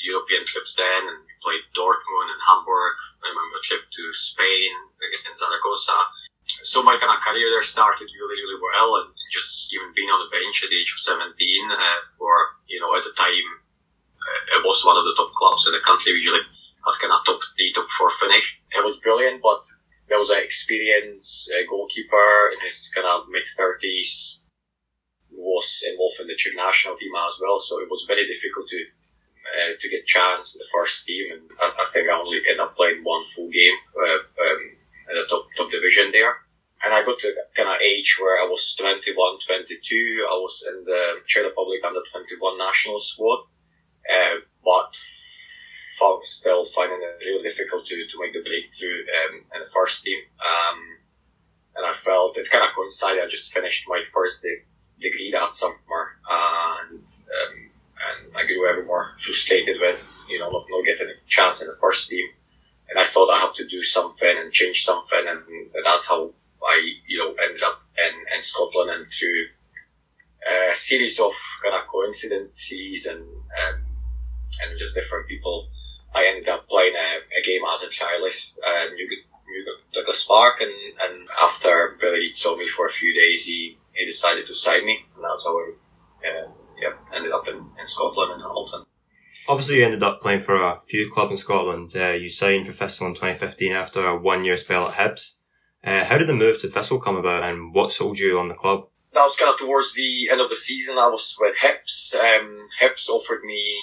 European 0.04 0.44
trips 0.44 0.76
then 0.76 1.08
and 1.08 1.20
we 1.24 1.32
played 1.44 1.64
Dortmund 1.76 2.32
and 2.32 2.40
Hamburg. 2.40 2.94
I 3.20 3.32
remember 3.32 3.60
a 3.60 3.64
trip 3.64 3.84
to 3.84 4.04
Spain 4.12 4.70
against 4.96 5.40
Zaragoza. 5.40 5.96
So 6.62 6.82
my 6.82 6.98
kind 6.98 7.12
of 7.12 7.22
career 7.22 7.48
there 7.50 7.62
started 7.62 8.08
really, 8.10 8.38
really 8.40 8.60
well 8.60 8.90
and 9.02 9.14
just 9.30 9.72
even 9.72 9.94
being 9.94 10.10
on 10.10 10.22
the 10.24 10.32
bench 10.32 10.62
at 10.62 10.70
the 10.70 10.78
age 10.78 10.92
of 10.92 11.00
17 11.00 11.34
uh, 11.70 12.00
for, 12.18 12.32
you 12.68 12.80
know, 12.80 12.94
at 12.96 13.04
the 13.04 13.14
time, 13.14 13.48
uh, 14.18 14.58
it 14.58 14.62
was 14.66 14.84
one 14.84 14.98
of 14.98 15.04
the 15.04 15.16
top 15.16 15.30
clubs 15.32 15.66
in 15.66 15.74
the 15.74 15.84
country. 15.84 16.12
We 16.12 16.20
usually 16.20 16.42
had 16.42 17.00
kind 17.00 17.14
of 17.14 17.24
top 17.24 17.40
three, 17.42 17.72
top 17.72 17.88
four 17.90 18.10
finish. 18.10 18.60
It 18.74 18.84
was 18.84 19.00
brilliant, 19.00 19.42
but 19.42 19.62
there 20.08 20.18
was 20.18 20.30
an 20.30 20.42
experienced 20.42 21.52
uh, 21.54 21.62
goalkeeper 21.70 22.52
in 22.52 22.64
his 22.66 22.92
kind 22.94 23.06
of 23.06 23.30
mid 23.30 23.46
30s 23.46 24.42
was 25.30 25.86
involved 25.88 26.20
in 26.20 26.26
the 26.26 26.36
Czech 26.36 26.54
national 26.56 26.96
team 26.96 27.14
as 27.14 27.38
well. 27.40 27.58
So 27.58 27.80
it 27.80 27.88
was 27.88 28.04
very 28.06 28.26
difficult 28.26 28.68
to 28.68 28.80
uh, 29.50 29.72
to 29.78 29.88
get 29.88 30.06
chance 30.06 30.54
in 30.54 30.58
the 30.60 30.70
first 30.70 31.06
team, 31.06 31.32
and 31.32 31.42
I, 31.58 31.82
I 31.82 31.84
think 31.88 32.08
I 32.08 32.18
only 32.18 32.38
ended 32.38 32.60
up 32.60 32.76
playing 32.76 33.02
one 33.02 33.24
full 33.24 33.50
game 33.50 33.74
uh, 33.96 34.18
in 35.08 35.16
the 35.16 35.26
top 35.28 35.46
top 35.56 35.70
division 35.70 36.12
there. 36.12 36.34
And 36.82 36.94
I 36.94 37.04
got 37.04 37.18
to 37.18 37.34
kind 37.54 37.68
of 37.68 37.80
age 37.84 38.16
where 38.20 38.40
I 38.40 38.48
was 38.48 38.74
21, 38.76 39.12
22. 39.14 40.26
I 40.30 40.34
was 40.40 40.66
in 40.66 40.82
the 40.84 41.20
Czech 41.26 41.44
Republic 41.44 41.80
under 41.84 42.00
21 42.10 42.56
national 42.56 42.98
squad, 43.00 43.44
uh, 44.08 44.40
but 44.64 44.96
found 46.00 46.24
still 46.24 46.64
finding 46.64 47.00
it 47.02 47.24
really 47.24 47.42
difficult 47.42 47.84
to, 47.84 48.06
to 48.08 48.18
make 48.18 48.32
the 48.32 48.40
breakthrough 48.40 49.04
um, 49.04 49.44
in 49.54 49.60
the 49.60 49.68
first 49.68 50.04
team. 50.04 50.18
Um, 50.40 50.78
and 51.76 51.86
I 51.86 51.92
felt 51.92 52.38
it 52.38 52.50
kind 52.50 52.64
of 52.64 52.74
coincided. 52.74 53.22
I 53.22 53.28
just 53.28 53.52
finished 53.52 53.88
my 53.88 54.02
first 54.02 54.42
de- 54.42 54.64
degree 55.00 55.30
that 55.32 55.54
summer, 55.54 55.76
and 56.28 57.04
um, 57.04 57.70
and 58.00 58.36
I 58.36 58.46
grew 58.46 58.68
ever 58.68 58.84
more 58.84 59.12
frustrated 59.18 59.80
with 59.80 60.00
you 60.28 60.38
know 60.38 60.50
not, 60.50 60.64
not 60.68 60.84
getting 60.84 61.08
a 61.08 61.28
chance 61.28 61.62
in 61.62 61.68
the 61.68 61.76
first 61.80 62.10
team. 62.10 62.26
And 62.90 62.98
I 62.98 63.04
thought 63.04 63.30
I 63.30 63.38
have 63.38 63.54
to 63.54 63.66
do 63.66 63.82
something 63.82 64.28
and 64.28 64.52
change 64.52 64.82
something, 64.82 65.24
and 65.26 65.40
that's 65.84 66.08
how 66.08 66.32
I 66.62 66.92
you 67.06 67.18
know 67.18 67.34
ended 67.42 67.62
up 67.62 67.80
in, 67.96 68.36
in 68.36 68.42
Scotland 68.42 68.90
and 68.90 69.10
through 69.10 69.46
a 70.72 70.74
series 70.74 71.20
of 71.20 71.32
kind 71.62 71.74
of 71.74 71.86
coincidences 71.88 73.06
and 73.06 73.22
um, 73.22 73.80
and 74.62 74.78
just 74.78 74.94
different 74.94 75.28
people. 75.28 75.68
I 76.14 76.26
ended 76.26 76.48
up 76.48 76.68
playing 76.68 76.94
a, 76.94 77.38
a 77.38 77.42
game 77.44 77.62
as 77.72 77.84
a 77.84 77.88
trialist 77.88 78.58
at 78.66 78.92
New, 78.94 79.06
New 79.06 79.76
Douglas 79.92 80.24
Park, 80.24 80.60
and, 80.60 80.72
and 81.00 81.28
after 81.42 81.96
Billy 82.00 82.32
saw 82.32 82.56
me 82.56 82.66
for 82.66 82.86
a 82.86 82.90
few 82.90 83.14
days, 83.14 83.46
he, 83.46 83.78
he 83.94 84.06
decided 84.06 84.46
to 84.46 84.54
sign 84.54 84.84
me, 84.84 84.98
and 84.98 85.24
that's 85.24 85.46
how 85.46 85.56
I 85.56 85.70
uh, 86.26 86.48
yeah, 86.80 86.92
ended 87.14 87.32
up 87.32 87.46
in, 87.46 87.54
in 87.78 87.86
Scotland 87.86 88.32
and 88.32 88.42
Hamilton. 88.42 88.84
Obviously, 89.50 89.78
you 89.78 89.84
ended 89.84 90.04
up 90.04 90.22
playing 90.22 90.42
for 90.42 90.54
a 90.54 90.78
few 90.78 91.10
clubs 91.10 91.32
in 91.32 91.36
Scotland. 91.36 91.90
Uh, 91.96 92.12
you 92.12 92.28
signed 92.28 92.64
for 92.66 92.72
Thistle 92.72 93.08
in 93.08 93.14
2015 93.14 93.72
after 93.72 94.06
a 94.06 94.16
one-year 94.16 94.56
spell 94.56 94.86
at 94.86 94.94
Hibs. 94.94 95.34
Uh, 95.82 96.04
how 96.04 96.18
did 96.18 96.28
the 96.28 96.34
move 96.34 96.60
to 96.60 96.68
Thistle 96.68 97.00
come 97.00 97.16
about, 97.16 97.42
and 97.42 97.74
what 97.74 97.90
sold 97.90 98.16
you 98.16 98.38
on 98.38 98.46
the 98.46 98.54
club? 98.54 98.86
That 99.12 99.24
was 99.24 99.36
kind 99.36 99.52
of 99.52 99.58
towards 99.58 99.94
the 99.94 100.30
end 100.30 100.40
of 100.40 100.50
the 100.50 100.54
season. 100.54 100.98
I 100.98 101.08
was 101.08 101.36
with 101.40 101.56
Hibs. 101.56 102.14
Um, 102.14 102.68
Hibs 102.80 103.08
offered 103.08 103.42
me 103.42 103.74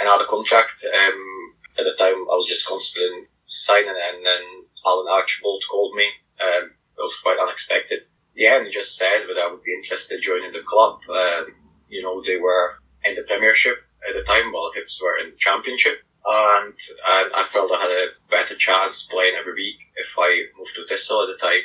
another 0.00 0.24
contract. 0.24 0.84
Um, 0.86 1.54
at 1.76 1.82
the 1.82 1.96
time, 1.98 2.14
I 2.14 2.36
was 2.38 2.46
just 2.46 2.68
constantly 2.68 3.26
signing, 3.48 3.88
and 3.88 4.24
then 4.24 4.42
Alan 4.86 5.08
Archibald 5.10 5.64
called 5.68 5.96
me. 5.96 6.06
Um, 6.44 6.70
it 6.96 7.02
was 7.02 7.18
quite 7.20 7.40
unexpected. 7.42 8.02
Yeah, 8.36 8.58
and 8.58 8.66
he 8.66 8.70
just 8.72 8.96
said 8.96 9.26
that 9.26 9.42
I 9.42 9.50
would 9.50 9.64
be 9.64 9.74
interested 9.74 10.14
in 10.14 10.22
joining 10.22 10.52
the 10.52 10.62
club. 10.64 11.00
Um, 11.10 11.56
you 11.88 12.04
know, 12.04 12.22
they 12.22 12.36
were 12.36 12.78
in 13.04 13.16
the 13.16 13.24
Premiership 13.26 13.78
at 14.06 14.14
the 14.14 14.22
time, 14.22 14.52
while 14.52 14.72
Hibs 14.72 15.00
were 15.02 15.18
in 15.18 15.30
the 15.30 15.36
Championship. 15.36 16.02
And, 16.24 16.74
and 16.74 17.32
I 17.34 17.42
felt 17.44 17.72
I 17.72 17.80
had 17.80 17.90
a 17.90 18.30
better 18.30 18.54
chance 18.54 19.06
playing 19.06 19.34
every 19.38 19.54
week 19.54 19.78
if 19.96 20.14
I 20.18 20.42
moved 20.58 20.74
to 20.74 20.86
Thistle 20.86 21.22
at 21.22 21.28
the 21.32 21.46
time. 21.46 21.64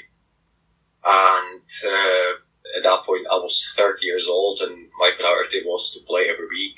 And 1.05 1.69
uh, 1.85 2.77
at 2.77 2.83
that 2.83 3.03
point, 3.05 3.27
I 3.29 3.35
was 3.35 3.73
30 3.75 4.05
years 4.05 4.27
old, 4.27 4.61
and 4.61 4.87
my 4.97 5.11
priority 5.17 5.61
was 5.65 5.93
to 5.93 6.05
play 6.05 6.29
every 6.29 6.47
week 6.47 6.75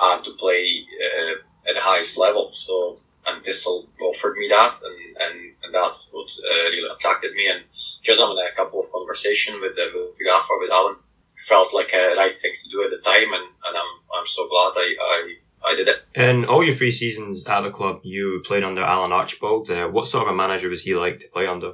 and 0.00 0.24
to 0.24 0.32
play 0.32 0.84
uh, 1.04 1.68
at 1.68 1.74
the 1.74 1.80
highest 1.80 2.18
level. 2.18 2.50
So, 2.52 3.00
and 3.26 3.44
Thistle 3.44 3.88
offered 4.00 4.38
me 4.38 4.48
that, 4.48 4.78
and, 4.82 5.16
and, 5.18 5.54
and 5.64 5.74
that 5.74 5.96
what 6.12 6.30
uh, 6.30 6.54
really 6.70 6.88
attracted 6.94 7.34
me. 7.34 7.48
And 7.48 7.64
just 8.02 8.20
having 8.20 8.38
a 8.38 8.56
couple 8.56 8.80
of 8.80 8.90
conversations 8.90 9.58
with, 9.60 9.78
uh, 9.78 9.90
with 9.94 10.16
with 10.18 10.72
Alan, 10.72 10.96
felt 11.38 11.74
like 11.74 11.92
a 11.92 12.14
right 12.16 12.36
thing 12.36 12.52
to 12.62 12.70
do 12.70 12.84
at 12.84 12.90
the 12.90 13.02
time, 13.02 13.32
and, 13.32 13.44
and 13.66 13.76
I'm, 13.76 14.18
I'm 14.18 14.26
so 14.26 14.48
glad 14.48 14.72
I, 14.76 14.94
I, 15.00 15.34
I 15.66 15.76
did 15.76 15.88
it. 15.88 15.96
In 16.14 16.44
all 16.46 16.64
your 16.64 16.74
three 16.74 16.92
seasons 16.92 17.46
at 17.46 17.62
the 17.62 17.70
club, 17.70 18.00
you 18.04 18.42
played 18.44 18.64
under 18.64 18.82
Alan 18.82 19.12
Archibald. 19.12 19.70
Uh, 19.70 19.88
what 19.88 20.06
sort 20.06 20.26
of 20.26 20.34
a 20.34 20.36
manager 20.36 20.68
was 20.68 20.82
he 20.82 20.94
like 20.94 21.20
to 21.20 21.28
play 21.28 21.46
under? 21.46 21.72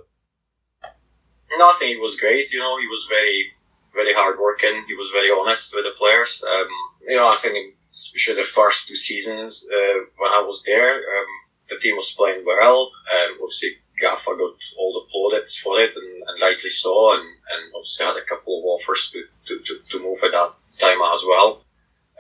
No, 1.57 1.65
I 1.65 1.77
think 1.79 1.97
he 1.97 2.01
was 2.01 2.21
great. 2.21 2.53
You 2.53 2.59
know, 2.59 2.79
he 2.79 2.87
was 2.87 3.07
very, 3.09 3.53
very 3.95 4.13
hard 4.13 4.39
working. 4.41 4.85
He 4.87 4.95
was 4.95 5.11
very 5.11 5.31
honest 5.31 5.75
with 5.75 5.85
the 5.85 5.95
players. 5.97 6.45
Um, 6.45 6.69
you 7.07 7.17
know, 7.17 7.31
I 7.31 7.37
think 7.37 7.77
especially 7.95 8.43
the 8.43 8.49
first 8.49 8.89
two 8.89 8.97
seasons 8.97 9.69
uh, 9.71 10.05
when 10.19 10.33
I 10.33 10.43
was 10.47 10.65
there, 10.65 10.97
um, 10.97 11.31
the 11.69 11.79
team 11.81 11.97
was 11.97 12.15
playing 12.17 12.45
well. 12.45 12.91
Um, 13.15 13.39
obviously, 13.43 13.79
Gaffa 14.03 14.37
got 14.37 14.59
all 14.79 14.93
the 14.99 15.09
plaudits 15.11 15.59
for 15.59 15.79
it, 15.81 15.95
and, 15.95 16.23
and 16.27 16.43
rightly 16.43 16.71
so. 16.71 17.15
And, 17.15 17.23
and 17.23 17.73
obviously 17.75 18.07
had 18.07 18.17
a 18.17 18.27
couple 18.27 18.59
of 18.59 18.64
offers 18.85 19.11
to, 19.11 19.25
to, 19.47 19.63
to, 19.65 19.79
to 19.91 20.03
move 20.03 20.19
at 20.25 20.33
that 20.33 20.51
time 20.79 21.01
as 21.13 21.25
well. 21.27 21.65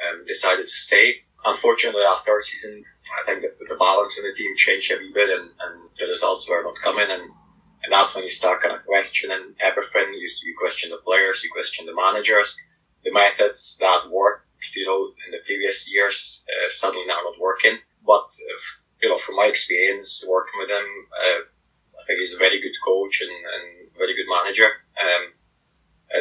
Um, 0.00 0.22
decided 0.24 0.66
to 0.66 0.70
stay. 0.70 1.22
Unfortunately, 1.44 2.02
our 2.02 2.16
third 2.16 2.42
season, 2.42 2.84
I 3.20 3.26
think 3.26 3.42
the, 3.42 3.50
the 3.68 3.76
balance 3.76 4.18
in 4.18 4.28
the 4.28 4.34
team 4.34 4.56
changed 4.56 4.90
a 4.92 4.98
wee 4.98 5.12
bit, 5.12 5.28
and, 5.28 5.50
and 5.50 5.80
the 5.98 6.06
results 6.06 6.48
were 6.48 6.62
not 6.62 6.76
coming. 6.76 7.06
And 7.08 7.30
and 7.84 7.92
that's 7.92 8.14
when 8.14 8.24
you 8.24 8.30
start 8.30 8.62
kind 8.62 8.74
of 8.74 8.86
questioning 8.86 9.54
everything. 9.60 10.08
You, 10.14 10.28
you 10.44 10.56
question 10.58 10.90
the 10.90 11.04
players, 11.04 11.44
you 11.44 11.50
question 11.52 11.84
the 11.84 11.94
managers, 11.94 12.58
the 13.04 13.12
methods 13.12 13.76
that 13.80 14.08
worked, 14.10 14.48
you 14.74 14.86
know, 14.86 15.12
in 15.26 15.32
the 15.32 15.44
previous 15.44 15.92
years 15.92 16.46
uh, 16.48 16.70
suddenly 16.70 17.06
now 17.06 17.20
not 17.22 17.38
working. 17.38 17.76
But 18.06 18.24
if, 18.56 18.82
you 19.02 19.10
know, 19.10 19.18
from 19.18 19.36
my 19.36 19.44
experience 19.46 20.24
working 20.26 20.60
with 20.60 20.70
him, 20.70 20.86
uh, 21.12 21.40
I 22.00 22.02
think 22.06 22.20
he's 22.20 22.34
a 22.34 22.38
very 22.38 22.58
good 22.60 22.74
coach 22.82 23.20
and, 23.20 23.30
and 23.30 23.92
very 23.98 24.16
good 24.16 24.32
manager. 24.32 24.64
Um, 24.64 25.33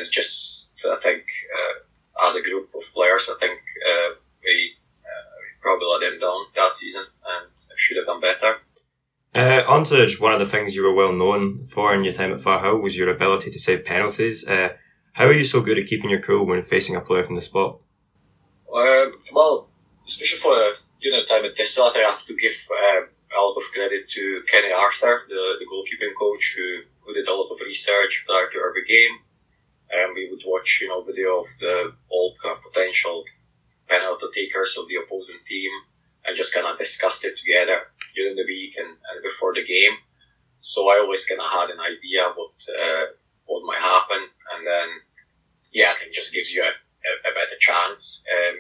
it's 0.04 0.12
just 0.12 0.86
I 0.86 0.96
think 0.96 1.24
uh, 1.58 2.28
as 2.28 2.36
a 2.36 2.44
group 2.44 2.70
of 2.76 2.84
players, 2.94 3.30
I 3.34 3.40
think 3.40 3.60
uh, 3.60 4.16
we, 4.44 4.76
uh, 5.00 5.26
we 5.40 5.48
probably 5.62 5.88
let 5.88 6.14
him 6.14 6.20
down 6.20 6.46
that 6.56 6.72
season 6.72 7.04
and 7.04 7.50
should 7.78 7.98
have 7.98 8.06
done 8.06 8.22
better. 8.22 8.58
Uh, 9.34 9.64
Antage, 9.64 10.20
one 10.20 10.34
of 10.34 10.40
the 10.40 10.46
things 10.46 10.76
you 10.76 10.84
were 10.84 10.94
well 10.94 11.14
known 11.14 11.68
for 11.68 11.96
in 11.96 12.04
your 12.04 12.14
time 12.14 12.34
at 12.34 12.42
Firhill 12.42 12.84
was 12.84 12.96
your 12.96 13.10
ability 13.10 13.50
to 13.52 13.60
save 13.60 13.86
penalties. 13.86 14.48
Uh, 14.48 14.70
how 15.12 15.26
are 15.26 15.34
you 15.34 15.46
so 15.46 15.62
good 15.62 15.80
at 15.80 15.88
keeping 15.88 16.10
your 16.10 16.22
cool 16.22 16.46
when 16.46 16.62
facing 16.62 16.96
a 16.96 17.02
player 17.02 17.24
from 17.24 17.36
the 17.36 17.42
spot? 17.42 17.80
Um, 18.72 19.14
well, 19.34 19.70
especially 20.06 20.40
for 20.40 20.56
you 21.00 21.12
know 21.12 21.26
time 21.26 21.46
at 21.46 21.56
Thistle, 21.56 21.86
I 21.86 21.90
think 21.92 22.06
I 22.06 22.10
have 22.10 22.26
to 22.26 22.36
give 22.36 22.58
uh, 22.70 23.02
a 23.34 23.40
lot 23.42 23.58
of 23.58 23.64
credit 23.74 24.10
to 24.10 24.44
Kenny 24.48 24.72
Arthur, 24.72 25.26
the, 25.28 25.44
the 25.60 25.66
goalkeeping 25.66 26.14
coach, 26.18 26.56
who, 26.58 26.82
who 27.02 27.14
did 27.14 27.28
a 27.28 27.34
lot 27.34 27.50
of 27.52 27.62
research 27.66 28.26
prior 28.28 28.50
to 28.52 28.60
every 28.70 28.86
game. 28.86 29.18
And 29.90 30.10
um, 30.10 30.16
we 30.16 30.30
would 30.30 30.42
watch, 30.46 30.80
you 30.82 30.90
know, 30.90 31.04
video 31.04 31.42
of 31.42 31.48
the 31.60 31.94
all 32.10 32.34
kind 32.42 32.58
of 32.58 32.64
potential 32.64 33.26
penalty 33.88 34.26
takers 34.34 34.78
of 34.78 34.88
the 34.88 34.98
opposing 35.14 35.40
team 35.46 35.72
and 36.26 36.36
just 36.36 36.54
kind 36.54 36.66
of 36.66 36.78
discussed 36.78 37.26
it 37.26 37.38
together 37.38 37.82
during 38.16 38.36
the 38.36 38.46
week 38.46 38.76
and, 38.78 38.88
and 38.88 39.24
before 39.24 39.54
the 39.54 39.64
game. 39.64 39.94
So 40.60 40.90
I 40.90 41.00
always 41.04 41.28
kind 41.28 41.42
of 41.42 41.52
had 41.52 41.70
an 41.70 41.80
idea 41.80 42.32
what 42.36 42.56
uh, 42.72 43.06
what 43.46 43.66
might 43.66 43.80
happen, 43.80 44.24
and 44.56 44.66
then 44.66 44.88
yeah, 45.74 45.88
I 45.90 45.94
think 45.94 46.12
it 46.12 46.16
just 46.16 46.34
gives 46.34 46.54
you 46.54 46.64
a, 46.64 46.68
a, 46.68 47.32
a 47.32 47.34
better 47.34 47.58
chance. 47.60 48.24
Um, 48.32 48.56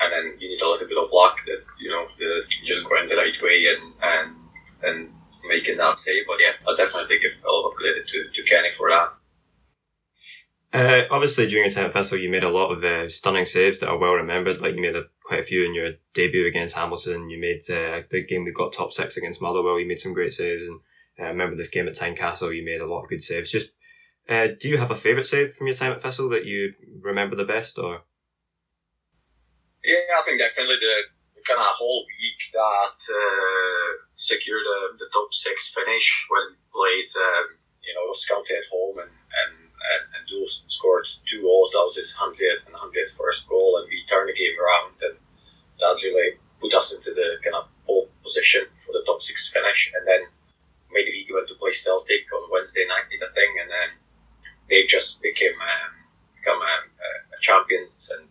and 0.00 0.12
then 0.12 0.24
you 0.38 0.50
need 0.50 0.60
a 0.60 0.68
little 0.68 0.86
bit 0.86 0.98
of 0.98 1.10
luck 1.12 1.38
that 1.46 1.64
you 1.80 1.90
know 1.90 2.06
the, 2.18 2.46
just 2.64 2.88
going 2.88 3.08
the 3.08 3.16
right 3.16 3.42
way 3.42 3.66
and 3.72 3.94
and 4.02 4.36
and 4.84 5.12
making 5.48 5.78
that 5.78 5.98
save. 5.98 6.26
But 6.26 6.36
yeah, 6.40 6.52
I 6.70 6.74
definitely 6.76 7.18
give 7.18 7.32
a 7.32 7.50
lot 7.50 7.68
of 7.68 7.74
credit 7.74 8.06
to, 8.08 8.28
to 8.30 8.42
Kenny 8.42 8.70
for 8.70 8.90
that. 8.90 9.08
Uh, 10.70 11.04
obviously, 11.10 11.46
during 11.46 11.64
your 11.64 11.74
time 11.74 11.86
at 11.86 11.94
Thistle, 11.94 12.18
you 12.18 12.30
made 12.30 12.44
a 12.44 12.50
lot 12.50 12.72
of 12.72 12.84
uh, 12.84 13.08
stunning 13.08 13.46
saves 13.46 13.80
that 13.80 13.88
are 13.88 13.98
well 13.98 14.12
remembered. 14.12 14.60
Like 14.60 14.74
you 14.74 14.82
made 14.82 14.96
a, 14.96 15.04
quite 15.28 15.40
a 15.40 15.44
few 15.44 15.66
in 15.66 15.74
your 15.74 15.90
debut 16.14 16.46
against 16.46 16.74
Hamilton. 16.74 17.28
You 17.28 17.38
made 17.38 17.60
uh, 17.68 17.98
a 17.98 18.02
big 18.08 18.28
game 18.28 18.44
we 18.44 18.52
got 18.52 18.72
top 18.72 18.92
six 18.92 19.18
against 19.18 19.42
Motherwell. 19.42 19.78
You 19.78 19.86
made 19.86 20.00
some 20.00 20.14
great 20.14 20.32
saves, 20.32 20.62
and 20.62 20.80
uh, 21.20 21.24
I 21.24 21.28
remember 21.28 21.54
this 21.54 21.68
game 21.68 21.86
at 21.86 21.94
Tynecastle. 21.94 22.56
You 22.56 22.64
made 22.64 22.80
a 22.80 22.88
lot 22.88 23.02
of 23.02 23.10
good 23.10 23.22
saves. 23.22 23.52
Just, 23.52 23.70
uh, 24.26 24.48
do 24.58 24.70
you 24.70 24.78
have 24.78 24.90
a 24.90 24.96
favourite 24.96 25.26
save 25.26 25.52
from 25.52 25.66
your 25.66 25.76
time 25.76 25.92
at 25.92 26.00
Thistle 26.00 26.30
that 26.30 26.46
you 26.46 26.72
remember 27.02 27.36
the 27.36 27.44
best, 27.44 27.78
or? 27.78 28.00
Yeah, 29.84 30.16
I 30.18 30.22
think 30.24 30.40
definitely 30.40 30.76
the 30.80 30.96
kind 31.46 31.60
of 31.60 31.66
whole 31.66 32.06
week 32.08 32.40
that 32.54 32.98
uh, 33.12 33.90
secured 34.16 34.64
the, 34.64 35.04
the 35.04 35.10
top 35.12 35.28
six 35.32 35.74
finish 35.74 36.26
when 36.30 36.56
we 36.56 36.56
played, 36.72 37.10
um, 37.20 37.46
you 37.84 37.94
know, 37.94 38.12
Scout 38.14 38.48
at 38.50 38.64
home 38.72 38.98
and, 38.98 39.12
and, 39.12 39.67
and, 39.94 40.02
and 40.16 40.48
scored 40.48 41.06
two 41.26 41.40
goals. 41.42 41.72
That 41.72 41.84
was 41.84 41.96
his 41.96 42.16
100th 42.16 42.66
and 42.66 42.76
101st 42.76 43.48
goal, 43.48 43.78
and 43.78 43.88
we 43.88 44.04
turned 44.04 44.28
the 44.28 44.34
game 44.34 44.56
around, 44.58 44.96
and 45.02 45.16
that 45.80 46.02
really 46.04 46.38
put 46.60 46.74
us 46.74 46.96
into 46.96 47.14
the 47.14 47.38
kind 47.42 47.56
of 47.56 47.68
pole 47.86 48.08
position 48.22 48.66
for 48.76 48.92
the 48.92 49.04
top 49.06 49.22
six 49.22 49.52
finish. 49.52 49.92
And 49.94 50.06
then 50.06 50.20
we 50.92 51.28
went 51.32 51.48
to 51.48 51.54
play 51.54 51.72
Celtic 51.72 52.26
on 52.34 52.50
Wednesday 52.50 52.86
night, 52.88 53.08
I 53.12 53.28
thing, 53.28 53.52
and 53.62 53.70
then 53.70 53.90
they 54.68 54.84
just 54.84 55.22
became 55.22 55.54
um, 55.54 55.92
become 56.36 56.60
um, 56.60 56.84
uh, 56.98 57.36
champions 57.40 58.12
and 58.16 58.28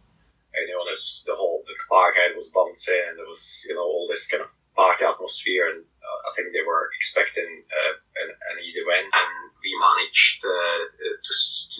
you 0.65 0.73
know, 0.73 0.85
there's 0.85 1.23
the 1.27 1.35
whole 1.35 1.63
the 1.67 1.77
parkhead 1.85 2.35
was 2.35 2.49
bouncing, 2.49 2.97
and 3.09 3.17
there 3.17 3.29
was 3.29 3.65
you 3.69 3.75
know 3.75 3.85
all 3.85 4.07
this 4.09 4.27
kind 4.27 4.41
of 4.41 4.49
party 4.75 5.05
atmosphere, 5.05 5.69
and 5.69 5.83
uh, 5.83 6.19
I 6.25 6.31
think 6.35 6.53
they 6.53 6.65
were 6.65 6.89
expecting 6.95 7.63
uh, 7.69 7.93
an, 8.23 8.29
an, 8.33 8.63
easy 8.63 8.81
win, 8.85 9.05
and 9.05 9.33
we 9.67 9.75
managed 9.75 10.39
uh, 10.47 10.79
to, 11.19 11.31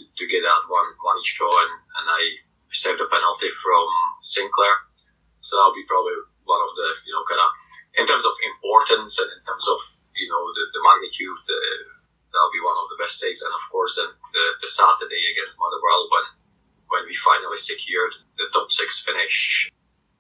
to 0.04 0.24
get 0.28 0.44
that 0.44 0.62
one 0.68 0.92
one 1.00 1.16
each 1.24 1.40
draw, 1.40 1.48
and, 1.48 1.72
and 1.72 2.06
I 2.12 2.22
saved 2.60 3.00
a 3.00 3.08
penalty 3.08 3.48
from 3.48 3.88
Sinclair, 4.20 4.76
so 5.40 5.56
that'll 5.56 5.72
be 5.72 5.88
probably 5.88 6.20
one 6.44 6.60
of 6.60 6.72
the 6.76 6.90
you 7.08 7.16
know 7.16 7.24
kind 7.24 7.40
of 7.40 7.50
in 7.96 8.04
terms 8.04 8.28
of 8.28 8.36
importance 8.44 9.16
and 9.24 9.32
in 9.40 9.42
terms 9.48 9.72
of 9.72 9.80
you 10.12 10.28
know 10.28 10.44
the, 10.52 10.64
the 10.76 10.82
magnitude. 10.84 11.44
Uh, 11.48 11.96
that'll 12.28 12.52
be 12.52 12.62
one 12.62 12.76
of 12.76 12.92
the 12.92 13.00
best 13.00 13.24
saves, 13.24 13.40
and 13.40 13.56
of 13.56 13.64
course, 13.72 13.96
then 13.98 14.12
the, 14.12 14.46
the 14.62 14.70
Saturday 14.70 15.32
against 15.32 15.56
Motherwell 15.56 16.12
when 16.12 16.28
when 16.92 17.04
we 17.08 17.16
finally 17.16 17.58
secured 17.60 18.14
the 18.36 18.52
top 18.52 18.68
six 18.72 19.04
finish, 19.04 19.72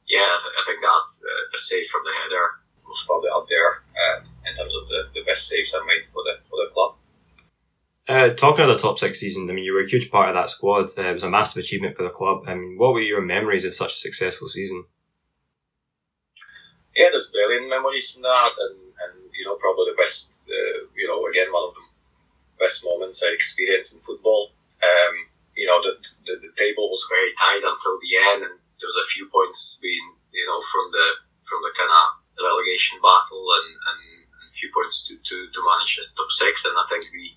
yeah, 0.07 0.23
I, 0.23 0.39
th- 0.39 0.55
I 0.55 0.63
think 0.67 0.79
that 0.83 1.07
uh, 1.23 1.43
the 1.51 1.59
save 1.59 1.87
from 1.87 2.03
the 2.07 2.15
header 2.15 2.63
was 2.87 3.03
probably 3.03 3.31
up 3.31 3.47
there 3.51 3.83
um, 3.83 4.27
in 4.47 4.55
terms 4.55 4.75
of 4.75 4.87
the, 4.87 5.11
the 5.13 5.23
best 5.27 5.47
saves 5.47 5.75
I 5.75 5.83
made 5.83 6.07
for 6.07 6.23
the 6.23 6.39
for 6.47 6.55
the 6.63 6.71
club. 6.71 6.95
Uh, 8.07 8.29
talking 8.29 8.63
of 8.63 8.71
the 8.71 8.79
top 8.79 8.97
six 8.97 9.19
season, 9.19 9.49
I 9.49 9.53
mean, 9.53 9.65
you 9.65 9.73
were 9.73 9.83
a 9.83 9.89
huge 9.89 10.09
part 10.09 10.29
of 10.29 10.35
that 10.35 10.49
squad. 10.49 10.87
Uh, 10.97 11.11
it 11.11 11.13
was 11.19 11.27
a 11.27 11.29
massive 11.29 11.59
achievement 11.59 11.97
for 11.97 12.03
the 12.03 12.09
club. 12.09 12.47
I 12.47 12.55
mean, 12.55 12.77
what 12.77 12.93
were 12.93 13.01
your 13.01 13.19
memories 13.19 13.65
of 13.65 13.75
such 13.75 13.93
a 13.93 14.03
successful 14.07 14.47
season? 14.47 14.85
Yeah, 16.95 17.11
there's 17.11 17.35
brilliant 17.35 17.69
memories 17.69 18.15
from 18.15 18.23
that, 18.23 18.53
and, 18.57 18.79
and 18.79 19.13
you 19.35 19.43
know, 19.43 19.59
probably 19.59 19.91
the 19.91 19.99
best, 19.99 20.39
uh, 20.47 20.87
you 20.95 21.05
know, 21.05 21.19
again, 21.27 21.51
one 21.51 21.67
of 21.67 21.75
the 21.75 21.85
best 22.63 22.87
moments 22.87 23.21
I 23.27 23.35
experienced 23.35 23.99
in 23.99 24.01
football. 24.01 24.55
Um, 24.79 25.15
you 25.53 25.67
know, 25.67 25.83
the, 25.83 25.99
the, 26.25 26.33
the 26.47 26.53
table 26.55 26.87
was 26.87 27.11
very 27.11 27.35
tight 27.35 27.59
until 27.59 27.99
the 27.99 28.13
end, 28.33 28.41
and 28.47 28.55
there 28.55 28.87
was 28.87 29.03
a 29.03 29.11
few 29.11 29.27
points 29.27 29.77
being, 29.83 30.15
you 30.31 30.47
know, 30.47 30.63
from 30.63 30.95
the 30.95 31.07
from 31.43 31.59
the 31.59 31.75
kind 31.75 31.91
of 31.91 32.03
relegation 32.39 33.03
battle, 33.03 33.43
and, 33.43 33.69
and, 33.75 34.01
a 34.47 34.53
few 34.55 34.71
points 34.71 35.07
to, 35.07 35.13
to, 35.19 35.37
to 35.51 35.59
manage 35.59 35.99
the 35.99 36.07
top 36.15 36.31
six. 36.31 36.63
And 36.63 36.73
I 36.79 36.87
think 36.87 37.03
we 37.11 37.35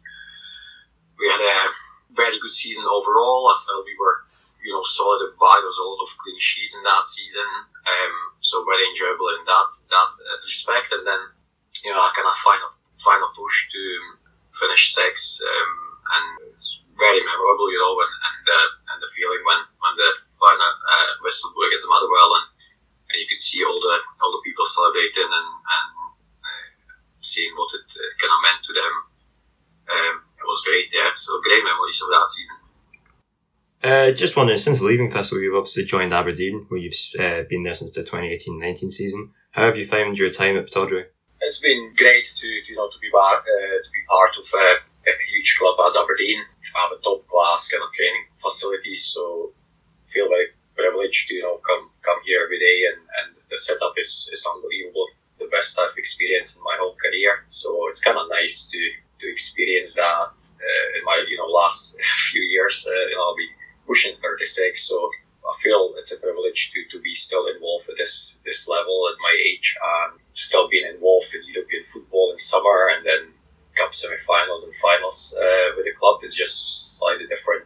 we 1.21 1.29
had 1.29 1.45
a 1.45 1.71
very 2.17 2.41
good 2.41 2.51
season 2.51 2.89
overall. 2.89 3.53
I 3.53 3.57
felt 3.61 3.85
we 3.85 3.95
were, 4.01 4.25
you 4.65 4.73
know, 4.73 4.83
solid 4.83 5.37
by. 5.37 5.53
There 5.61 5.71
was 5.71 5.79
a 5.85 5.87
lot 5.87 6.03
of 6.03 6.11
clean 6.17 6.41
sheets 6.41 6.75
in 6.75 6.83
that 6.83 7.05
season, 7.05 7.45
um, 7.45 8.15
so 8.41 8.65
very 8.65 8.89
enjoyable 8.89 9.29
in 9.37 9.45
that 9.45 9.69
that 9.93 10.11
respect. 10.43 10.91
And 10.97 11.05
then, 11.07 11.21
you 11.85 11.93
know, 11.93 12.01
I 12.01 12.11
kind 12.17 12.27
of 12.27 12.35
final 12.41 12.73
final 12.97 13.31
push 13.37 13.69
to 13.71 13.83
finish 14.57 14.97
six, 14.97 15.45
um, 15.45 15.73
and 16.09 16.25
it's 16.53 16.83
very 16.97 17.21
memorable, 17.21 17.69
you 17.69 17.81
know, 17.81 17.95
and 18.01 18.13
and, 18.13 18.45
uh, 18.49 18.69
and 18.93 18.99
the 19.05 19.11
feeling 19.13 19.45
when 19.45 19.61
when 19.81 19.95
the 20.01 20.11
final 20.41 20.73
uh, 20.73 21.11
whistle 21.21 21.53
blew 21.53 21.69
against 21.69 21.89
Motherwell, 21.89 22.31
and, 22.41 22.47
and 23.13 23.17
you 23.21 23.29
could 23.29 23.41
see 23.41 23.61
all 23.65 23.81
the 23.81 23.97
all 24.25 24.33
the 24.37 24.45
people 24.45 24.65
celebrating 24.65 25.29
and 25.29 25.51
and 25.53 25.93
uh, 26.45 26.69
seeing 27.21 27.53
what 27.57 27.73
it 27.77 27.89
uh, 27.89 28.13
kind 28.21 28.33
of 28.33 28.41
meant 28.45 28.63
to 28.65 28.73
them. 28.73 28.95
Um, 29.91 30.15
it 30.23 30.47
was 30.47 30.63
great, 30.65 30.87
yeah. 30.93 31.11
So 31.17 31.41
great 31.43 31.65
memories 31.65 32.01
of 32.03 32.09
that 32.15 32.29
season. 32.29 32.57
Uh, 34.11 34.15
just 34.15 34.37
wondering, 34.37 34.59
since 34.59 34.81
leaving 34.81 35.11
Thistle, 35.11 35.41
you've 35.41 35.55
obviously 35.55 35.85
joined 35.85 36.13
Aberdeen, 36.13 36.67
where 36.69 36.81
you've 36.81 36.95
uh, 37.19 37.43
been 37.49 37.63
there 37.63 37.75
since 37.75 37.95
the 37.95 38.03
2018-19 38.03 38.91
season. 38.91 39.31
How 39.51 39.67
have 39.67 39.79
you 39.79 39.87
found 39.87 40.19
your 40.19 40.31
time 40.31 40.57
at 40.57 40.67
Pittodrie? 40.67 41.07
It's 41.41 41.61
been 41.61 41.95
great 41.97 42.25
to, 42.25 42.49
to 42.65 42.71
you 42.71 42.77
know 42.77 42.89
to 42.91 42.99
be 42.99 43.09
back, 43.11 43.41
uh, 43.41 43.79
to 43.81 43.91
be 43.93 44.03
part 44.09 44.37
of 44.37 44.47
uh, 44.53 45.11
a 45.11 45.15
huge 45.31 45.57
club 45.59 45.79
as 45.87 45.97
Aberdeen. 45.97 46.43
Have 46.75 46.93
a 46.93 47.03
top 47.03 47.27
class 47.27 47.71
kind 47.71 47.83
of 47.83 47.93
training 47.93 48.27
facilities, 48.35 49.05
so 49.15 49.53
feel 50.07 50.29
very 50.29 50.49
privileged 50.77 51.29
to 51.29 51.35
you 51.35 51.43
know 51.43 51.57
come 51.57 51.89
come 52.03 52.19
here 52.27 52.43
every 52.45 52.59
day, 52.59 52.93
and, 52.93 53.01
and 53.01 53.37
the 53.49 53.57
setup 53.57 53.95
is, 53.97 54.29
is 54.33 54.47
unbelievable. 54.53 55.07
The 55.39 55.47
best 55.47 55.79
I've 55.79 55.97
experienced 55.97 56.59
in 56.59 56.65
my 56.65 56.77
whole 56.79 56.95
career, 56.95 57.45
so 57.47 57.89
it's 57.89 58.03
kind 58.03 58.19
of 58.19 58.29
nice 58.29 58.69
to 58.73 58.81
to 59.21 59.33
experience 59.33 59.95
that 59.95 60.35
uh, 60.61 60.99
in 60.99 61.05
my 61.05 61.25
you 61.27 61.39
know 61.39 61.47
last 61.47 62.03
few 62.03 62.43
years. 62.43 62.87
Uh, 62.91 63.09
you 63.09 63.17
know, 63.17 63.23
I'll 63.23 63.37
be 63.37 63.49
pushing 63.91 64.15
36, 64.15 64.70
so 64.89 65.11
I 65.45 65.55
feel 65.63 65.95
it's 65.97 66.13
a 66.13 66.21
privilege 66.21 66.71
to, 66.73 66.85
to 66.91 67.01
be 67.01 67.15
still 67.15 67.47
involved 67.49 67.89
at 67.91 67.97
this 67.97 68.41
this 68.45 68.69
level 68.69 69.09
at 69.13 69.19
my 69.21 69.35
age 69.49 69.77
and 69.83 70.21
still 70.35 70.69
being 70.69 70.87
involved 70.87 71.35
in 71.35 71.43
European 71.55 71.85
football 71.85 72.31
in 72.31 72.39
summer 72.39 72.91
and 72.95 73.05
then 73.05 73.33
cup 73.77 73.95
semi-finals 73.95 74.65
and 74.65 74.75
finals 74.75 75.37
uh, 75.39 75.69
with 75.77 75.87
the 75.87 75.95
club 75.95 76.21
is 76.23 76.37
just 76.37 76.99
slightly 76.99 77.27
different 77.27 77.65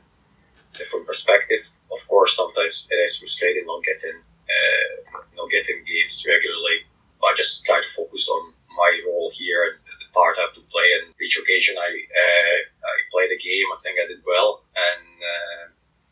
different 0.75 1.07
perspective. 1.07 1.63
Of 1.93 2.07
course, 2.09 2.37
sometimes 2.37 2.89
it 2.91 2.97
is 2.97 3.19
frustrating 3.19 3.67
not 3.67 3.83
getting 3.85 4.19
uh, 4.19 5.21
not 5.37 5.51
getting 5.51 5.85
games 5.85 6.27
regularly. 6.29 6.85
But 7.21 7.33
I 7.33 7.35
just 7.37 7.65
try 7.65 7.81
to 7.81 7.89
focus 7.89 8.29
on 8.29 8.53
my 8.77 8.91
role 9.07 9.31
here 9.33 9.65
and 9.71 9.77
the 9.87 10.11
part 10.13 10.37
I 10.39 10.43
have 10.43 10.55
to 10.55 10.65
play. 10.69 10.89
And 11.01 11.15
each 11.23 11.39
occasion 11.39 11.77
I 11.79 11.91
uh, 11.91 12.59
I 12.85 12.95
play 13.11 13.29
the 13.29 13.39
game, 13.39 13.69
I 13.73 13.79
think 13.81 13.97
I 13.99 14.07
did 14.09 14.23
well, 14.27 14.63
and 14.77 15.07
uh, 15.23 15.65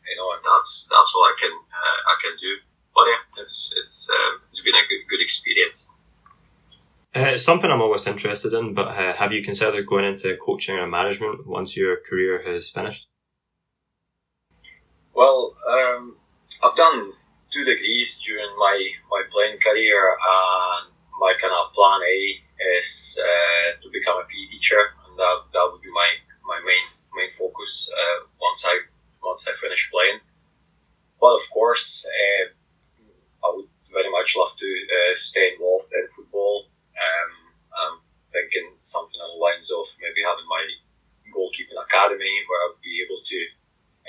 you 0.07 0.15
know, 0.17 0.31
and 0.35 0.43
that's 0.43 0.87
that's 0.89 1.13
all 1.15 1.23
I 1.23 1.35
can 1.39 1.51
uh, 1.51 1.99
I 2.11 2.15
can 2.21 2.33
do. 2.39 2.51
But 2.95 3.05
yeah, 3.07 3.41
it's 3.41 3.73
it's 3.77 4.09
um, 4.09 4.41
it's 4.49 4.61
been 4.61 4.75
a 4.75 4.85
good 4.89 5.09
good 5.09 5.23
experience. 5.23 5.89
Uh, 7.15 7.33
it's 7.37 7.43
something 7.43 7.69
I'm 7.69 7.81
always 7.81 8.07
interested 8.07 8.53
in, 8.53 8.73
but 8.73 8.87
uh, 8.87 9.13
have 9.13 9.33
you 9.33 9.43
considered 9.43 9.85
going 9.85 10.05
into 10.05 10.35
coaching 10.37 10.77
or 10.77 10.87
management 10.87 11.45
once 11.45 11.77
your 11.77 11.97
career 11.97 12.41
has 12.41 12.71
finished? 12.71 13.07
Well, 15.13 15.53
um, 15.69 16.17
I've 16.63 16.75
done 16.75 17.13
two 17.51 17.65
degrees 17.65 18.19
during 18.25 18.49
my, 18.57 18.89
my 19.11 19.21
playing 19.29 19.59
career, 19.59 20.09
and 20.09 20.91
my 21.19 21.33
kind 21.39 21.53
of 21.53 21.71
plan 21.73 22.01
A 22.01 22.77
is 22.79 23.21
uh, 23.21 23.81
to 23.83 23.91
become 23.93 24.19
a 24.19 24.25
PE 24.25 24.49
teacher, 24.49 24.81
and 25.07 25.19
that, 25.19 25.37
that 25.53 25.69
would 25.71 25.83
be 25.83 25.91
my, 25.93 26.09
my 26.47 26.59
main 26.65 26.87
main 27.15 27.29
focus 27.31 27.91
uh, 27.93 28.25
once 28.41 28.65
I 28.67 28.79
once 29.23 29.47
I 29.47 29.53
finish 29.53 29.89
playing. 29.91 30.19
But 31.19 31.35
of 31.35 31.49
course, 31.51 32.07
uh, 32.07 32.45
I 33.47 33.55
would 33.55 33.69
very 33.91 34.09
much 34.11 34.35
love 34.37 34.51
to 34.57 34.65
uh, 34.65 35.15
stay 35.15 35.53
involved 35.53 35.91
in 35.93 36.07
football. 36.15 36.67
Um, 36.93 37.31
I'm 37.73 37.97
thinking 38.25 38.75
something 38.79 39.19
along 39.19 39.37
the 39.37 39.43
lines 39.43 39.71
of 39.71 39.85
maybe 40.01 40.21
having 40.25 40.47
my 40.49 40.63
goalkeeping 41.33 41.79
academy 41.81 42.43
where 42.47 42.61
I'd 42.69 42.81
be 42.83 43.05
able 43.05 43.21
to 43.25 43.39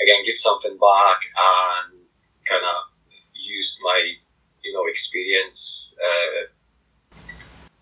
again 0.03 0.25
give 0.25 0.37
something 0.37 0.77
back 0.77 1.21
and 1.37 2.01
kind 2.45 2.65
of 2.65 2.91
use 3.33 3.81
my 3.83 4.01
you 4.63 4.73
know 4.73 4.87
experience 4.87 5.99
uh, 6.03 6.51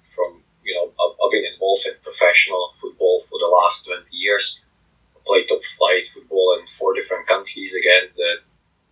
from 0.02 0.42
you 0.62 0.74
know 0.74 0.92
I've, 0.92 1.16
I've 1.24 1.32
been 1.32 1.48
involved 1.52 1.86
in 1.86 1.94
professional 2.02 2.72
football 2.76 3.20
for 3.28 3.38
the 3.38 3.50
last 3.50 3.86
20 3.86 4.04
years 4.12 4.66
played 5.26 5.48
top 5.48 5.62
flight 5.62 6.06
football 6.08 6.58
in 6.60 6.66
four 6.66 6.94
different 6.94 7.26
countries. 7.26 7.74
Again, 7.74 8.06
the, 8.06 8.30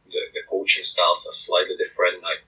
the, 0.07 0.21
the 0.35 0.43
coaching 0.49 0.85
styles 0.85 1.27
are 1.29 1.35
slightly 1.35 1.77
different. 1.77 2.25
I 2.25 2.43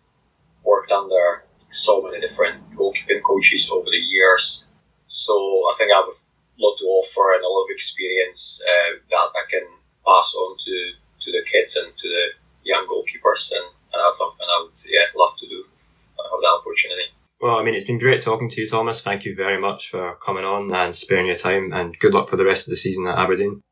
worked 0.65 0.93
under 0.93 1.45
so 1.71 2.03
many 2.03 2.21
different 2.21 2.75
goalkeeping 2.77 3.23
coaches 3.25 3.71
over 3.73 3.87
the 3.87 3.97
years. 3.97 4.67
So 5.07 5.35
I 5.35 5.75
think 5.77 5.91
I 5.93 5.97
have 5.97 6.09
a 6.09 6.17
lot 6.59 6.77
to 6.79 6.85
offer 6.85 7.35
and 7.35 7.45
a 7.45 7.49
lot 7.49 7.65
of 7.65 7.71
experience 7.71 8.63
uh, 8.67 8.99
that 9.11 9.29
I 9.37 9.45
can 9.51 9.67
pass 10.07 10.35
on 10.35 10.57
to, 10.59 10.93
to 11.23 11.33
the 11.33 11.45
kids 11.51 11.77
and 11.77 11.97
to 11.97 12.09
the 12.09 12.25
young 12.65 12.87
goalkeepers. 12.87 13.53
And, 13.53 13.65
and 13.93 14.01
that's 14.05 14.19
something 14.19 14.47
I 14.47 14.63
would 14.65 14.79
yeah, 14.85 15.13
love 15.17 15.37
to 15.41 15.49
do 15.49 15.65
if 15.65 16.19
I 16.21 16.29
have 16.31 16.41
that 16.41 16.61
opportunity. 16.61 17.09
Well, 17.41 17.59
I 17.59 17.65
mean, 17.65 17.75
it's 17.75 17.87
been 17.87 17.99
great 17.99 18.23
talking 18.23 18.51
to 18.51 18.61
you, 18.61 18.69
Thomas. 18.69 19.03
Thank 19.03 19.25
you 19.25 19.35
very 19.35 19.61
much 19.61 19.91
for 19.91 20.15
coming 20.25 20.45
on 20.45 20.73
and 20.73 20.95
sparing 20.95 21.27
your 21.27 21.35
time, 21.35 21.73
and 21.73 21.99
good 21.99 22.15
luck 22.15 22.29
for 22.29 22.37
the 22.37 22.45
rest 22.45 22.69
of 22.69 22.71
the 22.71 22.77
season 22.77 23.09
at 23.09 23.19
Aberdeen. 23.19 23.63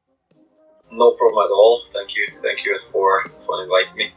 No 1.00 1.14
problem 1.18 1.46
at 1.46 1.52
all. 1.52 1.82
Thank 1.94 2.10
you. 2.16 2.26
Thank 2.44 2.60
you 2.66 2.78
for, 2.92 3.24
for 3.46 3.64
inviting 3.64 3.96
me. 3.98 4.09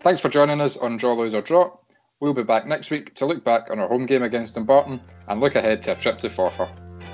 Thanks 0.00 0.20
for 0.20 0.28
joining 0.28 0.60
us 0.60 0.76
on 0.76 0.96
Draw, 0.96 1.14
Lose 1.14 1.34
or 1.34 1.42
Draw. 1.42 1.76
We'll 2.20 2.32
be 2.32 2.44
back 2.44 2.66
next 2.66 2.90
week 2.90 3.16
to 3.16 3.26
look 3.26 3.44
back 3.44 3.68
on 3.68 3.80
our 3.80 3.88
home 3.88 4.06
game 4.06 4.22
against 4.22 4.54
Dumbarton 4.54 5.00
and 5.26 5.40
look 5.40 5.56
ahead 5.56 5.82
to 5.82 5.92
a 5.92 5.96
trip 5.96 6.20
to 6.20 6.28
Forfar. 6.28 6.70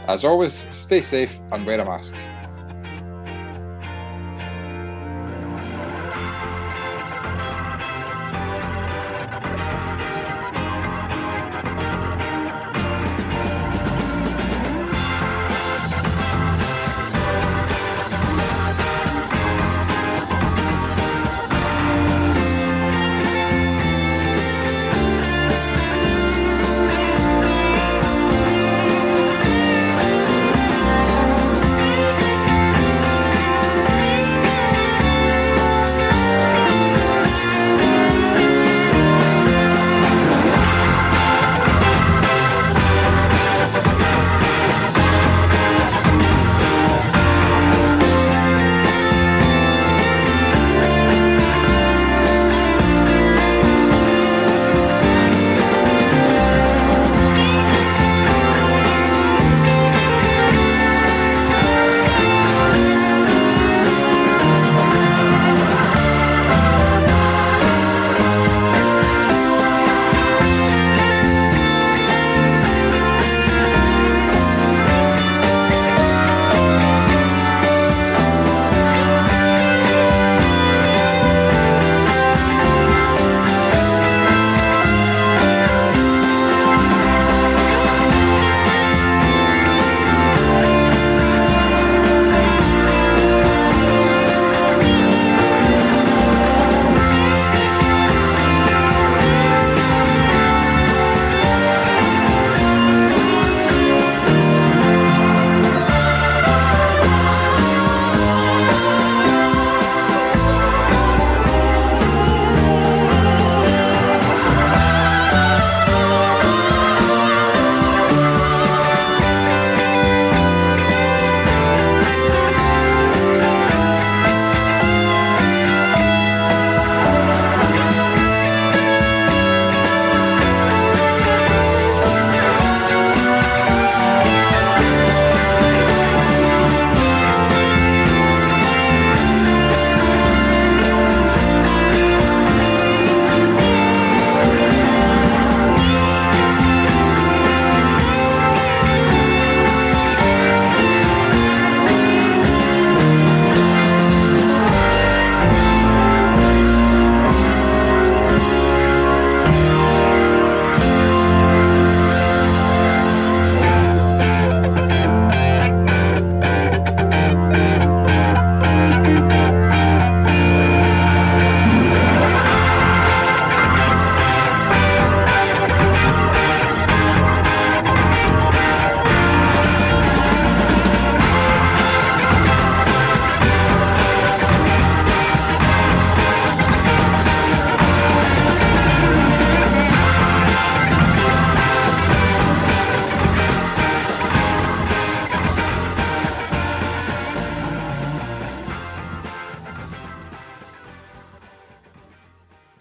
As 0.06 0.22
always, 0.22 0.66
stay 0.68 1.00
safe 1.00 1.40
and 1.52 1.64
wear 1.64 1.80
a 1.80 1.84
mask. 1.84 2.14